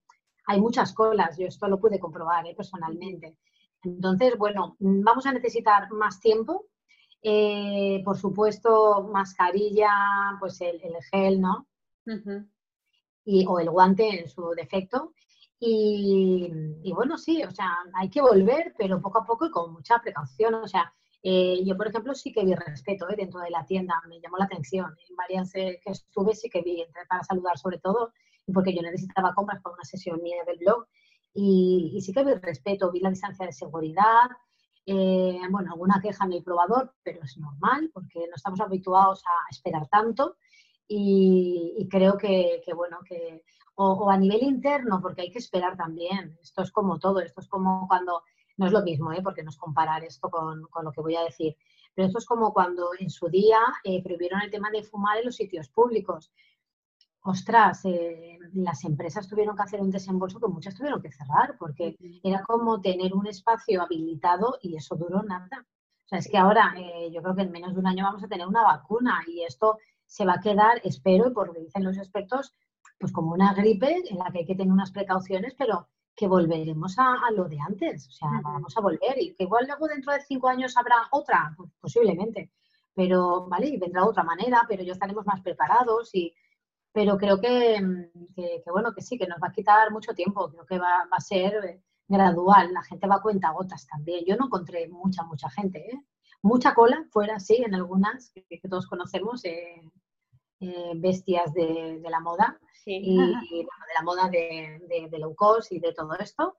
hay 0.47 0.61
muchas 0.61 0.93
colas, 0.93 1.37
yo 1.37 1.47
esto 1.47 1.67
lo 1.69 1.81
pude 1.81 1.99
comprobar 1.99 2.47
¿eh? 2.47 2.55
personalmente. 2.57 3.37
Entonces, 3.83 4.37
bueno, 4.39 4.77
vamos 4.79 5.27
a 5.27 5.33
necesitar 5.33 5.91
más 5.93 6.21
tiempo, 6.21 6.67
eh, 7.23 8.03
por 8.05 8.17
supuesto, 8.17 9.09
mascarilla, 9.13 9.91
pues 10.39 10.61
el, 10.61 10.81
gel, 11.11 11.41
¿no? 11.41 11.67
y, 13.25 13.45
o 13.47 13.59
el 13.59 13.71
guante 13.71 14.21
en 14.21 14.29
su 14.29 14.51
defecto. 14.51 15.13
Y, 15.59 16.51
y, 16.83 16.93
bueno, 16.93 17.17
sí, 17.19 17.43
o 17.43 17.51
sea, 17.51 17.77
hay 17.95 18.11
que 18.11 18.21
volver, 18.21 18.75
pero 18.79 19.01
poco 19.01 19.19
a 19.19 19.25
poco 19.25 19.47
y 19.47 19.51
con 19.51 19.73
mucha 19.73 19.99
precaución. 19.99 20.55
O 20.55 20.69
sea, 20.69 20.93
eh, 21.29 21.65
yo, 21.65 21.77
por 21.77 21.89
ejemplo, 21.89 22.15
sí 22.15 22.33
que 22.33 22.45
vi 22.45 22.55
respeto 22.55 23.11
eh, 23.11 23.17
dentro 23.17 23.41
de 23.41 23.51
la 23.51 23.67
tienda, 23.67 24.01
me 24.09 24.21
llamó 24.21 24.37
la 24.39 24.45
atención. 24.45 24.97
En 25.09 25.17
varias 25.17 25.53
eh, 25.57 25.81
que 25.85 25.91
estuve 25.91 26.37
sí 26.37 26.49
que 26.49 26.63
vi, 26.63 26.81
entré 26.81 27.05
para 27.09 27.25
saludar 27.25 27.59
sobre 27.59 27.79
todo, 27.79 28.13
porque 28.55 28.73
yo 28.73 28.81
necesitaba 28.81 29.35
compras 29.35 29.61
para 29.61 29.75
una 29.75 29.83
sesión 29.83 30.23
mía 30.23 30.45
del 30.47 30.59
blog. 30.59 30.87
Y, 31.35 31.99
sí 32.01 32.13
que 32.13 32.23
vi 32.23 32.33
respeto, 32.35 32.93
vi 32.93 33.01
la 33.01 33.11
distancia 33.11 33.45
de 33.45 33.53
seguridad, 33.53 34.29
bueno, 34.87 35.73
alguna 35.73 36.01
queja 36.01 36.25
en 36.27 36.35
el 36.35 36.45
probador, 36.45 36.95
pero 37.03 37.21
es 37.25 37.37
normal 37.39 37.91
porque 37.93 38.21
no 38.29 38.37
estamos 38.37 38.61
habituados 38.61 39.25
a 39.25 39.51
esperar 39.51 39.89
tanto 39.89 40.37
y, 40.87 41.89
creo 41.91 42.17
que, 42.17 42.63
bueno, 42.77 42.99
que 43.05 43.43
o, 43.75 44.09
a 44.09 44.17
nivel 44.17 44.45
interno, 44.45 45.01
porque 45.03 45.23
hay 45.23 45.33
que 45.33 45.41
esperar 45.41 45.77
también, 45.77 46.39
esto 46.41 46.63
es 46.63 46.71
como 46.71 47.01
todo, 47.01 47.19
esto 47.19 47.41
es 47.41 47.49
como 47.49 47.89
cuando 47.89 48.23
no 48.57 48.67
es 48.67 48.73
lo 48.73 48.83
mismo, 48.83 49.13
¿eh? 49.13 49.23
porque 49.23 49.43
no 49.43 49.51
es 49.51 49.57
comparar 49.57 50.05
esto 50.05 50.31
con, 50.31 50.63
lo 50.83 50.93
que 50.93 51.01
voy 51.01 51.17
a 51.17 51.25
decir. 51.25 51.57
Pero 51.95 52.07
esto 52.07 52.19
es 52.19 52.27
como 52.27 52.53
cuando 52.53 52.91
en 52.99 53.11
su 53.11 53.29
día 53.29 53.59
eh, 53.85 54.03
prohibieron 54.03 54.41
el 54.43 54.51
tema 54.51 54.71
de 54.71 54.83
fumar 54.83 55.19
en 55.19 55.27
los 55.27 55.37
sitios 55.37 55.69
públicos. 55.69 56.33
Ostras, 57.23 57.85
eh, 57.85 58.39
las 58.55 58.85
empresas 58.85 59.29
tuvieron 59.29 59.57
que 59.57 59.63
hacer 59.63 59.81
un 59.81 59.91
desembolso 59.91 60.39
que 60.39 60.47
muchas 60.47 60.75
tuvieron 60.75 61.03
que 61.03 61.11
cerrar, 61.11 61.57
porque 61.59 61.97
era 62.23 62.43
como 62.45 62.81
tener 62.81 63.15
un 63.15 63.27
espacio 63.27 63.83
habilitado 63.83 64.59
y 64.63 64.77
eso 64.77 64.95
duró 64.95 65.23
nada. 65.23 65.67
O 66.05 66.09
sea, 66.09 66.21
es 66.21 66.29
que 66.29 66.39
ahora 66.39 66.73
eh, 66.79 67.11
yo 67.13 67.21
creo 67.23 67.35
que 67.35 67.43
en 67.43 67.51
menos 67.51 67.75
de 67.75 67.81
un 67.81 67.87
año 67.89 68.05
vamos 68.05 68.23
a 68.23 68.29
tener 68.29 68.47
una 68.47 68.63
vacuna 68.63 69.23
y 69.27 69.43
esto 69.43 69.79
se 70.07 70.25
va 70.25 70.35
a 70.35 70.41
quedar, 70.41 70.81
espero, 70.85 71.29
y 71.29 71.33
por 71.33 71.49
lo 71.49 71.55
que 71.55 71.61
dicen 71.61 71.83
los 71.83 71.99
expertos, 71.99 72.55
pues 72.99 73.13
como 73.13 73.33
una 73.33 73.55
gripe 73.55 74.05
en 74.09 74.19
la 74.19 74.31
que 74.31 74.39
hay 74.39 74.47
que 74.47 74.55
tener 74.55 74.73
unas 74.73 74.93
precauciones, 74.93 75.55
pero 75.59 75.89
que 76.17 76.27
volveremos 76.27 76.99
a, 76.99 77.31
lo 77.33 77.45
de 77.45 77.59
antes, 77.61 78.09
o 78.09 78.11
sea, 78.11 78.29
vamos 78.43 78.77
a 78.77 78.81
volver 78.81 79.21
y 79.21 79.35
que 79.35 79.45
igual 79.45 79.67
luego 79.67 79.87
dentro 79.87 80.13
de 80.13 80.23
cinco 80.23 80.49
años 80.49 80.77
habrá 80.77 80.97
otra, 81.13 81.55
pues 81.57 81.71
posiblemente, 81.79 82.53
pero, 82.95 83.47
¿vale? 83.47 83.69
Y 83.69 83.77
vendrá 83.77 84.05
otra 84.05 84.23
manera, 84.25 84.63
pero 84.67 84.83
ya 84.83 84.93
estaremos 84.93 85.27
más 85.27 85.43
preparados 85.43 86.15
y, 86.15 86.35
pero 86.93 87.19
creo 87.19 87.39
que, 87.39 88.09
que, 88.35 88.63
bueno, 88.73 88.95
que 88.95 89.03
sí, 89.03 89.19
que 89.19 89.27
nos 89.27 89.39
va 89.43 89.49
a 89.49 89.53
quitar 89.53 89.93
mucho 89.93 90.15
tiempo, 90.15 90.51
creo 90.51 90.65
que 90.67 90.79
va, 90.79 91.05
va 91.13 91.17
a 91.19 91.21
ser 91.21 91.83
gradual, 92.09 92.73
la 92.73 92.83
gente 92.83 93.07
va 93.07 93.17
a 93.17 93.23
cuenta 93.23 93.51
gotas 93.51 93.87
también. 93.87 94.25
Yo 94.27 94.37
no 94.37 94.47
encontré 94.47 94.89
mucha, 94.89 95.23
mucha 95.25 95.51
gente, 95.51 95.79
¿eh? 95.79 96.01
Mucha 96.43 96.75
cola 96.75 97.05
fuera, 97.11 97.41
sí, 97.41 97.57
en 97.57 97.75
algunas 97.75 98.31
que, 98.31 98.61
todos 98.69 98.87
conocemos, 98.87 99.45
eh, 99.45 99.83
eh, 100.61 100.93
bestias 100.97 101.53
de, 101.53 102.01
de, 102.01 102.11
la 102.11 102.21
moda, 102.21 102.59
y, 102.87 103.17
de 103.17 103.67
la 103.95 104.03
moda 104.03 104.29
de, 104.29 104.81
de, 105.11 105.19
low 105.19 105.35
cost 105.35 105.73
y 105.73 105.81
de 105.81 105.93
todo 105.93 106.15
esto. 106.19 106.57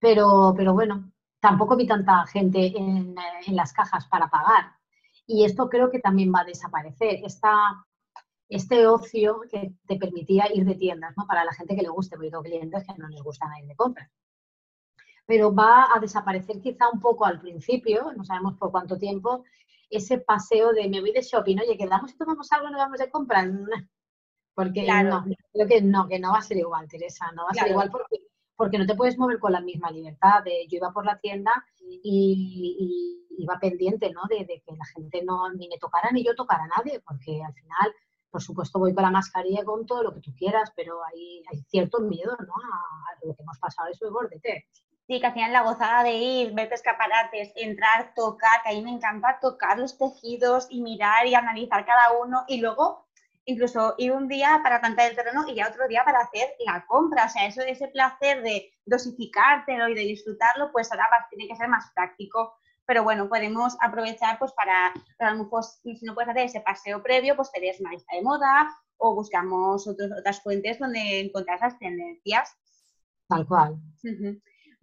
Pero, 0.00 0.52
pero 0.56 0.74
bueno, 0.74 1.12
tampoco 1.40 1.76
vi 1.76 1.86
tanta 1.86 2.26
gente 2.26 2.66
en, 2.76 3.14
en, 3.46 3.56
las 3.56 3.72
cajas 3.72 4.06
para 4.06 4.28
pagar. 4.28 4.72
Y 5.26 5.44
esto 5.44 5.68
creo 5.68 5.90
que 5.90 6.00
también 6.00 6.32
va 6.34 6.40
a 6.40 6.44
desaparecer. 6.44 7.20
Esta, 7.24 7.84
este 8.48 8.86
ocio 8.86 9.42
que 9.50 9.74
te 9.86 9.96
permitía 9.96 10.52
ir 10.52 10.64
de 10.64 10.74
tiendas, 10.74 11.14
¿no? 11.16 11.26
Para 11.26 11.44
la 11.44 11.52
gente 11.52 11.74
que 11.74 11.82
le 11.82 11.88
guste, 11.88 12.16
porque 12.16 12.30
tengo 12.30 12.42
clientes 12.42 12.84
que 12.84 12.94
no 13.00 13.08
les 13.08 13.22
gustan 13.22 13.50
ir 13.60 13.66
de 13.66 13.76
compras. 13.76 14.10
Pero 15.26 15.52
va 15.54 15.88
a 15.94 16.00
desaparecer 16.00 16.60
quizá 16.60 16.88
un 16.88 17.00
poco 17.00 17.24
al 17.24 17.40
principio, 17.40 18.12
no 18.16 18.24
sabemos 18.24 18.54
por 18.54 18.70
cuánto 18.70 18.96
tiempo, 18.98 19.44
ese 19.90 20.18
paseo 20.18 20.72
de 20.72 20.88
me 20.88 21.00
voy 21.00 21.12
de 21.12 21.22
shopping, 21.22 21.58
oye, 21.60 21.76
quedamos 21.76 22.12
y 22.12 22.16
tomamos 22.16 22.50
algo, 22.52 22.70
no 22.70 22.78
vamos 22.78 22.98
de 22.98 23.10
compras. 23.10 23.48
Porque 24.54 24.86
no, 24.86 25.24
creo 25.52 25.68
que 25.68 25.82
no, 25.82 26.08
que 26.08 26.18
no 26.18 26.32
va 26.32 26.38
a 26.38 26.42
ser 26.42 26.56
igual, 26.56 26.88
Teresa, 26.88 27.30
no 27.32 27.44
va 27.44 27.50
a 27.50 27.54
ser 27.54 27.70
igual 27.70 27.90
porque, 27.90 28.22
porque 28.56 28.78
no 28.78 28.86
te 28.86 28.94
puedes 28.94 29.18
mover 29.18 29.38
con 29.38 29.52
la 29.52 29.60
misma 29.60 29.90
libertad. 29.90 30.42
De, 30.42 30.66
yo 30.66 30.78
iba 30.78 30.92
por 30.92 31.04
la 31.04 31.18
tienda 31.18 31.52
y, 31.78 33.26
iba 33.38 33.58
pendiente, 33.60 34.10
¿no? 34.12 34.22
De, 34.30 34.46
que 34.46 34.74
la 34.74 34.84
gente 34.86 35.22
no 35.22 35.52
ni 35.52 35.68
me 35.68 35.76
tocara 35.76 36.10
ni 36.10 36.24
yo 36.24 36.34
tocara 36.34 36.64
a 36.64 36.78
nadie, 36.78 37.00
porque 37.06 37.42
al 37.44 37.52
final, 37.52 37.94
por 38.30 38.40
supuesto, 38.40 38.78
voy 38.78 38.94
con 38.94 39.02
la 39.02 39.10
mascarilla 39.10 39.62
con 39.62 39.84
todo 39.84 40.02
lo 40.02 40.14
que 40.14 40.20
tú 40.20 40.34
quieras, 40.34 40.72
pero 40.74 41.04
hay, 41.04 41.42
hay 41.52 41.60
cierto 41.68 42.00
miedo, 42.00 42.34
¿no? 42.40 42.54
A, 42.54 43.26
lo 43.26 43.34
que 43.34 43.42
hemos 43.42 43.58
pasado, 43.58 43.88
eso 43.90 44.06
es 44.06 44.10
bordete. 44.10 44.66
Sí, 45.06 45.20
que 45.20 45.30
final 45.30 45.52
la 45.52 45.62
gozada 45.62 46.02
de 46.02 46.14
ir, 46.14 46.52
verte 46.52 46.74
escaparates, 46.74 47.52
entrar, 47.54 48.12
tocar, 48.16 48.62
que 48.62 48.70
a 48.70 48.72
mí 48.72 48.82
me 48.82 48.90
encanta 48.90 49.38
tocar 49.40 49.78
los 49.78 49.96
tejidos 49.96 50.66
y 50.68 50.80
mirar 50.80 51.26
y 51.26 51.34
analizar 51.36 51.86
cada 51.86 52.12
uno 52.20 52.44
y 52.48 52.60
luego 52.60 53.06
incluso 53.44 53.94
ir 53.98 54.12
un 54.12 54.26
día 54.26 54.58
para 54.64 54.80
plantar 54.80 55.10
el 55.10 55.16
terreno 55.16 55.44
y 55.46 55.54
ya 55.54 55.68
otro 55.68 55.86
día 55.86 56.02
para 56.04 56.18
hacer 56.18 56.48
la 56.66 56.84
compra. 56.86 57.26
O 57.26 57.28
sea, 57.28 57.46
eso 57.46 57.62
ese 57.62 57.86
placer 57.88 58.42
de 58.42 58.72
dosificártelo 58.84 59.88
y 59.88 59.94
de 59.94 60.00
disfrutarlo, 60.00 60.72
pues 60.72 60.90
ahora 60.90 61.06
tiene 61.30 61.46
que 61.46 61.54
ser 61.54 61.68
más 61.68 61.88
práctico. 61.94 62.56
Pero 62.84 63.04
bueno, 63.04 63.28
podemos 63.28 63.76
aprovechar 63.80 64.38
pues 64.40 64.52
para, 64.52 64.92
a 65.20 65.30
lo 65.30 65.44
mejor 65.44 65.62
si 65.62 65.98
no 66.02 66.14
puedes 66.14 66.30
hacer 66.30 66.46
ese 66.46 66.60
paseo 66.60 67.00
previo, 67.02 67.36
pues 67.36 67.52
te 67.52 67.60
una 67.80 67.92
lista 67.92 68.16
de 68.16 68.22
moda 68.22 68.68
o 68.96 69.14
buscamos 69.14 69.86
otras 69.86 70.42
fuentes 70.42 70.80
donde 70.80 71.20
encontrar 71.20 71.58
esas 71.58 71.78
tendencias. 71.78 72.56
Tal 73.28 73.46
cual. 73.46 73.76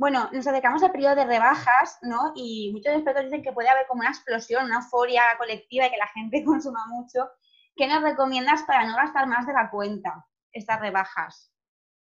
Bueno, 0.04 0.30
nos 0.34 0.46
acercamos 0.46 0.84
al 0.84 0.92
periodo 0.92 1.16
de 1.16 1.24
rebajas, 1.24 1.98
¿no? 2.02 2.34
Y 2.36 2.74
muchos 2.74 2.94
expertos 2.94 3.24
dicen 3.24 3.42
que 3.42 3.54
puede 3.54 3.70
haber 3.70 3.88
como 3.88 4.02
una 4.02 4.10
explosión, 4.10 4.66
una 4.66 4.80
euforia 4.80 5.24
colectiva 5.38 5.88
y 5.88 5.92
que 5.92 5.96
la 5.96 6.10
gente 6.10 6.44
consuma 6.46 6.86
mucho. 6.88 7.30
¿qué 7.78 7.88
nos 7.88 8.04
recomiendas 8.04 8.63
para 8.63 8.86
no 8.86 8.98
gastar 8.98 9.28
más 9.28 9.48
de 9.48 9.54
la 9.54 9.72
cuenta 9.72 10.28
estas 10.52 10.82
rebajas? 10.82 11.54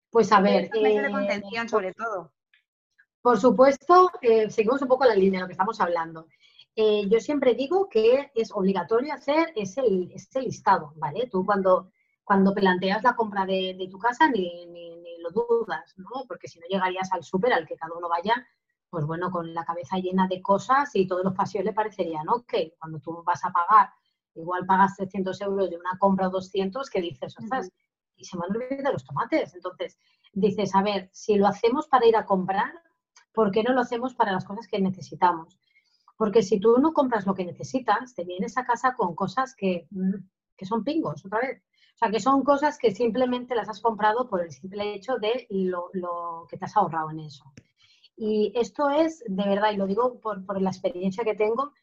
Pues 0.09 0.31
a 0.31 0.41
ver. 0.41 0.71
de 0.71 0.97
eh, 0.97 1.11
contención, 1.11 1.69
sobre 1.69 1.93
todo. 1.93 2.33
Por 3.21 3.39
supuesto, 3.39 4.09
eh, 4.23 4.49
seguimos 4.49 4.81
un 4.81 4.87
poco 4.87 5.05
la 5.05 5.13
línea 5.13 5.37
de 5.37 5.41
lo 5.41 5.47
que 5.47 5.53
estamos 5.53 5.79
hablando. 5.79 6.25
Eh, 6.75 7.03
yo 7.07 7.19
siempre 7.19 7.53
digo 7.53 7.87
que 7.87 8.31
es 8.33 8.51
obligatorio 8.51 9.13
hacer 9.13 9.53
ese, 9.55 9.83
listado, 10.41 10.93
¿vale? 10.95 11.29
Tú 11.31 11.45
cuando, 11.45 11.91
cuando 12.23 12.51
planteas 12.55 13.03
la 13.03 13.15
compra 13.15 13.45
de, 13.45 13.87
tu 13.91 13.99
casa 13.99 14.27
ni, 14.27 14.65
ni, 14.65 15.00
dudas, 15.31 15.93
¿no? 15.97 16.25
Porque 16.27 16.47
si 16.47 16.59
no 16.59 16.65
llegarías 16.67 17.11
al 17.11 17.23
súper 17.23 17.53
al 17.53 17.67
que 17.67 17.75
cada 17.75 17.95
uno 17.95 18.09
vaya 18.09 18.45
pues 18.91 19.05
bueno, 19.05 19.31
con 19.31 19.53
la 19.53 19.63
cabeza 19.63 19.97
llena 19.97 20.27
de 20.27 20.41
cosas 20.41 20.91
y 20.95 21.07
todos 21.07 21.23
los 21.23 21.33
pasillos 21.33 21.65
le 21.65 21.73
parecerían 21.73 22.27
ok. 22.27 22.53
Cuando 22.77 22.99
tú 22.99 23.23
vas 23.25 23.43
a 23.45 23.51
pagar, 23.51 23.89
igual 24.35 24.65
pagas 24.65 24.97
300 24.97 25.39
euros 25.41 25.69
de 25.69 25.77
una 25.77 25.97
compra 25.97 26.27
o 26.27 26.29
200, 26.29 26.89
que 26.89 26.99
dices, 26.99 27.33
ostras, 27.39 27.71
y 28.17 28.25
se 28.25 28.37
me 28.37 28.43
han 28.43 28.55
olvidado 28.55 28.91
los 28.91 29.05
tomates. 29.05 29.55
Entonces, 29.55 29.97
dices, 30.33 30.75
a 30.75 30.83
ver, 30.83 31.09
si 31.13 31.35
lo 31.35 31.47
hacemos 31.47 31.87
para 31.87 32.05
ir 32.05 32.17
a 32.17 32.25
comprar, 32.25 32.73
¿por 33.33 33.49
qué 33.51 33.63
no 33.63 33.71
lo 33.71 33.79
hacemos 33.79 34.13
para 34.13 34.33
las 34.33 34.43
cosas 34.43 34.67
que 34.67 34.81
necesitamos? 34.81 35.57
Porque 36.17 36.43
si 36.43 36.59
tú 36.59 36.77
no 36.79 36.91
compras 36.91 37.25
lo 37.25 37.33
que 37.33 37.45
necesitas, 37.45 38.13
te 38.13 38.25
vienes 38.25 38.57
a 38.57 38.65
casa 38.65 38.93
con 38.93 39.15
cosas 39.15 39.55
que, 39.55 39.87
mm, 39.89 40.15
que 40.57 40.65
son 40.65 40.83
pingos, 40.83 41.25
otra 41.25 41.39
vez. 41.39 41.63
O 41.95 41.97
sea, 41.97 42.09
que 42.09 42.19
son 42.19 42.43
cosas 42.43 42.77
que 42.77 42.91
simplemente 42.91 43.55
las 43.55 43.69
has 43.69 43.81
comprado 43.81 44.27
por 44.27 44.41
el 44.41 44.51
simple 44.51 44.93
hecho 44.93 45.17
de 45.17 45.45
lo, 45.49 45.89
lo 45.93 46.47
que 46.49 46.57
te 46.57 46.65
has 46.65 46.75
ahorrado 46.75 47.11
en 47.11 47.19
eso. 47.19 47.43
Y 48.23 48.51
esto 48.55 48.89
es, 48.89 49.23
de 49.27 49.43
verdad, 49.43 49.71
y 49.71 49.77
lo 49.77 49.87
digo 49.87 50.19
por, 50.19 50.61
la 50.61 50.69
experiencia 50.69 51.23
que 51.23 51.33
tengo, 51.33 51.73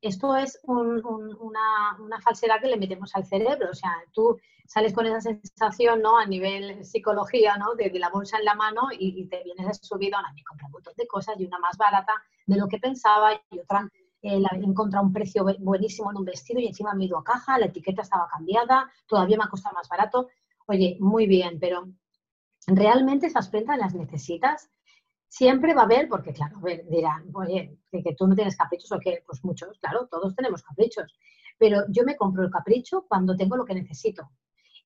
esto 0.00 0.36
es 0.36 0.60
una, 0.62 1.96
una, 1.98 2.20
falsedad 2.20 2.60
que 2.60 2.68
le 2.68 2.76
metemos 2.76 3.14
al 3.16 3.26
cerebro. 3.26 3.70
O 3.70 3.74
sea, 3.74 3.90
tú 4.12 4.38
sales 4.66 4.92
con 4.92 5.06
esa 5.06 5.20
sensación, 5.20 6.00
¿no? 6.00 6.16
A 6.16 6.24
nivel 6.24 6.84
psicología, 6.84 7.56
¿no? 7.56 7.74
De, 7.74 7.90
la 7.98 8.10
bolsa 8.10 8.38
en 8.38 8.44
la 8.44 8.54
mano 8.54 8.82
y, 8.92 9.26
te 9.26 9.42
vienes 9.42 9.78
subido, 9.82 10.18
a 10.18 10.32
me 10.32 10.44
compra 10.44 10.66
un 10.66 10.72
montón 10.72 10.94
de 10.96 11.06
cosas 11.08 11.34
y 11.40 11.46
una 11.46 11.58
más 11.58 11.76
barata 11.76 12.12
de 12.46 12.56
lo 12.56 12.68
que 12.68 12.78
pensaba 12.78 13.34
y 13.50 13.58
otra 13.58 13.88
eh, 14.22 14.40
la 14.40 14.50
encontrado 14.60 15.06
un 15.06 15.12
precio 15.12 15.44
buenísimo 15.60 16.10
en 16.10 16.16
un 16.16 16.24
vestido 16.24 16.60
y 16.60 16.66
encima 16.66 16.94
me 16.94 17.04
he 17.04 17.06
ido 17.06 17.18
a 17.18 17.24
caja, 17.24 17.58
la 17.58 17.66
etiqueta 17.66 18.02
estaba 18.02 18.28
cambiada, 18.28 18.90
todavía 19.06 19.36
me 19.36 19.44
ha 19.44 19.48
costado 19.48 19.74
más 19.74 19.88
barato. 19.88 20.28
Oye, 20.66 20.96
muy 21.00 21.26
bien, 21.26 21.58
pero 21.60 21.88
¿realmente 22.66 23.26
esas 23.28 23.48
prendas 23.48 23.78
las 23.78 23.94
necesitas? 23.94 24.70
Siempre 25.28 25.74
va 25.74 25.82
a 25.82 25.84
haber, 25.84 26.08
porque 26.08 26.32
claro, 26.32 26.58
dirán, 26.90 27.30
oye, 27.34 27.78
que, 27.92 28.14
tú 28.16 28.26
no 28.26 28.34
tienes 28.34 28.56
caprichos 28.56 28.90
o 28.92 28.98
que, 28.98 29.22
pues 29.26 29.44
muchos, 29.44 29.78
claro, 29.78 30.08
todos 30.10 30.34
tenemos 30.34 30.62
caprichos, 30.62 31.14
pero 31.58 31.84
yo 31.88 32.02
me 32.04 32.16
compro 32.16 32.42
el 32.44 32.50
capricho 32.50 33.04
cuando 33.06 33.36
tengo 33.36 33.56
lo 33.56 33.64
que 33.64 33.74
necesito. 33.74 34.30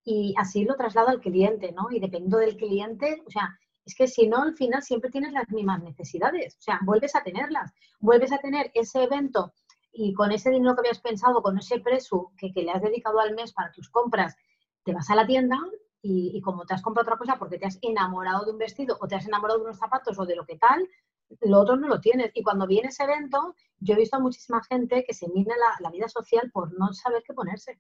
Y 0.04 0.34
así 0.36 0.64
lo 0.64 0.74
traslado 0.74 1.08
al 1.08 1.20
cliente, 1.20 1.72
¿no? 1.72 1.88
Y 1.90 2.00
dependiendo 2.00 2.38
del 2.38 2.56
cliente, 2.56 3.22
o 3.26 3.30
sea, 3.30 3.56
es 3.84 3.94
que 3.94 4.06
si 4.06 4.28
no, 4.28 4.42
al 4.42 4.54
final 4.54 4.82
siempre 4.82 5.10
tienes 5.10 5.32
las 5.32 5.50
mismas 5.50 5.82
necesidades, 5.82 6.56
o 6.58 6.62
sea, 6.62 6.80
vuelves 6.82 7.14
a 7.16 7.22
tenerlas, 7.22 7.72
vuelves 7.98 8.32
a 8.32 8.38
tener 8.38 8.70
ese 8.74 9.02
evento 9.02 9.52
y 9.92 10.14
con 10.14 10.32
ese 10.32 10.50
dinero 10.50 10.74
que 10.74 10.80
habías 10.80 11.00
pensado, 11.00 11.42
con 11.42 11.58
ese 11.58 11.80
precio 11.80 12.32
que, 12.36 12.50
le 12.54 12.70
has 12.70 12.82
dedicado 12.82 13.20
al 13.20 13.34
mes 13.34 13.52
para 13.52 13.72
tus 13.72 13.90
compras, 13.90 14.36
te 14.84 14.92
vas 14.92 15.10
a 15.10 15.14
la 15.14 15.26
tienda 15.26 15.58
y, 16.00 16.40
como 16.40 16.64
te 16.64 16.74
has 16.74 16.82
comprado 16.82 17.06
otra 17.06 17.18
cosa 17.18 17.38
porque 17.38 17.58
te 17.58 17.66
has 17.66 17.78
enamorado 17.82 18.44
de 18.44 18.52
un 18.52 18.58
vestido 18.58 18.96
o 19.00 19.06
te 19.06 19.14
has 19.14 19.26
enamorado 19.26 19.58
de 19.58 19.66
unos 19.66 19.78
zapatos 19.78 20.18
o 20.18 20.24
de 20.24 20.34
lo 20.34 20.44
que 20.46 20.56
tal, 20.56 20.88
lo 21.40 21.60
otro 21.60 21.76
no 21.76 21.88
lo 21.88 22.00
tienes. 22.00 22.30
Y 22.34 22.42
cuando 22.42 22.66
viene 22.66 22.88
ese 22.88 23.04
evento, 23.04 23.54
yo 23.78 23.94
he 23.94 23.98
visto 23.98 24.16
a 24.16 24.20
muchísima 24.20 24.62
gente 24.64 25.04
que 25.04 25.14
se 25.14 25.28
mina 25.28 25.54
la, 25.80 25.90
vida 25.90 26.08
social 26.08 26.50
por 26.50 26.76
no 26.78 26.92
saber 26.92 27.22
qué 27.24 27.34
ponerse. 27.34 27.78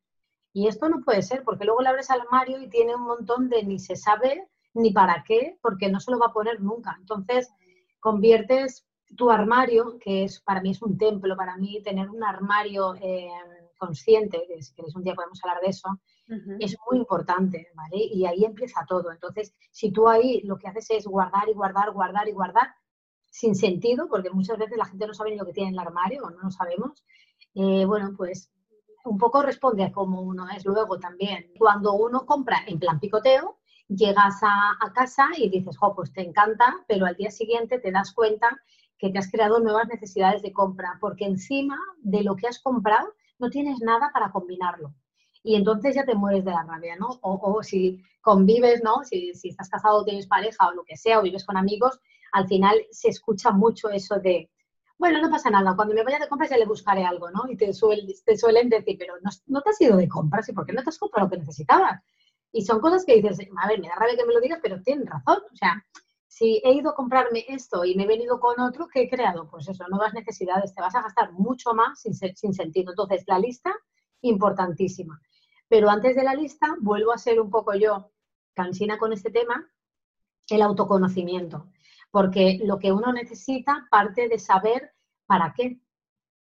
Y 0.52 0.68
esto 0.68 0.88
no 0.88 1.00
puede 1.00 1.22
ser, 1.22 1.42
porque 1.44 1.64
luego 1.64 1.80
le 1.80 1.88
abres 1.88 2.10
al 2.10 2.20
armario 2.20 2.60
y 2.60 2.68
tiene 2.68 2.94
un 2.94 3.02
montón 3.02 3.48
de 3.48 3.62
ni 3.62 3.78
se 3.78 3.96
sabe 3.96 4.48
ni 4.74 4.92
para 4.92 5.24
qué, 5.26 5.58
porque 5.62 5.90
no 5.90 6.00
se 6.00 6.10
lo 6.10 6.18
va 6.18 6.26
a 6.26 6.32
poner 6.32 6.60
nunca. 6.60 6.96
Entonces, 6.98 7.50
conviertes 8.00 8.86
tu 9.16 9.30
armario, 9.30 9.98
que 9.98 10.24
es 10.24 10.40
para 10.40 10.62
mí 10.62 10.70
es 10.70 10.82
un 10.82 10.96
templo, 10.96 11.36
para 11.36 11.56
mí 11.56 11.82
tener 11.82 12.08
un 12.08 12.24
armario 12.24 12.94
eh, 12.96 13.28
consciente, 13.76 14.44
que 14.48 14.62
si 14.62 14.74
queréis 14.74 14.96
un 14.96 15.04
día 15.04 15.14
podemos 15.14 15.42
hablar 15.42 15.60
de 15.60 15.68
eso, 15.68 15.88
es 16.60 16.76
muy 16.88 16.98
importante, 16.98 17.68
¿vale? 17.74 17.98
Y 18.10 18.24
ahí 18.24 18.44
empieza 18.44 18.86
todo. 18.88 19.12
Entonces, 19.12 19.54
si 19.70 19.92
tú 19.92 20.08
ahí 20.08 20.40
lo 20.44 20.56
que 20.56 20.68
haces 20.68 20.90
es 20.90 21.06
guardar 21.06 21.48
y 21.48 21.52
guardar, 21.52 21.90
guardar 21.90 22.26
y 22.26 22.32
guardar, 22.32 22.68
sin 23.28 23.54
sentido, 23.54 24.08
porque 24.08 24.30
muchas 24.30 24.56
veces 24.56 24.78
la 24.78 24.86
gente 24.86 25.06
no 25.06 25.14
sabe 25.14 25.30
ni 25.30 25.36
lo 25.36 25.44
que 25.44 25.52
tiene 25.52 25.70
en 25.70 25.74
el 25.74 25.80
armario 25.80 26.22
o 26.22 26.30
no 26.30 26.38
lo 26.42 26.50
sabemos, 26.50 27.04
eh, 27.54 27.84
bueno, 27.84 28.14
pues 28.16 28.50
un 29.04 29.18
poco 29.18 29.42
responde 29.42 29.84
a 29.84 29.92
cómo 29.92 30.22
uno 30.22 30.46
es 30.56 30.64
luego 30.64 30.98
también. 30.98 31.52
Cuando 31.58 31.92
uno 31.94 32.24
compra 32.24 32.58
en 32.66 32.78
plan 32.78 33.00
picoteo, 33.00 33.58
llegas 33.96 34.40
a, 34.42 34.92
casa 34.94 35.28
y 35.36 35.48
dices, 35.48 35.76
oh, 35.80 35.94
pues 35.94 36.12
te 36.12 36.22
encanta, 36.22 36.76
pero 36.88 37.06
al 37.06 37.16
día 37.16 37.30
siguiente 37.30 37.78
te 37.78 37.90
das 37.90 38.12
cuenta 38.12 38.60
que 38.98 39.10
te 39.10 39.18
has 39.18 39.30
creado 39.30 39.60
nuevas 39.60 39.88
necesidades 39.88 40.42
de 40.42 40.52
compra, 40.52 40.98
porque 41.00 41.24
encima 41.24 41.78
de 41.98 42.22
lo 42.22 42.36
que 42.36 42.46
has 42.46 42.60
comprado 42.60 43.14
no 43.38 43.50
tienes 43.50 43.80
nada 43.80 44.10
para 44.12 44.30
combinarlo 44.30 44.94
y 45.42 45.56
entonces 45.56 45.94
ya 45.94 46.04
te 46.04 46.14
mueres 46.14 46.44
de 46.44 46.52
la 46.52 46.62
rabia, 46.62 46.96
¿no? 46.96 47.18
O, 47.22 47.62
si 47.62 48.02
convives, 48.20 48.82
¿no? 48.82 49.02
Si, 49.04 49.34
si, 49.34 49.48
estás 49.48 49.68
casado 49.68 49.98
o 49.98 50.04
tienes 50.04 50.26
pareja 50.26 50.68
o 50.68 50.72
lo 50.72 50.84
que 50.84 50.96
sea, 50.96 51.18
o 51.18 51.22
vives 51.22 51.44
con 51.44 51.56
amigos, 51.56 51.98
al 52.32 52.46
final 52.46 52.76
se 52.90 53.08
escucha 53.08 53.50
mucho 53.50 53.90
eso 53.90 54.20
de, 54.20 54.50
bueno, 54.98 55.20
no 55.20 55.30
pasa 55.30 55.50
nada, 55.50 55.74
cuando 55.74 55.94
me 55.94 56.04
vaya 56.04 56.20
de 56.20 56.28
compras 56.28 56.50
ya 56.50 56.56
le 56.56 56.66
buscaré 56.66 57.04
algo, 57.04 57.30
¿no? 57.30 57.50
Y 57.50 57.56
te, 57.56 57.66
te 57.66 58.36
suelen 58.36 58.68
decir, 58.68 58.96
pero 58.98 59.14
no, 59.20 59.30
no, 59.46 59.62
te 59.62 59.70
has 59.70 59.80
ido 59.80 59.96
de 59.96 60.08
compras 60.08 60.48
y 60.48 60.52
por 60.52 60.64
qué 60.64 60.72
no 60.72 60.82
te 60.82 60.90
has 60.90 60.98
comprado 60.98 61.26
lo 61.26 61.30
que 61.30 61.38
necesitabas. 61.38 62.00
Y 62.52 62.62
son 62.62 62.80
cosas 62.80 63.04
que 63.04 63.16
dices, 63.16 63.38
a 63.56 63.68
ver, 63.68 63.80
me 63.80 63.88
da 63.88 63.94
rabia 63.96 64.16
que 64.16 64.26
me 64.26 64.34
lo 64.34 64.40
digas, 64.40 64.60
pero 64.62 64.82
tienen 64.82 65.06
razón. 65.06 65.38
O 65.52 65.56
sea, 65.56 65.84
si 66.28 66.60
he 66.64 66.72
ido 66.72 66.90
a 66.90 66.94
comprarme 66.94 67.44
esto 67.48 67.84
y 67.84 67.94
me 67.94 68.04
he 68.04 68.06
venido 68.06 68.38
con 68.38 68.60
otro, 68.60 68.88
¿qué 68.88 69.02
he 69.02 69.10
creado? 69.10 69.48
Pues 69.50 69.68
eso, 69.68 69.86
nuevas 69.88 70.14
necesidades, 70.14 70.74
te 70.74 70.82
vas 70.82 70.94
a 70.94 71.02
gastar 71.02 71.32
mucho 71.32 71.74
más 71.74 72.00
sin, 72.00 72.14
sin 72.14 72.52
sentido. 72.52 72.92
Entonces, 72.92 73.24
la 73.26 73.38
lista, 73.38 73.74
importantísima. 74.20 75.20
Pero 75.68 75.88
antes 75.88 76.14
de 76.14 76.22
la 76.22 76.34
lista, 76.34 76.76
vuelvo 76.80 77.12
a 77.12 77.18
ser 77.18 77.40
un 77.40 77.50
poco 77.50 77.74
yo 77.74 78.12
cansina 78.54 78.98
con 78.98 79.12
este 79.12 79.30
tema, 79.30 79.70
el 80.48 80.62
autoconocimiento. 80.62 81.70
Porque 82.10 82.60
lo 82.62 82.78
que 82.78 82.92
uno 82.92 83.12
necesita 83.12 83.86
parte 83.90 84.28
de 84.28 84.38
saber 84.38 84.92
para 85.26 85.54
qué. 85.56 85.80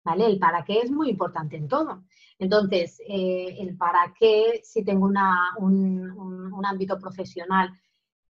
¿Vale? 0.07 0.27
El 0.27 0.38
para 0.38 0.64
qué 0.64 0.79
es 0.79 0.90
muy 0.90 1.11
importante 1.11 1.57
en 1.57 1.66
todo. 1.66 2.05
Entonces, 2.38 3.01
eh, 3.09 3.57
el 3.59 3.77
para 3.77 4.14
qué, 4.16 4.61
si 4.62 4.85
tengo 4.85 5.05
una, 5.05 5.51
un, 5.59 6.12
un, 6.53 6.64
ámbito 6.64 6.97
profesional, 6.97 7.73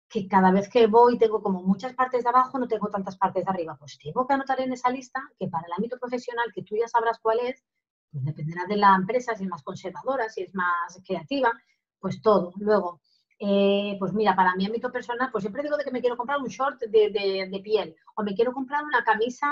que 0.08 0.26
cada 0.26 0.50
vez 0.52 0.70
que 0.70 0.86
voy 0.86 1.18
tengo 1.18 1.42
como 1.42 1.62
muchas 1.62 1.92
partes 1.92 2.22
de 2.22 2.30
abajo, 2.30 2.58
no 2.58 2.66
tengo 2.66 2.88
tantas 2.88 3.18
partes 3.18 3.44
de 3.44 3.50
arriba, 3.50 3.76
pues 3.78 3.98
tengo 3.98 4.26
que 4.26 4.32
anotar 4.32 4.58
en 4.60 4.72
esa 4.72 4.88
lista 4.88 5.20
que 5.38 5.48
para 5.48 5.66
el 5.66 5.72
ámbito 5.76 5.98
profesional, 5.98 6.50
que 6.54 6.62
tú 6.62 6.76
ya 6.76 6.88
sabrás 6.88 7.18
cuál 7.20 7.40
es, 7.40 7.62
pues 8.10 8.24
dependerá 8.24 8.64
de 8.66 8.76
la 8.76 8.94
empresa, 8.94 9.34
si 9.34 9.44
es 9.44 9.50
más 9.50 9.62
conservadora, 9.62 10.30
si 10.30 10.44
es 10.44 10.54
más 10.54 10.98
creativa, 11.06 11.52
pues 12.00 12.22
todo. 12.22 12.54
Luego, 12.56 13.02
eh, 13.38 13.96
pues 13.98 14.14
mira, 14.14 14.34
para 14.34 14.56
mi 14.56 14.64
ámbito 14.64 14.90
personal, 14.90 15.30
pues 15.30 15.42
siempre 15.42 15.62
digo 15.62 15.76
de 15.76 15.84
que 15.84 15.90
me 15.90 16.00
quiero 16.00 16.16
comprar 16.16 16.40
un 16.40 16.48
short 16.48 16.80
de, 16.80 17.60
piel 17.62 17.94
o 18.14 18.22
me 18.22 18.34
quiero 18.34 18.52
comprar 18.52 18.82
una 18.84 19.04
camisa, 19.04 19.48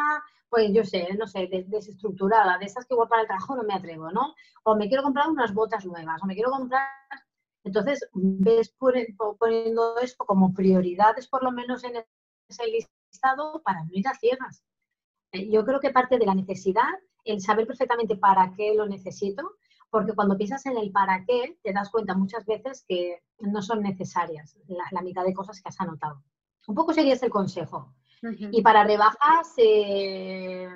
pues 0.54 0.72
yo 0.72 0.84
sé, 0.84 1.12
no 1.18 1.26
sé, 1.26 1.48
desestructurada, 1.66 2.58
de 2.58 2.66
esas 2.66 2.86
que 2.86 2.94
igual 2.94 3.08
para 3.08 3.22
el 3.22 3.26
trabajo 3.26 3.56
no 3.56 3.64
me 3.64 3.74
atrevo, 3.74 4.12
¿no? 4.12 4.36
O 4.62 4.76
me 4.76 4.86
quiero 4.86 5.02
comprar 5.02 5.28
unas 5.28 5.52
botas 5.52 5.84
nuevas, 5.84 6.22
o 6.22 6.26
me 6.26 6.34
quiero 6.34 6.52
comprar... 6.52 6.86
Entonces, 7.64 8.08
ves 8.12 8.72
poniendo 8.78 9.98
esto 9.98 10.24
como 10.24 10.54
prioridades, 10.54 11.26
por 11.26 11.42
lo 11.42 11.50
menos 11.50 11.82
en 11.82 11.96
ese 12.48 12.66
listado, 12.68 13.62
para 13.64 13.82
no 13.82 13.90
ir 13.94 14.06
a 14.06 14.14
ciegas. 14.14 14.64
Eh, 15.32 15.50
yo 15.50 15.64
creo 15.64 15.80
que 15.80 15.90
parte 15.90 16.18
de 16.18 16.26
la 16.26 16.36
necesidad 16.36 16.92
el 17.24 17.40
saber 17.40 17.66
perfectamente 17.66 18.14
para 18.16 18.52
qué 18.54 18.76
lo 18.76 18.86
necesito, 18.86 19.56
porque 19.90 20.12
cuando 20.12 20.36
piensas 20.36 20.66
en 20.66 20.76
el 20.76 20.92
para 20.92 21.24
qué, 21.24 21.58
te 21.64 21.72
das 21.72 21.90
cuenta 21.90 22.14
muchas 22.14 22.46
veces 22.46 22.84
que 22.86 23.24
no 23.40 23.60
son 23.60 23.82
necesarias 23.82 24.56
la, 24.68 25.02
mitad 25.02 25.24
de 25.24 25.34
cosas 25.34 25.60
que 25.60 25.68
has 25.68 25.80
anotado. 25.80 26.22
Un 26.68 26.76
poco 26.76 26.92
sería 26.92 27.14
ese 27.14 27.26
el 27.26 27.32
consejo. 27.32 27.92
Y 28.52 28.62
para 28.62 28.84
rebajas, 28.84 29.52
eh, 29.58 30.68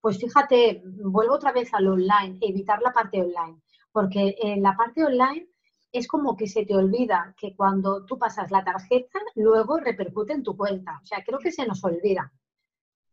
pues 0.00 0.18
fíjate, 0.18 0.82
vuelvo 0.84 1.34
otra 1.34 1.52
vez 1.52 1.72
al 1.74 1.86
online, 1.86 2.38
evitar 2.40 2.82
la 2.82 2.92
parte 2.92 3.20
online, 3.22 3.60
porque 3.92 4.36
en 4.40 4.62
la 4.62 4.76
parte 4.76 5.04
online 5.04 5.48
es 5.92 6.08
como 6.08 6.36
que 6.36 6.48
se 6.48 6.64
te 6.64 6.74
olvida 6.74 7.34
que 7.38 7.54
cuando 7.54 8.04
tú 8.06 8.18
pasas 8.18 8.50
la 8.50 8.64
tarjeta, 8.64 9.20
luego 9.34 9.78
repercute 9.78 10.32
en 10.32 10.42
tu 10.42 10.56
cuenta. 10.56 10.98
O 11.02 11.06
sea, 11.06 11.22
creo 11.24 11.38
que 11.38 11.52
se 11.52 11.66
nos 11.66 11.84
olvida. 11.84 12.32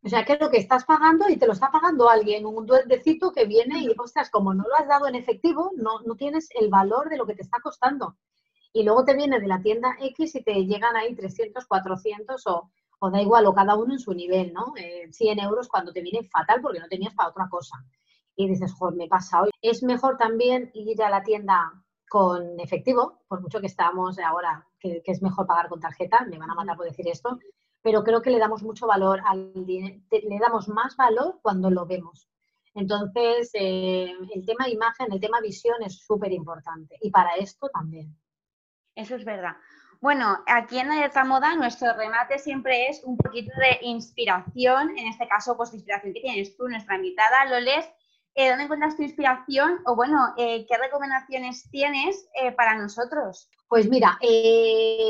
O 0.01 0.07
sea, 0.07 0.23
que 0.23 0.33
es 0.33 0.39
lo 0.39 0.49
que 0.49 0.57
estás 0.57 0.85
pagando 0.85 1.27
y 1.29 1.35
te 1.35 1.45
lo 1.45 1.51
está 1.51 1.69
pagando 1.71 2.09
alguien, 2.09 2.45
un 2.45 2.65
duendecito 2.65 3.33
que 3.33 3.45
viene 3.45 3.79
y, 3.79 3.93
ostras, 3.97 4.29
como 4.29 4.53
no 4.53 4.63
lo 4.63 4.75
has 4.77 4.87
dado 4.87 5.07
en 5.07 5.15
efectivo, 5.15 5.71
no, 5.75 5.99
no 6.01 6.15
tienes 6.15 6.47
el 6.59 6.69
valor 6.69 7.09
de 7.09 7.17
lo 7.17 7.25
que 7.25 7.35
te 7.35 7.41
está 7.41 7.59
costando. 7.61 8.15
Y 8.71 8.83
luego 8.83 9.03
te 9.03 9.13
viene 9.13 9.41
de 9.41 9.47
la 9.47 9.61
tienda 9.61 9.97
X 9.99 10.35
y 10.35 10.43
te 10.43 10.53
llegan 10.65 10.95
ahí 10.95 11.13
300, 11.15 11.65
400 11.65 12.47
o, 12.47 12.71
o 12.99 13.09
da 13.09 13.21
igual, 13.21 13.45
o 13.47 13.53
cada 13.53 13.75
uno 13.75 13.93
en 13.93 13.99
su 13.99 14.13
nivel, 14.13 14.53
¿no? 14.53 14.73
100 15.11 15.39
eh, 15.39 15.41
euros 15.41 15.67
cuando 15.67 15.91
te 15.91 16.01
viene 16.01 16.23
fatal 16.23 16.61
porque 16.61 16.79
no 16.79 16.87
tenías 16.87 17.13
para 17.13 17.29
otra 17.29 17.47
cosa. 17.49 17.77
Y 18.35 18.47
dices, 18.47 18.73
joder, 18.73 18.95
me 18.95 19.05
he 19.05 19.09
pasado. 19.09 19.49
Es 19.61 19.83
mejor 19.83 20.17
también 20.17 20.71
ir 20.73 21.01
a 21.03 21.09
la 21.09 21.23
tienda 21.23 21.73
con 22.09 22.59
efectivo, 22.59 23.21
por 23.27 23.41
mucho 23.41 23.59
que 23.59 23.67
estamos 23.67 24.17
ahora, 24.19 24.65
que, 24.79 25.01
que 25.03 25.11
es 25.11 25.21
mejor 25.21 25.45
pagar 25.45 25.69
con 25.69 25.79
tarjeta, 25.79 26.25
me 26.25 26.37
van 26.37 26.49
a 26.49 26.55
matar 26.55 26.75
por 26.75 26.85
decir 26.85 27.07
esto, 27.07 27.37
pero 27.81 28.03
creo 28.03 28.21
que 28.21 28.31
le 28.31 28.39
damos 28.39 28.63
mucho 28.63 28.87
valor 28.87 29.21
al 29.25 29.53
dinero, 29.65 30.01
le 30.11 30.39
damos 30.39 30.67
más 30.67 30.95
valor 30.97 31.39
cuando 31.41 31.69
lo 31.69 31.85
vemos. 31.85 32.27
Entonces, 32.73 33.51
eh, 33.53 34.13
el 34.33 34.45
tema 34.45 34.69
imagen, 34.69 35.11
el 35.11 35.19
tema 35.19 35.41
visión 35.41 35.81
es 35.83 35.99
súper 35.99 36.31
importante 36.31 36.97
y 37.01 37.09
para 37.09 37.35
esto 37.35 37.69
también. 37.69 38.15
Eso 38.95 39.15
es 39.15 39.25
verdad. 39.25 39.55
Bueno, 40.01 40.37
aquí 40.47 40.79
en 40.79 40.89
Alerta 40.89 41.25
Moda 41.25 41.55
nuestro 41.55 41.93
remate 41.93 42.39
siempre 42.39 42.87
es 42.87 43.03
un 43.03 43.17
poquito 43.17 43.51
de 43.59 43.85
inspiración, 43.85 44.97
en 44.97 45.07
este 45.07 45.27
caso, 45.27 45.57
pues 45.57 45.73
inspiración 45.73 46.13
que 46.13 46.21
tienes 46.21 46.55
tú, 46.55 46.69
nuestra 46.69 46.95
invitada, 46.95 47.43
Loles. 47.49 47.85
Eh, 48.33 48.47
¿Dónde 48.47 48.63
encuentras 48.63 48.95
tu 48.95 49.03
inspiración? 49.03 49.79
O 49.85 49.97
bueno, 49.97 50.33
eh, 50.37 50.65
¿qué 50.69 50.77
recomendaciones 50.77 51.69
tienes 51.69 52.29
eh, 52.41 52.53
para 52.53 52.77
nosotros? 52.77 53.49
Pues 53.67 53.89
mira, 53.89 54.17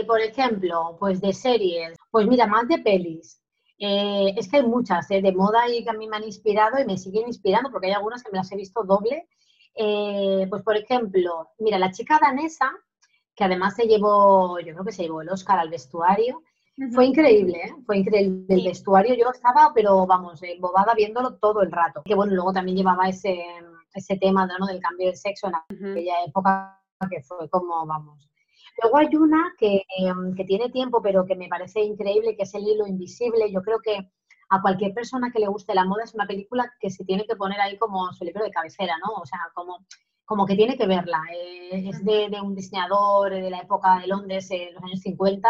por 0.08 0.22
ejemplo, 0.22 0.98
pues 1.00 1.22
de 1.22 1.34
series, 1.34 1.96
pues 2.10 2.26
mira, 2.26 2.48
más 2.48 2.68
de 2.68 2.80
pelis. 2.80 3.40
es 3.78 4.50
que 4.50 4.58
hay 4.58 4.64
muchas 4.64 5.08
de 5.08 5.32
moda 5.32 5.70
y 5.70 5.84
que 5.84 5.92
a 5.92 5.94
mí 5.94 6.08
me 6.08 6.18
han 6.18 6.24
inspirado 6.24 6.80
y 6.80 6.86
me 6.86 6.98
siguen 6.98 7.28
inspirando 7.28 7.72
porque 7.72 7.88
hay 7.88 7.94
algunas 7.94 8.24
que 8.24 8.32
me 8.32 8.40
las 8.40 8.52
he 8.52 8.56
visto 8.56 8.84
doble. 8.84 9.28
pues 10.50 10.64
por 10.64 10.76
ejemplo, 10.76 11.52
mira, 11.60 11.78
la 11.78 11.92
chica 11.92 12.20
danesa 12.20 12.74
que 13.40 13.46
además 13.46 13.74
se 13.74 13.88
llevó, 13.88 14.60
yo 14.60 14.74
creo 14.74 14.84
que 14.84 14.92
se 14.92 15.04
llevó 15.04 15.22
el 15.22 15.30
Oscar 15.30 15.60
al 15.60 15.70
vestuario. 15.70 16.44
Fue 16.94 17.06
increíble, 17.06 17.58
¿eh? 17.58 17.74
fue 17.86 18.00
increíble 18.00 18.54
el 18.54 18.66
vestuario. 18.66 19.16
Yo 19.16 19.30
estaba, 19.32 19.72
pero 19.74 20.06
vamos, 20.06 20.44
embobada 20.44 20.94
viéndolo 20.94 21.38
todo 21.38 21.62
el 21.62 21.72
rato. 21.72 22.02
Que 22.04 22.16
bueno, 22.16 22.34
luego 22.34 22.52
también 22.52 22.76
llevaba 22.76 23.08
ese, 23.08 23.42
ese 23.94 24.18
tema 24.18 24.46
¿no? 24.46 24.66
del 24.66 24.82
cambio 24.82 25.08
de 25.08 25.16
sexo 25.16 25.48
en 25.48 25.56
aquella 25.56 26.16
época 26.28 26.82
que 27.10 27.22
fue 27.22 27.50
como, 27.50 27.86
vamos. 27.86 28.30
Luego 28.84 28.98
hay 28.98 29.16
una 29.16 29.54
que, 29.58 29.84
que 30.36 30.44
tiene 30.44 30.70
tiempo, 30.70 31.02
pero 31.02 31.26
que 31.26 31.38
me 31.38 31.48
parece 31.48 31.80
increíble, 31.80 32.36
que 32.36 32.44
es 32.44 32.54
El 32.54 32.68
hilo 32.68 32.88
invisible. 32.88 33.50
Yo 33.54 33.62
creo 33.62 33.80
que 33.80 34.12
a 34.50 34.62
cualquier 34.62 34.94
persona 34.94 35.32
que 35.32 35.40
le 35.40 35.48
guste 35.48 35.74
la 35.74 35.86
moda 35.86 36.04
es 36.04 36.14
una 36.14 36.28
película 36.28 36.74
que 36.82 36.90
se 36.90 37.06
tiene 37.06 37.26
que 37.26 37.38
poner 37.38 37.62
ahí 37.62 37.78
como 37.78 38.12
su 38.12 38.26
libro 38.26 38.44
de 38.44 38.52
cabecera, 38.52 38.98
¿no? 38.98 39.14
O 39.14 39.26
sea, 39.26 39.40
como 39.54 39.86
como 40.30 40.46
que 40.46 40.56
tiene 40.56 40.78
que 40.78 40.86
verla. 40.86 41.24
Eh, 41.34 41.90
es 41.90 42.06
de, 42.06 42.30
un 42.44 42.54
diseñador 42.54 43.32
de 43.32 43.50
la 43.50 43.62
época 43.62 44.00
de 44.00 44.06
Londres, 44.06 44.48
en 44.52 44.76
los 44.76 44.84
años 44.84 45.02
50. 45.02 45.50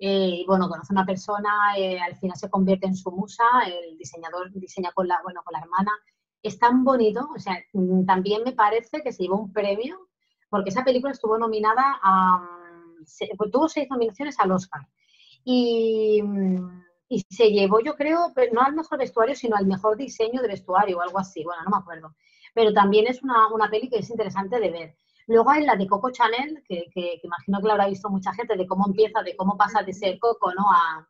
Eh, 0.00 0.40
y 0.40 0.44
bueno, 0.44 0.68
conoce 0.68 0.92
a 0.92 0.94
una 0.94 1.06
persona, 1.06 1.50
eh, 1.76 2.00
al 2.00 2.16
final 2.16 2.36
se 2.36 2.50
convierte 2.50 2.88
en 2.88 2.96
su 2.96 3.12
musa, 3.12 3.44
el 3.64 3.96
diseñador 3.96 4.50
diseña 4.52 4.90
con 4.92 5.06
la, 5.06 5.20
bueno, 5.22 5.40
con 5.44 5.52
la 5.52 5.60
hermana. 5.60 5.92
Es 6.42 6.58
tan 6.58 6.82
bonito, 6.82 7.28
o 7.32 7.38
sea, 7.38 7.54
mm, 7.72 8.06
también 8.06 8.42
me 8.44 8.52
parece 8.52 9.02
que 9.02 9.12
se 9.12 9.22
llevó 9.22 9.36
un 9.38 9.52
premio, 9.52 9.96
porque 10.50 10.70
esa 10.70 10.82
película 10.82 11.12
estuvo 11.12 11.38
nominada 11.38 12.00
a, 12.02 12.44
pues 13.36 13.50
tuvo 13.52 13.68
seis 13.68 13.86
nominaciones 13.88 14.36
al 14.40 14.50
Oscar. 14.50 14.82
Y, 15.44 16.20
mm, 16.24 16.82
y 17.08 17.24
se 17.30 17.50
llevó, 17.50 17.80
yo 17.80 17.94
creo, 17.94 18.32
no 18.52 18.62
al 18.62 18.74
mejor 18.74 18.98
vestuario, 18.98 19.36
sino 19.36 19.56
al 19.56 19.66
mejor 19.66 19.96
diseño 19.96 20.42
de 20.42 20.48
vestuario 20.48 20.98
o 20.98 21.02
algo 21.02 21.20
así, 21.20 21.44
bueno, 21.44 21.62
no 21.62 21.70
me 21.70 21.78
acuerdo 21.78 22.16
pero 22.58 22.72
también 22.72 23.06
es 23.06 23.22
una, 23.22 23.46
una 23.54 23.70
peli 23.70 23.88
que 23.88 23.98
es 23.98 24.10
interesante 24.10 24.58
de 24.58 24.70
ver. 24.72 24.96
Luego 25.28 25.48
hay 25.48 25.64
la 25.64 25.76
de 25.76 25.86
Coco 25.86 26.10
Chanel, 26.10 26.60
que, 26.66 26.86
que, 26.92 27.20
imagino 27.22 27.60
que 27.60 27.68
la 27.68 27.74
habrá 27.74 27.86
visto 27.86 28.10
mucha 28.10 28.34
gente, 28.34 28.56
de 28.56 28.66
cómo 28.66 28.84
empieza, 28.88 29.22
de 29.22 29.36
cómo 29.36 29.56
pasa 29.56 29.84
de 29.84 29.92
ser 29.92 30.18
Coco 30.18 30.52
¿no? 30.52 30.64
a, 30.68 31.08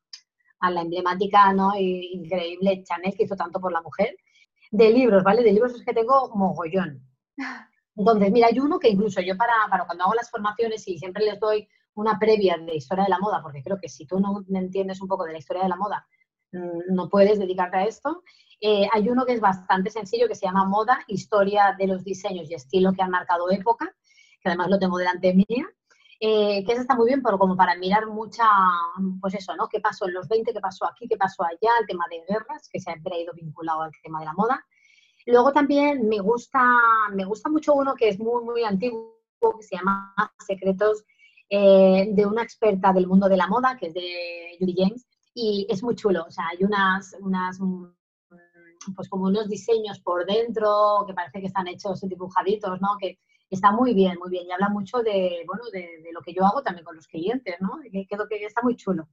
a 0.60 0.70
la 0.70 0.82
emblemática 0.82 1.50
¿no? 1.54 1.72
increíble 1.74 2.82
Chanel 2.84 3.14
que 3.16 3.22
hizo 3.22 3.34
tanto 3.34 3.60
por 3.60 3.72
la 3.72 3.80
mujer. 3.80 4.14
De 4.70 4.90
libros, 4.90 5.24
¿vale? 5.24 5.42
De 5.42 5.50
libros 5.50 5.74
es 5.74 5.86
que 5.86 5.94
tengo 5.94 6.30
mogollón. 6.34 7.02
Entonces, 7.96 8.30
mira, 8.30 8.48
hay 8.48 8.60
uno 8.60 8.78
que 8.78 8.90
incluso 8.90 9.22
yo 9.22 9.34
para, 9.38 9.54
para 9.70 9.86
cuando 9.86 10.04
hago 10.04 10.12
las 10.16 10.30
formaciones 10.30 10.86
y 10.86 10.98
siempre 10.98 11.24
les 11.24 11.40
doy 11.40 11.66
una 11.94 12.18
previa 12.18 12.58
de 12.58 12.76
historia 12.76 13.04
de 13.04 13.10
la 13.10 13.20
moda, 13.20 13.40
porque 13.42 13.62
creo 13.62 13.78
que 13.80 13.88
si 13.88 14.04
tú 14.04 14.20
no 14.20 14.44
entiendes 14.52 15.00
un 15.00 15.08
poco 15.08 15.24
de 15.24 15.32
la 15.32 15.38
historia 15.38 15.62
de 15.62 15.70
la 15.70 15.76
moda, 15.76 16.06
no 16.52 17.08
puedes 17.08 17.38
dedicarte 17.38 17.76
a 17.76 17.84
esto. 17.84 18.22
Eh, 18.60 18.88
hay 18.92 19.08
uno 19.08 19.24
que 19.24 19.34
es 19.34 19.40
bastante 19.40 19.90
sencillo 19.90 20.26
que 20.26 20.34
se 20.34 20.46
llama 20.46 20.64
Moda, 20.64 21.04
Historia 21.06 21.76
de 21.78 21.86
los 21.86 22.02
diseños 22.02 22.50
y 22.50 22.54
estilo 22.54 22.92
que 22.92 23.02
han 23.02 23.10
marcado 23.10 23.50
época, 23.50 23.94
que 24.40 24.48
además 24.48 24.68
lo 24.68 24.78
tengo 24.78 24.98
delante 24.98 25.32
mía, 25.32 25.66
eh, 26.20 26.64
que 26.64 26.72
está 26.72 26.96
muy 26.96 27.06
bien, 27.06 27.22
pero 27.22 27.38
como 27.38 27.56
para 27.56 27.76
mirar 27.76 28.06
mucha, 28.06 28.44
pues 29.20 29.34
eso, 29.34 29.54
¿no? 29.54 29.68
¿Qué 29.68 29.80
pasó 29.80 30.08
en 30.08 30.14
los 30.14 30.26
20, 30.26 30.52
qué 30.52 30.60
pasó 30.60 30.86
aquí, 30.86 31.06
qué 31.08 31.16
pasó 31.16 31.44
allá, 31.44 31.70
el 31.80 31.86
tema 31.86 32.04
de 32.10 32.24
guerras, 32.28 32.68
que 32.72 32.80
se 32.80 32.90
ha 32.90 32.96
ido 32.96 33.32
vinculado 33.34 33.82
al 33.82 33.92
tema 34.02 34.18
de 34.18 34.26
la 34.26 34.32
moda. 34.32 34.64
Luego 35.26 35.52
también 35.52 36.08
me 36.08 36.18
gusta, 36.18 36.60
me 37.12 37.24
gusta 37.24 37.48
mucho 37.50 37.74
uno 37.74 37.94
que 37.94 38.08
es 38.08 38.18
muy, 38.18 38.42
muy 38.42 38.64
antiguo, 38.64 39.14
que 39.40 39.62
se 39.62 39.76
llama 39.76 40.14
Secretos 40.44 41.04
eh, 41.50 42.08
de 42.10 42.26
una 42.26 42.42
experta 42.42 42.92
del 42.92 43.06
mundo 43.06 43.28
de 43.28 43.36
la 43.36 43.46
moda, 43.46 43.76
que 43.78 43.86
es 43.86 43.94
de 43.94 44.56
Judy 44.58 44.74
James, 44.76 45.06
y 45.34 45.66
es 45.68 45.82
muy 45.82 45.94
chulo. 45.94 46.24
O 46.26 46.30
sea, 46.30 46.48
hay 46.48 46.64
unas, 46.64 47.16
unas 47.20 47.58
pues 48.94 49.08
como 49.08 49.26
unos 49.26 49.48
diseños 49.48 50.00
por 50.00 50.26
dentro 50.26 51.04
que 51.06 51.14
parece 51.14 51.40
que 51.40 51.46
están 51.46 51.68
hechos 51.68 52.00
dibujaditos, 52.02 52.80
¿no? 52.80 52.96
Que 52.98 53.18
está 53.50 53.72
muy 53.72 53.94
bien, 53.94 54.18
muy 54.18 54.30
bien. 54.30 54.46
Y 54.46 54.52
habla 54.52 54.68
mucho 54.68 54.98
de, 54.98 55.42
bueno, 55.46 55.64
de, 55.72 56.10
lo 56.12 56.20
que 56.20 56.32
yo 56.32 56.44
hago 56.44 56.62
también 56.62 56.84
con 56.84 56.96
los 56.96 57.06
clientes, 57.06 57.56
¿no? 57.60 57.78
Que, 57.82 58.06
que 58.06 58.44
está 58.44 58.62
muy 58.62 58.76
chulo. 58.76 59.08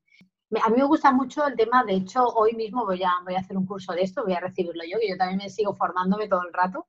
A 0.63 0.69
mí 0.69 0.77
me 0.77 0.83
gusta 0.83 1.11
mucho 1.11 1.45
el 1.47 1.55
tema, 1.55 1.83
de 1.83 1.95
hecho, 1.95 2.23
hoy 2.23 2.53
mismo 2.53 2.85
voy 2.85 3.03
a, 3.03 3.11
voy 3.23 3.33
a 3.35 3.39
hacer 3.39 3.57
un 3.57 3.65
curso 3.65 3.93
de 3.93 4.03
esto, 4.03 4.23
voy 4.23 4.33
a 4.33 4.39
recibirlo 4.39 4.83
yo, 4.89 4.99
que 4.99 5.09
yo 5.09 5.17
también 5.17 5.39
me 5.39 5.49
sigo 5.49 5.75
formándome 5.75 6.27
todo 6.27 6.43
el 6.43 6.53
rato. 6.53 6.87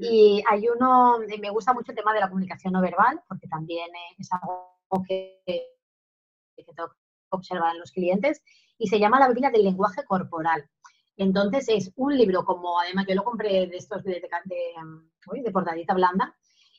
Y 0.00 0.42
hay 0.50 0.68
uno, 0.68 1.18
me 1.40 1.50
gusta 1.50 1.72
mucho 1.72 1.92
el 1.92 1.96
tema 1.96 2.12
de 2.12 2.18
la 2.18 2.28
comunicación 2.28 2.72
no 2.72 2.80
verbal, 2.80 3.22
porque 3.28 3.46
también 3.46 3.88
es 4.18 4.28
algo 4.32 5.04
que, 5.06 5.40
que 5.46 6.64
tengo 6.64 6.90
observar 7.30 7.74
en 7.74 7.80
los 7.80 7.92
clientes, 7.92 8.42
y 8.78 8.88
se 8.88 8.98
llama 8.98 9.20
la 9.20 9.28
Biblia 9.28 9.50
del 9.50 9.64
lenguaje 9.64 10.04
corporal. 10.04 10.68
Entonces 11.16 11.66
es 11.68 11.92
un 11.96 12.16
libro 12.16 12.44
como, 12.44 12.78
además 12.78 13.06
yo 13.08 13.14
lo 13.14 13.24
compré 13.24 13.66
de 13.66 13.76
estos 13.76 14.04
de, 14.04 14.20
de, 14.44 15.42
de 15.42 15.50
portadita 15.50 15.94
blanda 15.94 16.36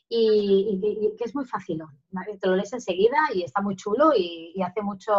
y, 0.08 1.14
que 1.18 1.24
es 1.24 1.34
muy 1.34 1.44
fácil. 1.44 1.82
Te 2.40 2.48
lo 2.48 2.56
lees 2.56 2.72
enseguida 2.72 3.16
y 3.34 3.42
está 3.42 3.60
muy 3.60 3.76
chulo 3.76 4.12
y, 4.16 4.60
hace 4.62 4.80
mucho, 4.80 5.12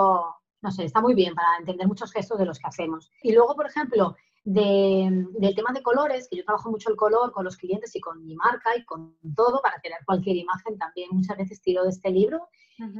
no 0.61 0.71
sé, 0.71 0.86
está 0.86 1.01
muy 1.01 1.13
bien 1.13 1.36
para 1.36 1.57
entender 1.59 1.88
muchos 1.88 2.11
gestos 2.11 2.39
de 2.39 2.45
los 2.45 2.59
que 2.59 2.67
hacemos. 2.67 3.11
Y 3.21 3.34
luego, 3.34 3.55
por 3.55 3.67
ejemplo, 3.67 4.15
del 4.43 5.53
tema 5.55 5.73
de 5.73 5.84
colores, 5.84 6.27
que 6.30 6.38
yo 6.38 6.45
trabajo 6.45 6.71
mucho 6.71 6.89
el 6.89 6.95
color 6.95 7.32
con 7.32 7.43
los 7.43 7.57
clientes 7.57 7.95
y 7.95 7.99
con 7.99 8.25
mi 8.25 8.36
marca 8.36 8.75
y 8.75 8.86
con 8.86 9.17
todo 9.36 9.61
para 9.61 9.80
crear 9.82 10.03
cualquier 10.05 10.38
imagen, 10.38 10.77
también 10.77 11.09
muchas 11.11 11.38
veces 11.38 11.61
tiro 11.61 11.84
de 11.84 11.89
este 11.89 12.09
libro, 12.09 12.47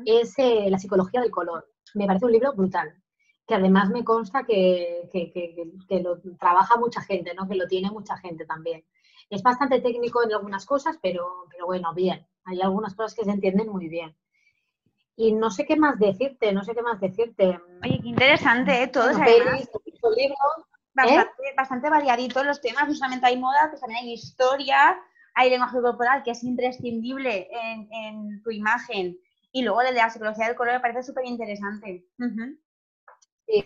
es 0.05 0.38
eh, 0.38 0.67
La 0.69 0.77
psicología 0.77 1.21
del 1.21 1.32
color. 1.32 1.65
Me 1.96 2.06
parece 2.06 2.26
un 2.26 2.32
libro 2.32 2.54
brutal 2.54 2.96
que 3.50 3.56
además 3.56 3.90
me 3.90 4.04
consta 4.04 4.44
que, 4.46 5.10
lo 6.04 6.22
trabaja 6.40 6.78
mucha 6.78 7.02
gente, 7.02 7.34
¿no? 7.34 7.48
que 7.48 7.56
lo 7.56 7.68
tiene 7.68 7.90
mucha 7.90 8.16
gente 8.18 8.46
también. 8.46 8.86
Es 9.28 9.42
bastante 9.42 9.82
técnico 9.82 10.24
en 10.24 10.34
algunas 10.34 10.68
cosas, 10.68 11.00
pero, 11.02 11.46
pero 11.50 11.66
bueno, 11.66 11.94
bien. 11.96 12.28
Hay 12.46 12.62
algunas 12.62 12.94
cosas 12.94 13.16
que 13.16 13.26
se 13.26 13.32
entienden 13.32 13.70
muy 13.70 13.88
bien. 13.88 14.16
Y 15.16 15.34
no 15.34 15.50
sé 15.50 15.66
qué 15.66 15.76
más 15.76 15.98
decirte, 15.98 16.54
no 16.54 16.64
sé 16.64 16.76
qué 16.76 16.82
más 16.84 17.00
decirte. 17.02 17.60
Oye, 17.84 18.00
qué 18.02 18.08
interesante, 18.10 18.84
¿eh? 18.84 18.88
Todos 18.88 19.18
además. 19.18 19.68
Bastante, 20.94 21.44
bastante 21.58 21.90
variadito 21.90 22.44
los 22.44 22.62
temas, 22.62 22.88
no 22.88 22.94
solamente 22.94 23.26
hay 23.26 23.38
moda, 23.38 23.68
pues 23.70 23.82
también 23.82 24.04
hay 24.04 24.14
historia, 24.14 25.00
hay 25.34 25.50
lenguaje 25.50 25.82
corporal, 25.82 26.24
que 26.24 26.32
es 26.32 26.44
imprescindible 26.44 27.48
en, 27.52 28.42
tu 28.44 28.52
imagen. 28.52 29.18
Y 29.52 29.64
luego 29.64 29.82
el 29.82 29.88
de 29.88 30.02
la 30.02 30.10
psicología 30.10 30.47
del 30.47 30.56
color 30.56 30.74
me 30.74 30.80
parece 30.80 31.04
súper 31.04 31.26
interesante. 31.26 32.06
Y 33.47 33.66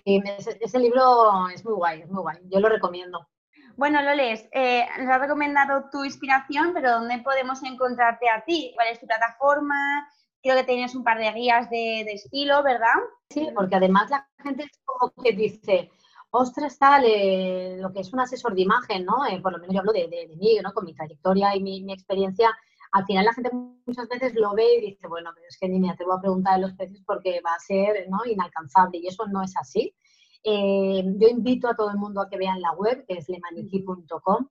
ese, 0.62 0.80
libro 0.80 1.50
es 1.50 1.66
muy 1.66 1.74
guay, 1.74 2.02
es 2.02 2.10
muy 2.10 2.22
guay. 2.22 2.38
Yo 2.46 2.60
lo 2.60 2.70
recomiendo. 2.70 3.28
Bueno, 3.76 4.02
Loles, 4.02 4.48
eh, 4.54 4.86
nos 5.00 5.10
has 5.10 5.20
recomendado 5.20 5.90
tu 5.92 6.06
inspiración, 6.06 6.72
pero 6.74 6.92
¿dónde 6.92 7.18
podemos 7.20 7.62
encontrarte 7.64 8.30
a 8.30 8.46
ti? 8.46 8.72
¿Cuál 8.76 8.90
es 8.90 9.00
tu 9.00 9.08
plataforma? 9.08 10.08
Creo 10.42 10.56
que 10.58 10.64
tienes 10.64 10.96
un 10.96 11.04
par 11.04 11.18
de 11.18 11.32
guías 11.32 11.70
de, 11.70 12.02
estilo, 12.02 12.64
¿verdad? 12.64 12.94
Sí, 13.30 13.50
porque 13.54 13.76
además 13.76 14.10
la 14.10 14.28
gente 14.44 14.64
es 14.64 14.82
como 14.86 15.12
que 15.24 15.34
dice, 15.34 15.92
ostras, 16.30 16.78
tal, 16.78 17.04
eh, 17.06 17.78
lo 17.80 17.92
que 17.92 18.02
es 18.02 18.14
un 18.14 18.20
asesor 18.20 18.54
de 18.54 18.62
imagen, 18.62 19.06
¿no? 19.06 19.26
Eh, 19.26 19.42
por 19.42 19.52
lo 19.52 19.58
menos 19.58 19.74
yo 19.74 19.80
hablo 19.80 19.92
de, 19.92 20.08
de, 20.08 20.36
mí, 20.38 20.60
¿no? 20.62 20.72
Con 20.72 20.86
mi 20.86 20.94
trayectoria 20.94 21.56
y 21.56 21.62
mi, 21.62 21.82
mi 21.82 21.94
experiencia 21.94 22.56
al 22.94 23.06
final 23.06 23.26
la 23.26 23.34
gente 23.34 23.50
muchas 23.86 24.08
veces 24.08 24.36
lo 24.36 24.54
ve 24.54 24.76
y 24.78 24.82
dice, 24.92 25.08
bueno, 25.08 25.32
pero 25.34 25.48
es 25.50 25.58
que 25.58 25.68
ni 25.68 25.80
me 25.80 25.90
atrevo 25.90 26.14
a 26.14 26.22
preguntar 26.22 26.60
los 26.60 26.74
precios 26.74 27.02
porque 27.06 27.42
va 27.42 27.56
a 27.56 27.60
ser 27.60 28.08
¿no? 28.08 28.20
inalcanzable 28.24 29.00
y 29.00 29.08
eso 29.08 29.26
no 29.28 29.42
es 29.42 29.58
así. 29.58 29.96
Eh, 30.44 31.04
yo 31.18 31.28
invito 31.28 31.68
a 31.68 31.76
todo 31.76 31.90
el 31.90 31.98
mundo 31.98 32.22
a 32.22 32.30
que 32.30 32.38
vean 32.38 32.62
la 32.62 32.72
web, 32.74 33.04
que 33.08 33.16
es 33.16 33.28
lemaniki.com, 33.30 34.48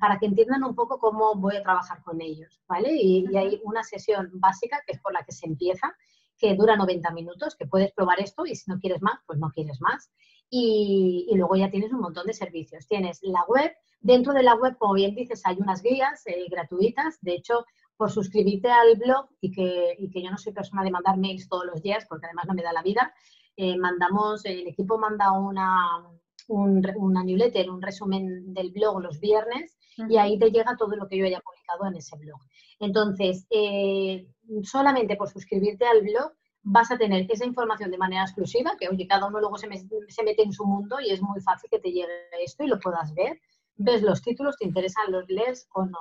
para, 0.00 0.18
que 0.20 0.26
entiendan 0.26 0.62
un 0.62 0.76
poco 0.76 1.00
cómo 1.00 1.34
voy 1.34 1.56
a 1.56 1.62
trabajar 1.64 2.00
con 2.04 2.20
ellos, 2.20 2.62
¿vale? 2.68 2.92
Y, 2.92 3.26
y, 3.28 3.36
hay 3.36 3.60
una 3.64 3.82
sesión 3.82 4.30
básica 4.34 4.80
que 4.86 4.92
es 4.92 5.00
por 5.00 5.12
la 5.12 5.24
que 5.24 5.32
se 5.32 5.46
empieza, 5.46 5.92
que 6.38 6.54
dura 6.54 6.76
90 6.76 7.10
minutos, 7.10 7.56
que 7.56 7.66
puedes 7.66 7.90
probar 7.92 8.20
esto 8.20 8.46
y 8.46 8.54
si 8.54 8.70
no 8.70 8.78
quieres 8.78 9.02
más, 9.02 9.18
pues 9.26 9.40
no 9.40 9.50
quieres 9.50 9.80
más. 9.80 10.12
Y, 10.56 11.28
luego 11.34 11.56
ya 11.56 11.68
tienes 11.68 11.92
un 11.92 12.00
montón 12.00 12.26
de 12.26 12.32
servicios. 12.32 12.86
Tienes 12.86 13.18
la 13.22 13.44
web, 13.48 13.72
Dentro 14.00 14.34
de 14.34 14.42
la 14.42 14.54
web, 14.54 14.76
como 14.78 14.92
bien 14.92 15.14
dices, 15.14 15.40
hay 15.46 15.56
unas 15.58 15.82
guías 15.82 16.26
eh, 16.26 16.46
gratuitas. 16.50 17.18
De 17.22 17.32
hecho, 17.32 17.64
por 17.96 18.10
suscribirte 18.10 18.70
al 18.70 18.96
blog 18.96 19.30
y 19.40 19.50
que, 19.50 19.96
y 19.98 20.10
que, 20.10 20.22
yo 20.22 20.30
no 20.30 20.36
soy 20.36 20.52
persona 20.52 20.84
de 20.84 20.90
mandar 20.90 21.16
mails 21.16 21.48
todos 21.48 21.64
los 21.64 21.82
días, 21.82 22.04
porque 22.06 22.26
además 22.26 22.44
no 22.46 22.54
me 22.54 22.62
da 22.62 22.72
la 22.72 22.82
vida, 22.82 23.14
eh, 23.56 23.78
mandamos, 23.78 24.44
el 24.44 24.66
equipo 24.66 24.98
manda 24.98 25.32
una, 25.32 26.06
una 26.48 27.24
newsletter, 27.24 27.70
un 27.70 27.80
resumen 27.80 28.52
del 28.52 28.72
blog 28.72 29.00
los 29.00 29.18
viernes 29.20 29.78
y 30.08 30.18
ahí 30.18 30.38
te 30.38 30.50
llega 30.50 30.76
todo 30.76 30.94
lo 30.96 31.08
que 31.08 31.16
yo 31.16 31.24
haya 31.24 31.40
publicado 31.40 31.86
en 31.86 31.96
ese 31.96 32.16
blog. 32.18 32.40
Entonces, 32.80 33.46
eh, 33.50 34.28
solamente 34.64 35.16
por 35.16 35.30
suscribirte 35.30 35.86
al 35.86 36.02
blog 36.02 36.32
vas 36.64 36.90
a 36.90 36.98
tener 36.98 37.26
esa 37.30 37.44
información 37.44 37.90
de 37.90 37.98
manera 37.98 38.22
exclusiva, 38.22 38.72
que 38.78 38.88
oye, 38.88 39.06
cada 39.06 39.26
uno 39.26 39.38
luego 39.38 39.56
se, 39.58 39.68
se 40.08 40.22
mete 40.24 40.42
en 40.42 40.52
su 40.52 40.64
mundo 40.64 40.98
y 41.00 41.10
es 41.10 41.22
muy 41.22 41.40
fácil 41.40 41.70
que 41.70 41.78
te 41.78 41.92
llegue 41.92 42.08
esto 42.42 42.64
y 42.64 42.68
lo 42.68 42.80
puedas 42.80 43.14
ver. 43.14 43.40
Ves 43.76 44.02
los 44.02 44.22
títulos, 44.22 44.56
te 44.56 44.66
interesan, 44.66 45.12
los 45.12 45.28
lees 45.28 45.68
o 45.74 45.84
no. 45.84 45.98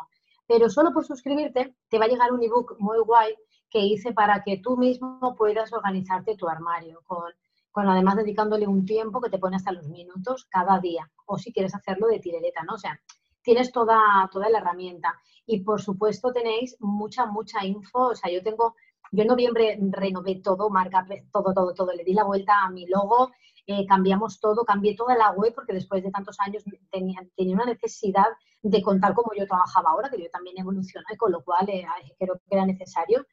Pero 0.47 0.69
solo 0.69 0.91
por 0.91 1.05
suscribirte 1.05 1.75
te 1.89 1.99
va 1.99 2.05
a 2.05 2.07
llegar 2.07 2.31
un 2.31 2.43
ebook 2.43 2.75
muy 2.79 2.99
guay 2.99 3.35
que 3.69 3.79
hice 3.79 4.13
para 4.13 4.43
que 4.43 4.57
tú 4.57 4.77
mismo 4.77 5.35
puedas 5.37 5.73
organizarte 5.73 6.35
tu 6.35 6.47
armario, 6.47 7.01
con, 7.05 7.31
con 7.71 7.89
además 7.89 8.17
dedicándole 8.17 8.67
un 8.67 8.85
tiempo 8.85 9.19
que 9.19 9.29
te 9.29 9.39
pone 9.39 9.55
hasta 9.55 9.71
los 9.71 9.87
minutos 9.87 10.45
cada 10.49 10.79
día, 10.79 11.09
o 11.25 11.37
si 11.37 11.51
quieres 11.51 11.73
hacerlo 11.73 12.07
de 12.07 12.19
tireleta, 12.19 12.63
¿no? 12.63 12.75
O 12.75 12.77
sea, 12.77 12.99
tienes 13.43 13.71
toda, 13.71 14.29
toda 14.31 14.49
la 14.49 14.59
herramienta. 14.59 15.19
Y 15.45 15.61
por 15.61 15.81
supuesto 15.81 16.31
tenéis 16.31 16.77
mucha, 16.79 17.25
mucha 17.25 17.65
info. 17.65 18.07
O 18.09 18.15
sea, 18.15 18.31
yo 18.31 18.41
tengo, 18.41 18.75
yo 19.13 19.21
en 19.21 19.27
noviembre 19.27 19.77
renové 19.91 20.41
todo, 20.41 20.69
marca, 20.69 21.05
todo, 21.31 21.53
todo, 21.53 21.73
todo. 21.73 21.93
Le 21.93 22.03
di 22.03 22.13
la 22.13 22.23
vuelta 22.23 22.63
a 22.63 22.69
mi 22.71 22.87
logo, 22.87 23.31
eh, 23.67 23.85
cambiamos 23.85 24.39
todo, 24.39 24.65
cambié 24.65 24.95
toda 24.95 25.15
la 25.15 25.31
web 25.31 25.53
porque 25.53 25.73
después 25.73 26.03
de 26.03 26.11
tantos 26.11 26.35
años 26.39 26.63
tenía, 26.91 27.19
tenía 27.35 27.55
una 27.55 27.65
necesidad 27.65 28.27
de 28.63 28.81
contar 28.81 29.13
cómo 29.13 29.31
yo 29.37 29.45
trabajaba 29.45 29.91
ahora, 29.91 30.09
que 30.09 30.21
yo 30.21 30.29
también 30.31 30.57
evolucioné, 30.57 31.15
con 31.17 31.31
lo 31.31 31.43
cual 31.43 31.69
eh, 31.69 31.85
creo 32.17 32.35
que 32.35 32.55
era 32.55 32.65
necesario. 32.65 33.25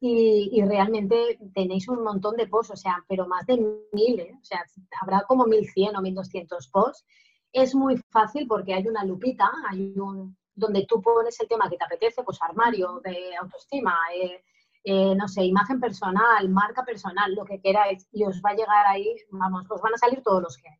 Y, 0.00 0.50
y, 0.52 0.64
realmente 0.64 1.38
tenéis 1.54 1.86
un 1.86 2.02
montón 2.02 2.36
de 2.36 2.48
posts, 2.48 2.72
o 2.72 2.76
sea, 2.76 3.04
pero 3.08 3.28
más 3.28 3.46
de 3.46 3.56
mil, 3.92 4.18
¿eh? 4.18 4.36
o 4.36 4.44
sea, 4.44 4.64
habrá 5.00 5.22
como 5.28 5.46
1100 5.46 5.94
o 5.94 6.02
1200 6.02 6.68
posts 6.68 7.06
es 7.52 7.74
muy 7.74 7.96
fácil 8.10 8.46
porque 8.48 8.74
hay 8.74 8.86
una 8.88 9.04
lupita, 9.04 9.48
hay 9.70 9.94
un 9.98 10.36
donde 10.54 10.84
tú 10.86 11.00
pones 11.00 11.38
el 11.40 11.48
tema 11.48 11.68
que 11.68 11.76
te 11.76 11.84
apetece, 11.84 12.22
pues 12.22 12.40
armario 12.42 13.00
de 13.04 13.36
autoestima, 13.36 13.96
eh, 14.14 14.42
eh, 14.84 15.14
no 15.14 15.28
sé, 15.28 15.44
imagen 15.44 15.80
personal, 15.80 16.48
marca 16.48 16.84
personal, 16.84 17.34
lo 17.34 17.44
que 17.44 17.60
queráis, 17.60 18.08
y 18.12 18.24
os 18.24 18.40
va 18.42 18.50
a 18.50 18.54
llegar 18.54 18.86
ahí, 18.86 19.16
vamos, 19.30 19.64
os 19.70 19.80
van 19.80 19.94
a 19.94 19.98
salir 19.98 20.22
todos 20.22 20.42
los 20.42 20.56
que 20.56 20.68
hay. 20.68 20.76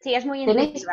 Sí, 0.00 0.14
es 0.14 0.26
muy 0.26 0.44
Tenéis 0.44 0.86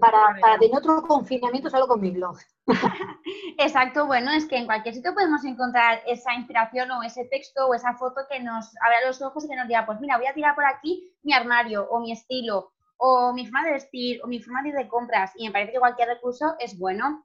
para, 0.00 0.36
para, 0.40 0.58
tener 0.58 0.76
otro 0.76 1.02
confinamiento 1.02 1.68
solo 1.68 1.86
con 1.86 2.00
mi 2.00 2.10
blog. 2.10 2.36
Exacto, 3.58 4.06
bueno, 4.06 4.30
es 4.30 4.46
que 4.46 4.56
en 4.56 4.66
cualquier 4.66 4.94
sitio 4.94 5.12
podemos 5.14 5.44
encontrar 5.44 6.00
esa 6.06 6.34
inspiración 6.34 6.90
o 6.90 7.02
ese 7.02 7.26
texto 7.26 7.66
o 7.66 7.74
esa 7.74 7.94
foto 7.94 8.22
que 8.28 8.40
nos 8.40 8.74
abra 8.84 9.06
los 9.06 9.20
ojos 9.20 9.44
y 9.44 9.48
que 9.48 9.56
nos 9.56 9.68
diga, 9.68 9.84
pues 9.84 10.00
mira, 10.00 10.16
voy 10.16 10.26
a 10.26 10.34
tirar 10.34 10.54
por 10.54 10.64
aquí 10.64 11.12
mi 11.22 11.34
armario 11.34 11.86
o 11.90 12.00
mi 12.00 12.12
estilo 12.12 12.72
o 12.96 13.32
mi 13.32 13.44
forma 13.44 13.64
de 13.64 13.72
vestir, 13.72 14.20
o 14.24 14.26
mi 14.26 14.40
forma 14.40 14.62
de 14.62 14.70
ir 14.70 14.74
de 14.74 14.88
compras, 14.88 15.32
y 15.36 15.46
me 15.46 15.52
parece 15.52 15.72
que 15.72 15.78
cualquier 15.78 16.08
recurso 16.08 16.56
es 16.58 16.76
bueno. 16.76 17.24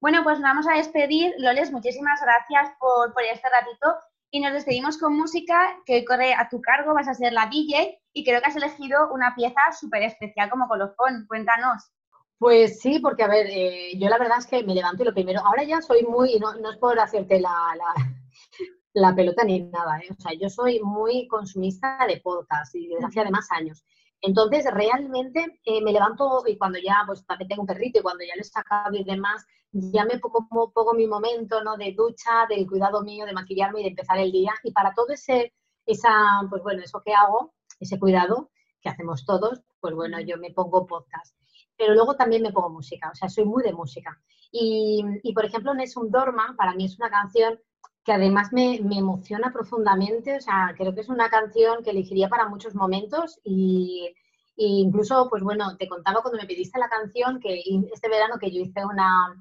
Bueno, 0.00 0.24
pues 0.24 0.40
nos 0.40 0.50
vamos 0.50 0.66
a 0.66 0.76
despedir. 0.76 1.34
Loles, 1.38 1.70
muchísimas 1.70 2.20
gracias 2.20 2.74
por, 2.80 3.12
por 3.14 3.22
este 3.22 3.48
ratito 3.48 3.94
y 4.34 4.40
nos 4.40 4.52
despedimos 4.52 4.98
con 4.98 5.16
música 5.16 5.80
que 5.86 5.94
hoy 5.94 6.04
corre 6.04 6.34
a 6.34 6.48
tu 6.48 6.60
cargo, 6.60 6.92
vas 6.92 7.06
a 7.06 7.14
ser 7.14 7.32
la 7.32 7.46
DJ 7.46 8.00
y 8.12 8.24
creo 8.24 8.40
que 8.40 8.48
has 8.48 8.56
elegido 8.56 9.12
una 9.12 9.32
pieza 9.36 9.60
súper 9.78 10.02
especial 10.02 10.50
como 10.50 10.66
colofón. 10.66 11.24
Cuéntanos. 11.28 11.92
Pues 12.36 12.80
sí, 12.80 12.98
porque 12.98 13.22
a 13.22 13.28
ver, 13.28 13.46
eh, 13.48 13.92
yo 13.96 14.08
la 14.08 14.18
verdad 14.18 14.38
es 14.40 14.46
que 14.48 14.64
me 14.64 14.74
levanto 14.74 15.04
y 15.04 15.06
lo 15.06 15.14
primero, 15.14 15.40
ahora 15.44 15.62
ya 15.62 15.80
soy 15.80 16.02
muy, 16.02 16.40
no, 16.40 16.52
no 16.54 16.72
es 16.72 16.78
por 16.78 16.98
hacerte 16.98 17.38
la, 17.38 17.54
la, 17.78 17.94
la 18.94 19.14
pelota 19.14 19.44
ni 19.44 19.60
nada, 19.60 20.00
¿eh? 20.00 20.08
o 20.10 20.20
sea, 20.20 20.32
yo 20.36 20.48
soy 20.48 20.80
muy 20.80 21.28
consumista 21.28 21.96
de 22.08 22.20
podcast 22.20 22.74
y 22.74 22.88
desde 22.88 23.06
hace 23.06 23.20
además 23.20 23.46
años. 23.52 23.84
Entonces, 24.20 24.66
realmente 24.72 25.60
eh, 25.64 25.80
me 25.80 25.92
levanto 25.92 26.42
y 26.48 26.58
cuando 26.58 26.80
ya, 26.80 27.04
pues 27.06 27.24
también 27.24 27.50
tengo 27.50 27.62
un 27.62 27.68
perrito 27.68 28.00
y 28.00 28.02
cuando 28.02 28.24
ya 28.24 28.34
le 28.34 28.40
he 28.40 28.44
sacado 28.44 28.96
y 28.96 29.04
demás, 29.04 29.46
ya 29.74 30.04
me 30.04 30.18
pongo, 30.18 30.70
pongo 30.72 30.94
mi 30.94 31.06
momento, 31.06 31.62
¿no? 31.62 31.76
De 31.76 31.92
ducha, 31.92 32.46
del 32.48 32.66
cuidado 32.66 33.02
mío, 33.02 33.26
de 33.26 33.32
maquillarme 33.32 33.80
y 33.80 33.84
de 33.84 33.90
empezar 33.90 34.18
el 34.18 34.30
día. 34.30 34.54
Y 34.62 34.72
para 34.72 34.94
todo 34.94 35.08
ese, 35.08 35.52
esa, 35.84 36.10
pues 36.48 36.62
bueno, 36.62 36.82
eso 36.82 37.02
que 37.04 37.12
hago, 37.12 37.54
ese 37.80 37.98
cuidado 37.98 38.50
que 38.80 38.88
hacemos 38.88 39.24
todos, 39.26 39.62
pues 39.80 39.94
bueno, 39.94 40.20
yo 40.20 40.38
me 40.38 40.52
pongo 40.52 40.86
podcast. 40.86 41.36
Pero 41.76 41.94
luego 41.94 42.14
también 42.14 42.42
me 42.42 42.52
pongo 42.52 42.70
música, 42.70 43.10
o 43.10 43.14
sea, 43.14 43.28
soy 43.28 43.44
muy 43.44 43.62
de 43.62 43.72
música. 43.72 44.20
Y, 44.52 45.04
y 45.22 45.32
por 45.32 45.44
ejemplo, 45.44 45.74
Nessun 45.74 46.10
Dorma, 46.10 46.54
para 46.56 46.74
mí 46.74 46.84
es 46.84 46.96
una 46.98 47.10
canción 47.10 47.58
que 48.04 48.12
además 48.12 48.52
me, 48.52 48.80
me, 48.82 48.98
emociona 48.98 49.50
profundamente, 49.52 50.36
o 50.36 50.40
sea, 50.40 50.74
creo 50.76 50.94
que 50.94 51.00
es 51.00 51.08
una 51.08 51.30
canción 51.30 51.82
que 51.82 51.90
elegiría 51.90 52.28
para 52.28 52.48
muchos 52.48 52.74
momentos 52.74 53.40
y, 53.42 54.14
incluso, 54.56 55.28
pues 55.30 55.42
bueno, 55.42 55.76
te 55.78 55.88
contaba 55.88 56.20
cuando 56.20 56.38
me 56.38 56.46
pediste 56.46 56.78
la 56.78 56.88
canción 56.88 57.40
que 57.40 57.62
este 57.92 58.08
verano 58.08 58.38
que 58.38 58.50
yo 58.50 58.60
hice 58.60 58.84
una, 58.84 59.34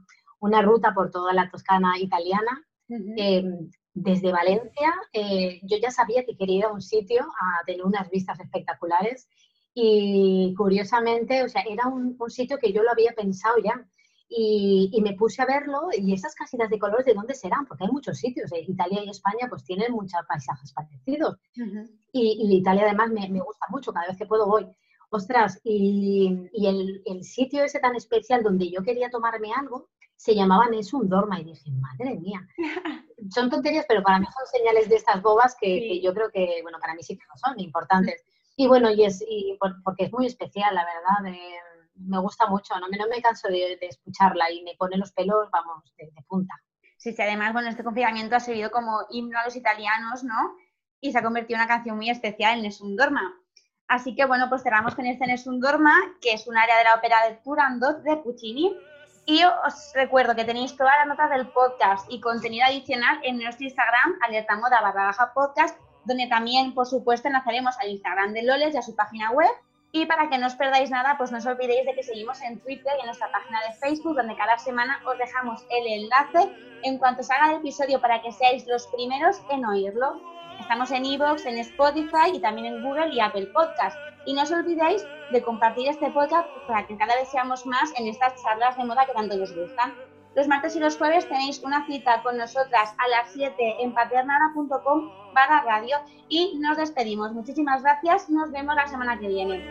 una 0.43 0.61
ruta 0.61 0.93
por 0.93 1.09
toda 1.09 1.33
la 1.33 1.49
Toscana 1.49 1.97
italiana, 1.97 2.61
em, 2.89 3.69
desde 3.93 4.31
Valencia, 4.31 4.93
eh, 5.13 5.61
yo 5.63 5.77
ya 5.77 5.89
sabía 5.89 6.25
que 6.25 6.35
quería 6.35 6.57
ir 6.57 6.65
a 6.65 6.73
un 6.73 6.81
sitio 6.81 7.21
a 7.23 7.65
tener 7.65 7.85
unas 7.85 8.09
vistas 8.09 8.39
espectaculares 8.41 9.29
y 9.73 10.53
curiosamente, 10.57 11.43
o 11.43 11.49
sea, 11.49 11.61
era 11.61 11.87
un, 11.87 12.17
un 12.19 12.29
sitio 12.29 12.57
que 12.59 12.73
yo 12.73 12.83
lo 12.83 12.91
había 12.91 13.13
pensado 13.13 13.55
ya, 13.63 13.87
y, 14.35 14.99
me 15.01 15.13
puse 15.13 15.41
a 15.41 15.45
verlo 15.45 15.89
y 15.95 16.11
esas 16.13 16.33
casitas 16.33 16.69
de 16.69 16.79
colores, 16.79 17.05
¿de 17.05 17.13
dónde 17.13 17.35
serán? 17.35 17.65
Porque 17.67 17.83
hay 17.83 17.91
muchos 17.91 18.17
sitios. 18.17 18.51
¿eh? 18.51 18.65
Italia 18.67 19.03
y 19.03 19.09
España 19.09 19.47
pues 19.47 19.63
tienen 19.63 19.91
muchos 19.91 20.19
paisajes 20.27 20.73
parecidos. 20.73 21.37
y, 22.11 22.57
Italia 22.57 22.83
además 22.85 23.11
me, 23.11 23.29
me, 23.29 23.41
gusta 23.41 23.67
mucho, 23.69 23.93
cada 23.93 24.07
vez 24.07 24.17
que 24.17 24.25
puedo 24.25 24.47
voy. 24.47 24.67
Ostras, 25.11 25.61
y, 25.63 26.49
y 26.51 26.65
el, 26.65 27.03
el, 27.05 27.23
sitio 27.23 27.63
ese 27.63 27.79
tan 27.79 27.95
especial 27.95 28.41
donde 28.41 28.71
yo 28.71 28.81
quería 28.81 29.11
tomarme 29.11 29.53
algo 29.53 29.89
se 30.23 30.35
llamaba 30.35 30.69
Nessun 30.69 31.09
Dorma 31.09 31.37
y 31.41 31.43
dije, 31.43 31.69
madre 31.71 32.15
mía. 32.15 32.47
Son 33.29 33.49
tonterías, 33.49 33.85
pero 33.89 34.01
para 34.01 34.19
mí 34.19 34.25
son 34.25 34.45
señales 34.47 34.87
de 34.87 34.95
estas 34.95 35.21
bobas 35.21 35.55
que, 35.59 35.67
que 35.67 36.01
yo 36.01 36.13
creo 36.13 36.29
que, 36.31 36.59
bueno, 36.61 36.77
para 36.79 36.93
mí 36.93 37.03
sí 37.03 37.17
que 37.17 37.25
no 37.27 37.37
son 37.37 37.59
importantes. 37.59 38.23
Y 38.55 38.67
bueno, 38.67 38.91
y 38.91 39.03
es 39.03 39.19
y 39.27 39.57
porque 39.83 40.03
es 40.03 40.11
muy 40.13 40.27
especial, 40.27 40.75
la 40.75 40.85
verdad. 40.85 41.23
De, 41.23 41.39
me 41.95 42.19
gusta 42.19 42.45
mucho, 42.45 42.79
no 42.79 42.87
me, 42.87 42.97
no 42.97 43.07
me 43.07 43.19
canso 43.19 43.47
de, 43.47 43.79
escucharla 43.81 44.51
y 44.51 44.61
me 44.61 44.75
pone 44.75 44.95
los 44.95 45.11
pelos, 45.11 45.49
vamos, 45.49 45.91
de, 45.97 46.11
punta. 46.27 46.53
Sí, 46.97 47.13
sí, 47.13 47.21
además, 47.23 47.51
bueno, 47.51 47.69
este 47.69 47.83
confinamiento 47.83 48.35
ha 48.35 48.39
servido 48.39 48.69
como 48.69 48.99
himno 49.09 49.39
a 49.39 49.45
los 49.45 49.55
italianos, 49.55 50.23
¿no? 50.23 50.55
Y 51.01 51.11
se 51.11 51.17
ha 51.17 51.23
convertido 51.23 51.57
en 51.57 51.61
una 51.61 51.73
canción 51.75 51.95
muy 51.97 52.11
especial 52.11 52.57
en 52.57 52.61
Nessun 52.61 52.95
Dorma. 52.95 53.33
Así 53.87 54.13
que, 54.13 54.25
bueno, 54.25 54.45
pues 54.49 54.61
cerramos 54.61 54.93
con 54.93 55.07
este 55.07 55.25
Nessun 55.25 55.59
Dorma, 55.59 55.95
que 56.21 56.33
es 56.33 56.45
un 56.45 56.55
área 56.55 56.77
de 56.77 56.83
la 56.83 56.95
ópera 56.95 57.27
de 57.27 57.37
Turandot 57.37 58.03
de 58.03 58.17
Puccini. 58.17 58.77
Y 59.25 59.41
os 59.43 59.91
recuerdo 59.93 60.35
que 60.35 60.43
tenéis 60.43 60.75
todas 60.75 60.93
las 60.99 61.07
notas 61.07 61.29
del 61.29 61.47
podcast 61.47 62.05
y 62.11 62.19
contenido 62.19 62.65
adicional 62.65 63.19
en 63.23 63.37
nuestro 63.37 63.65
Instagram, 63.65 64.17
alertamoda 64.21 64.81
barra 64.81 65.05
baja 65.05 65.33
podcast, 65.33 65.79
donde 66.03 66.27
también, 66.27 66.73
por 66.73 66.85
supuesto, 66.85 67.29
enlazaremos 67.29 67.77
al 67.79 67.89
Instagram 67.89 68.33
de 68.33 68.43
Loles 68.43 68.73
y 68.73 68.77
a 68.77 68.81
su 68.81 68.95
página 68.95 69.31
web 69.31 69.49
y 69.95 70.07
para 70.07 70.27
que 70.27 70.39
no 70.39 70.47
os 70.47 70.55
perdáis 70.55 70.89
nada, 70.89 71.15
pues 71.19 71.31
no 71.31 71.37
os 71.37 71.45
olvidéis 71.45 71.85
de 71.85 71.93
que 71.93 72.01
seguimos 72.01 72.41
en 72.41 72.59
Twitter 72.59 72.91
y 72.97 73.01
en 73.01 73.05
nuestra 73.05 73.31
página 73.31 73.59
de 73.61 73.73
Facebook, 73.75 74.15
donde 74.15 74.35
cada 74.35 74.57
semana 74.57 74.99
os 75.05 75.15
dejamos 75.19 75.63
el 75.69 75.85
enlace 75.85 76.51
en 76.81 76.97
cuanto 76.97 77.21
salga 77.21 77.51
el 77.51 77.57
episodio 77.57 78.01
para 78.01 78.19
que 78.19 78.31
seáis 78.31 78.65
los 78.65 78.87
primeros 78.87 79.39
en 79.51 79.63
oírlo. 79.63 80.19
Estamos 80.59 80.89
en 80.89 81.05
Evox, 81.05 81.45
en 81.45 81.59
Spotify 81.59 82.31
y 82.33 82.39
también 82.39 82.73
en 82.73 82.83
Google 82.83 83.13
y 83.13 83.19
Apple 83.19 83.45
Podcast. 83.53 83.95
Y 84.25 84.33
no 84.33 84.41
os 84.41 84.51
olvidéis 84.51 85.05
de 85.31 85.43
compartir 85.43 85.87
este 85.87 86.09
podcast 86.09 86.47
para 86.65 86.87
que 86.87 86.97
cada 86.97 87.13
vez 87.13 87.29
seamos 87.29 87.63
más 87.67 87.93
en 87.95 88.07
estas 88.07 88.33
charlas 88.41 88.75
de 88.75 88.85
moda 88.85 89.05
que 89.05 89.13
tanto 89.13 89.37
nos 89.37 89.55
gustan. 89.55 89.93
Los 90.35 90.47
martes 90.47 90.75
y 90.75 90.79
los 90.79 90.97
jueves 90.97 91.27
tenéis 91.27 91.61
una 91.63 91.85
cita 91.85 92.23
con 92.23 92.37
nosotras 92.37 92.93
a 92.97 93.07
las 93.09 93.31
7 93.33 93.83
en 93.83 93.93
paternada.com 93.93 95.11
para 95.33 95.61
radio 95.61 95.97
y 96.27 96.57
nos 96.59 96.77
despedimos. 96.77 97.33
Muchísimas 97.33 97.83
gracias, 97.83 98.29
nos 98.29 98.51
vemos 98.51 98.75
la 98.75 98.87
semana 98.87 99.19
que 99.19 99.27
viene. 99.27 99.63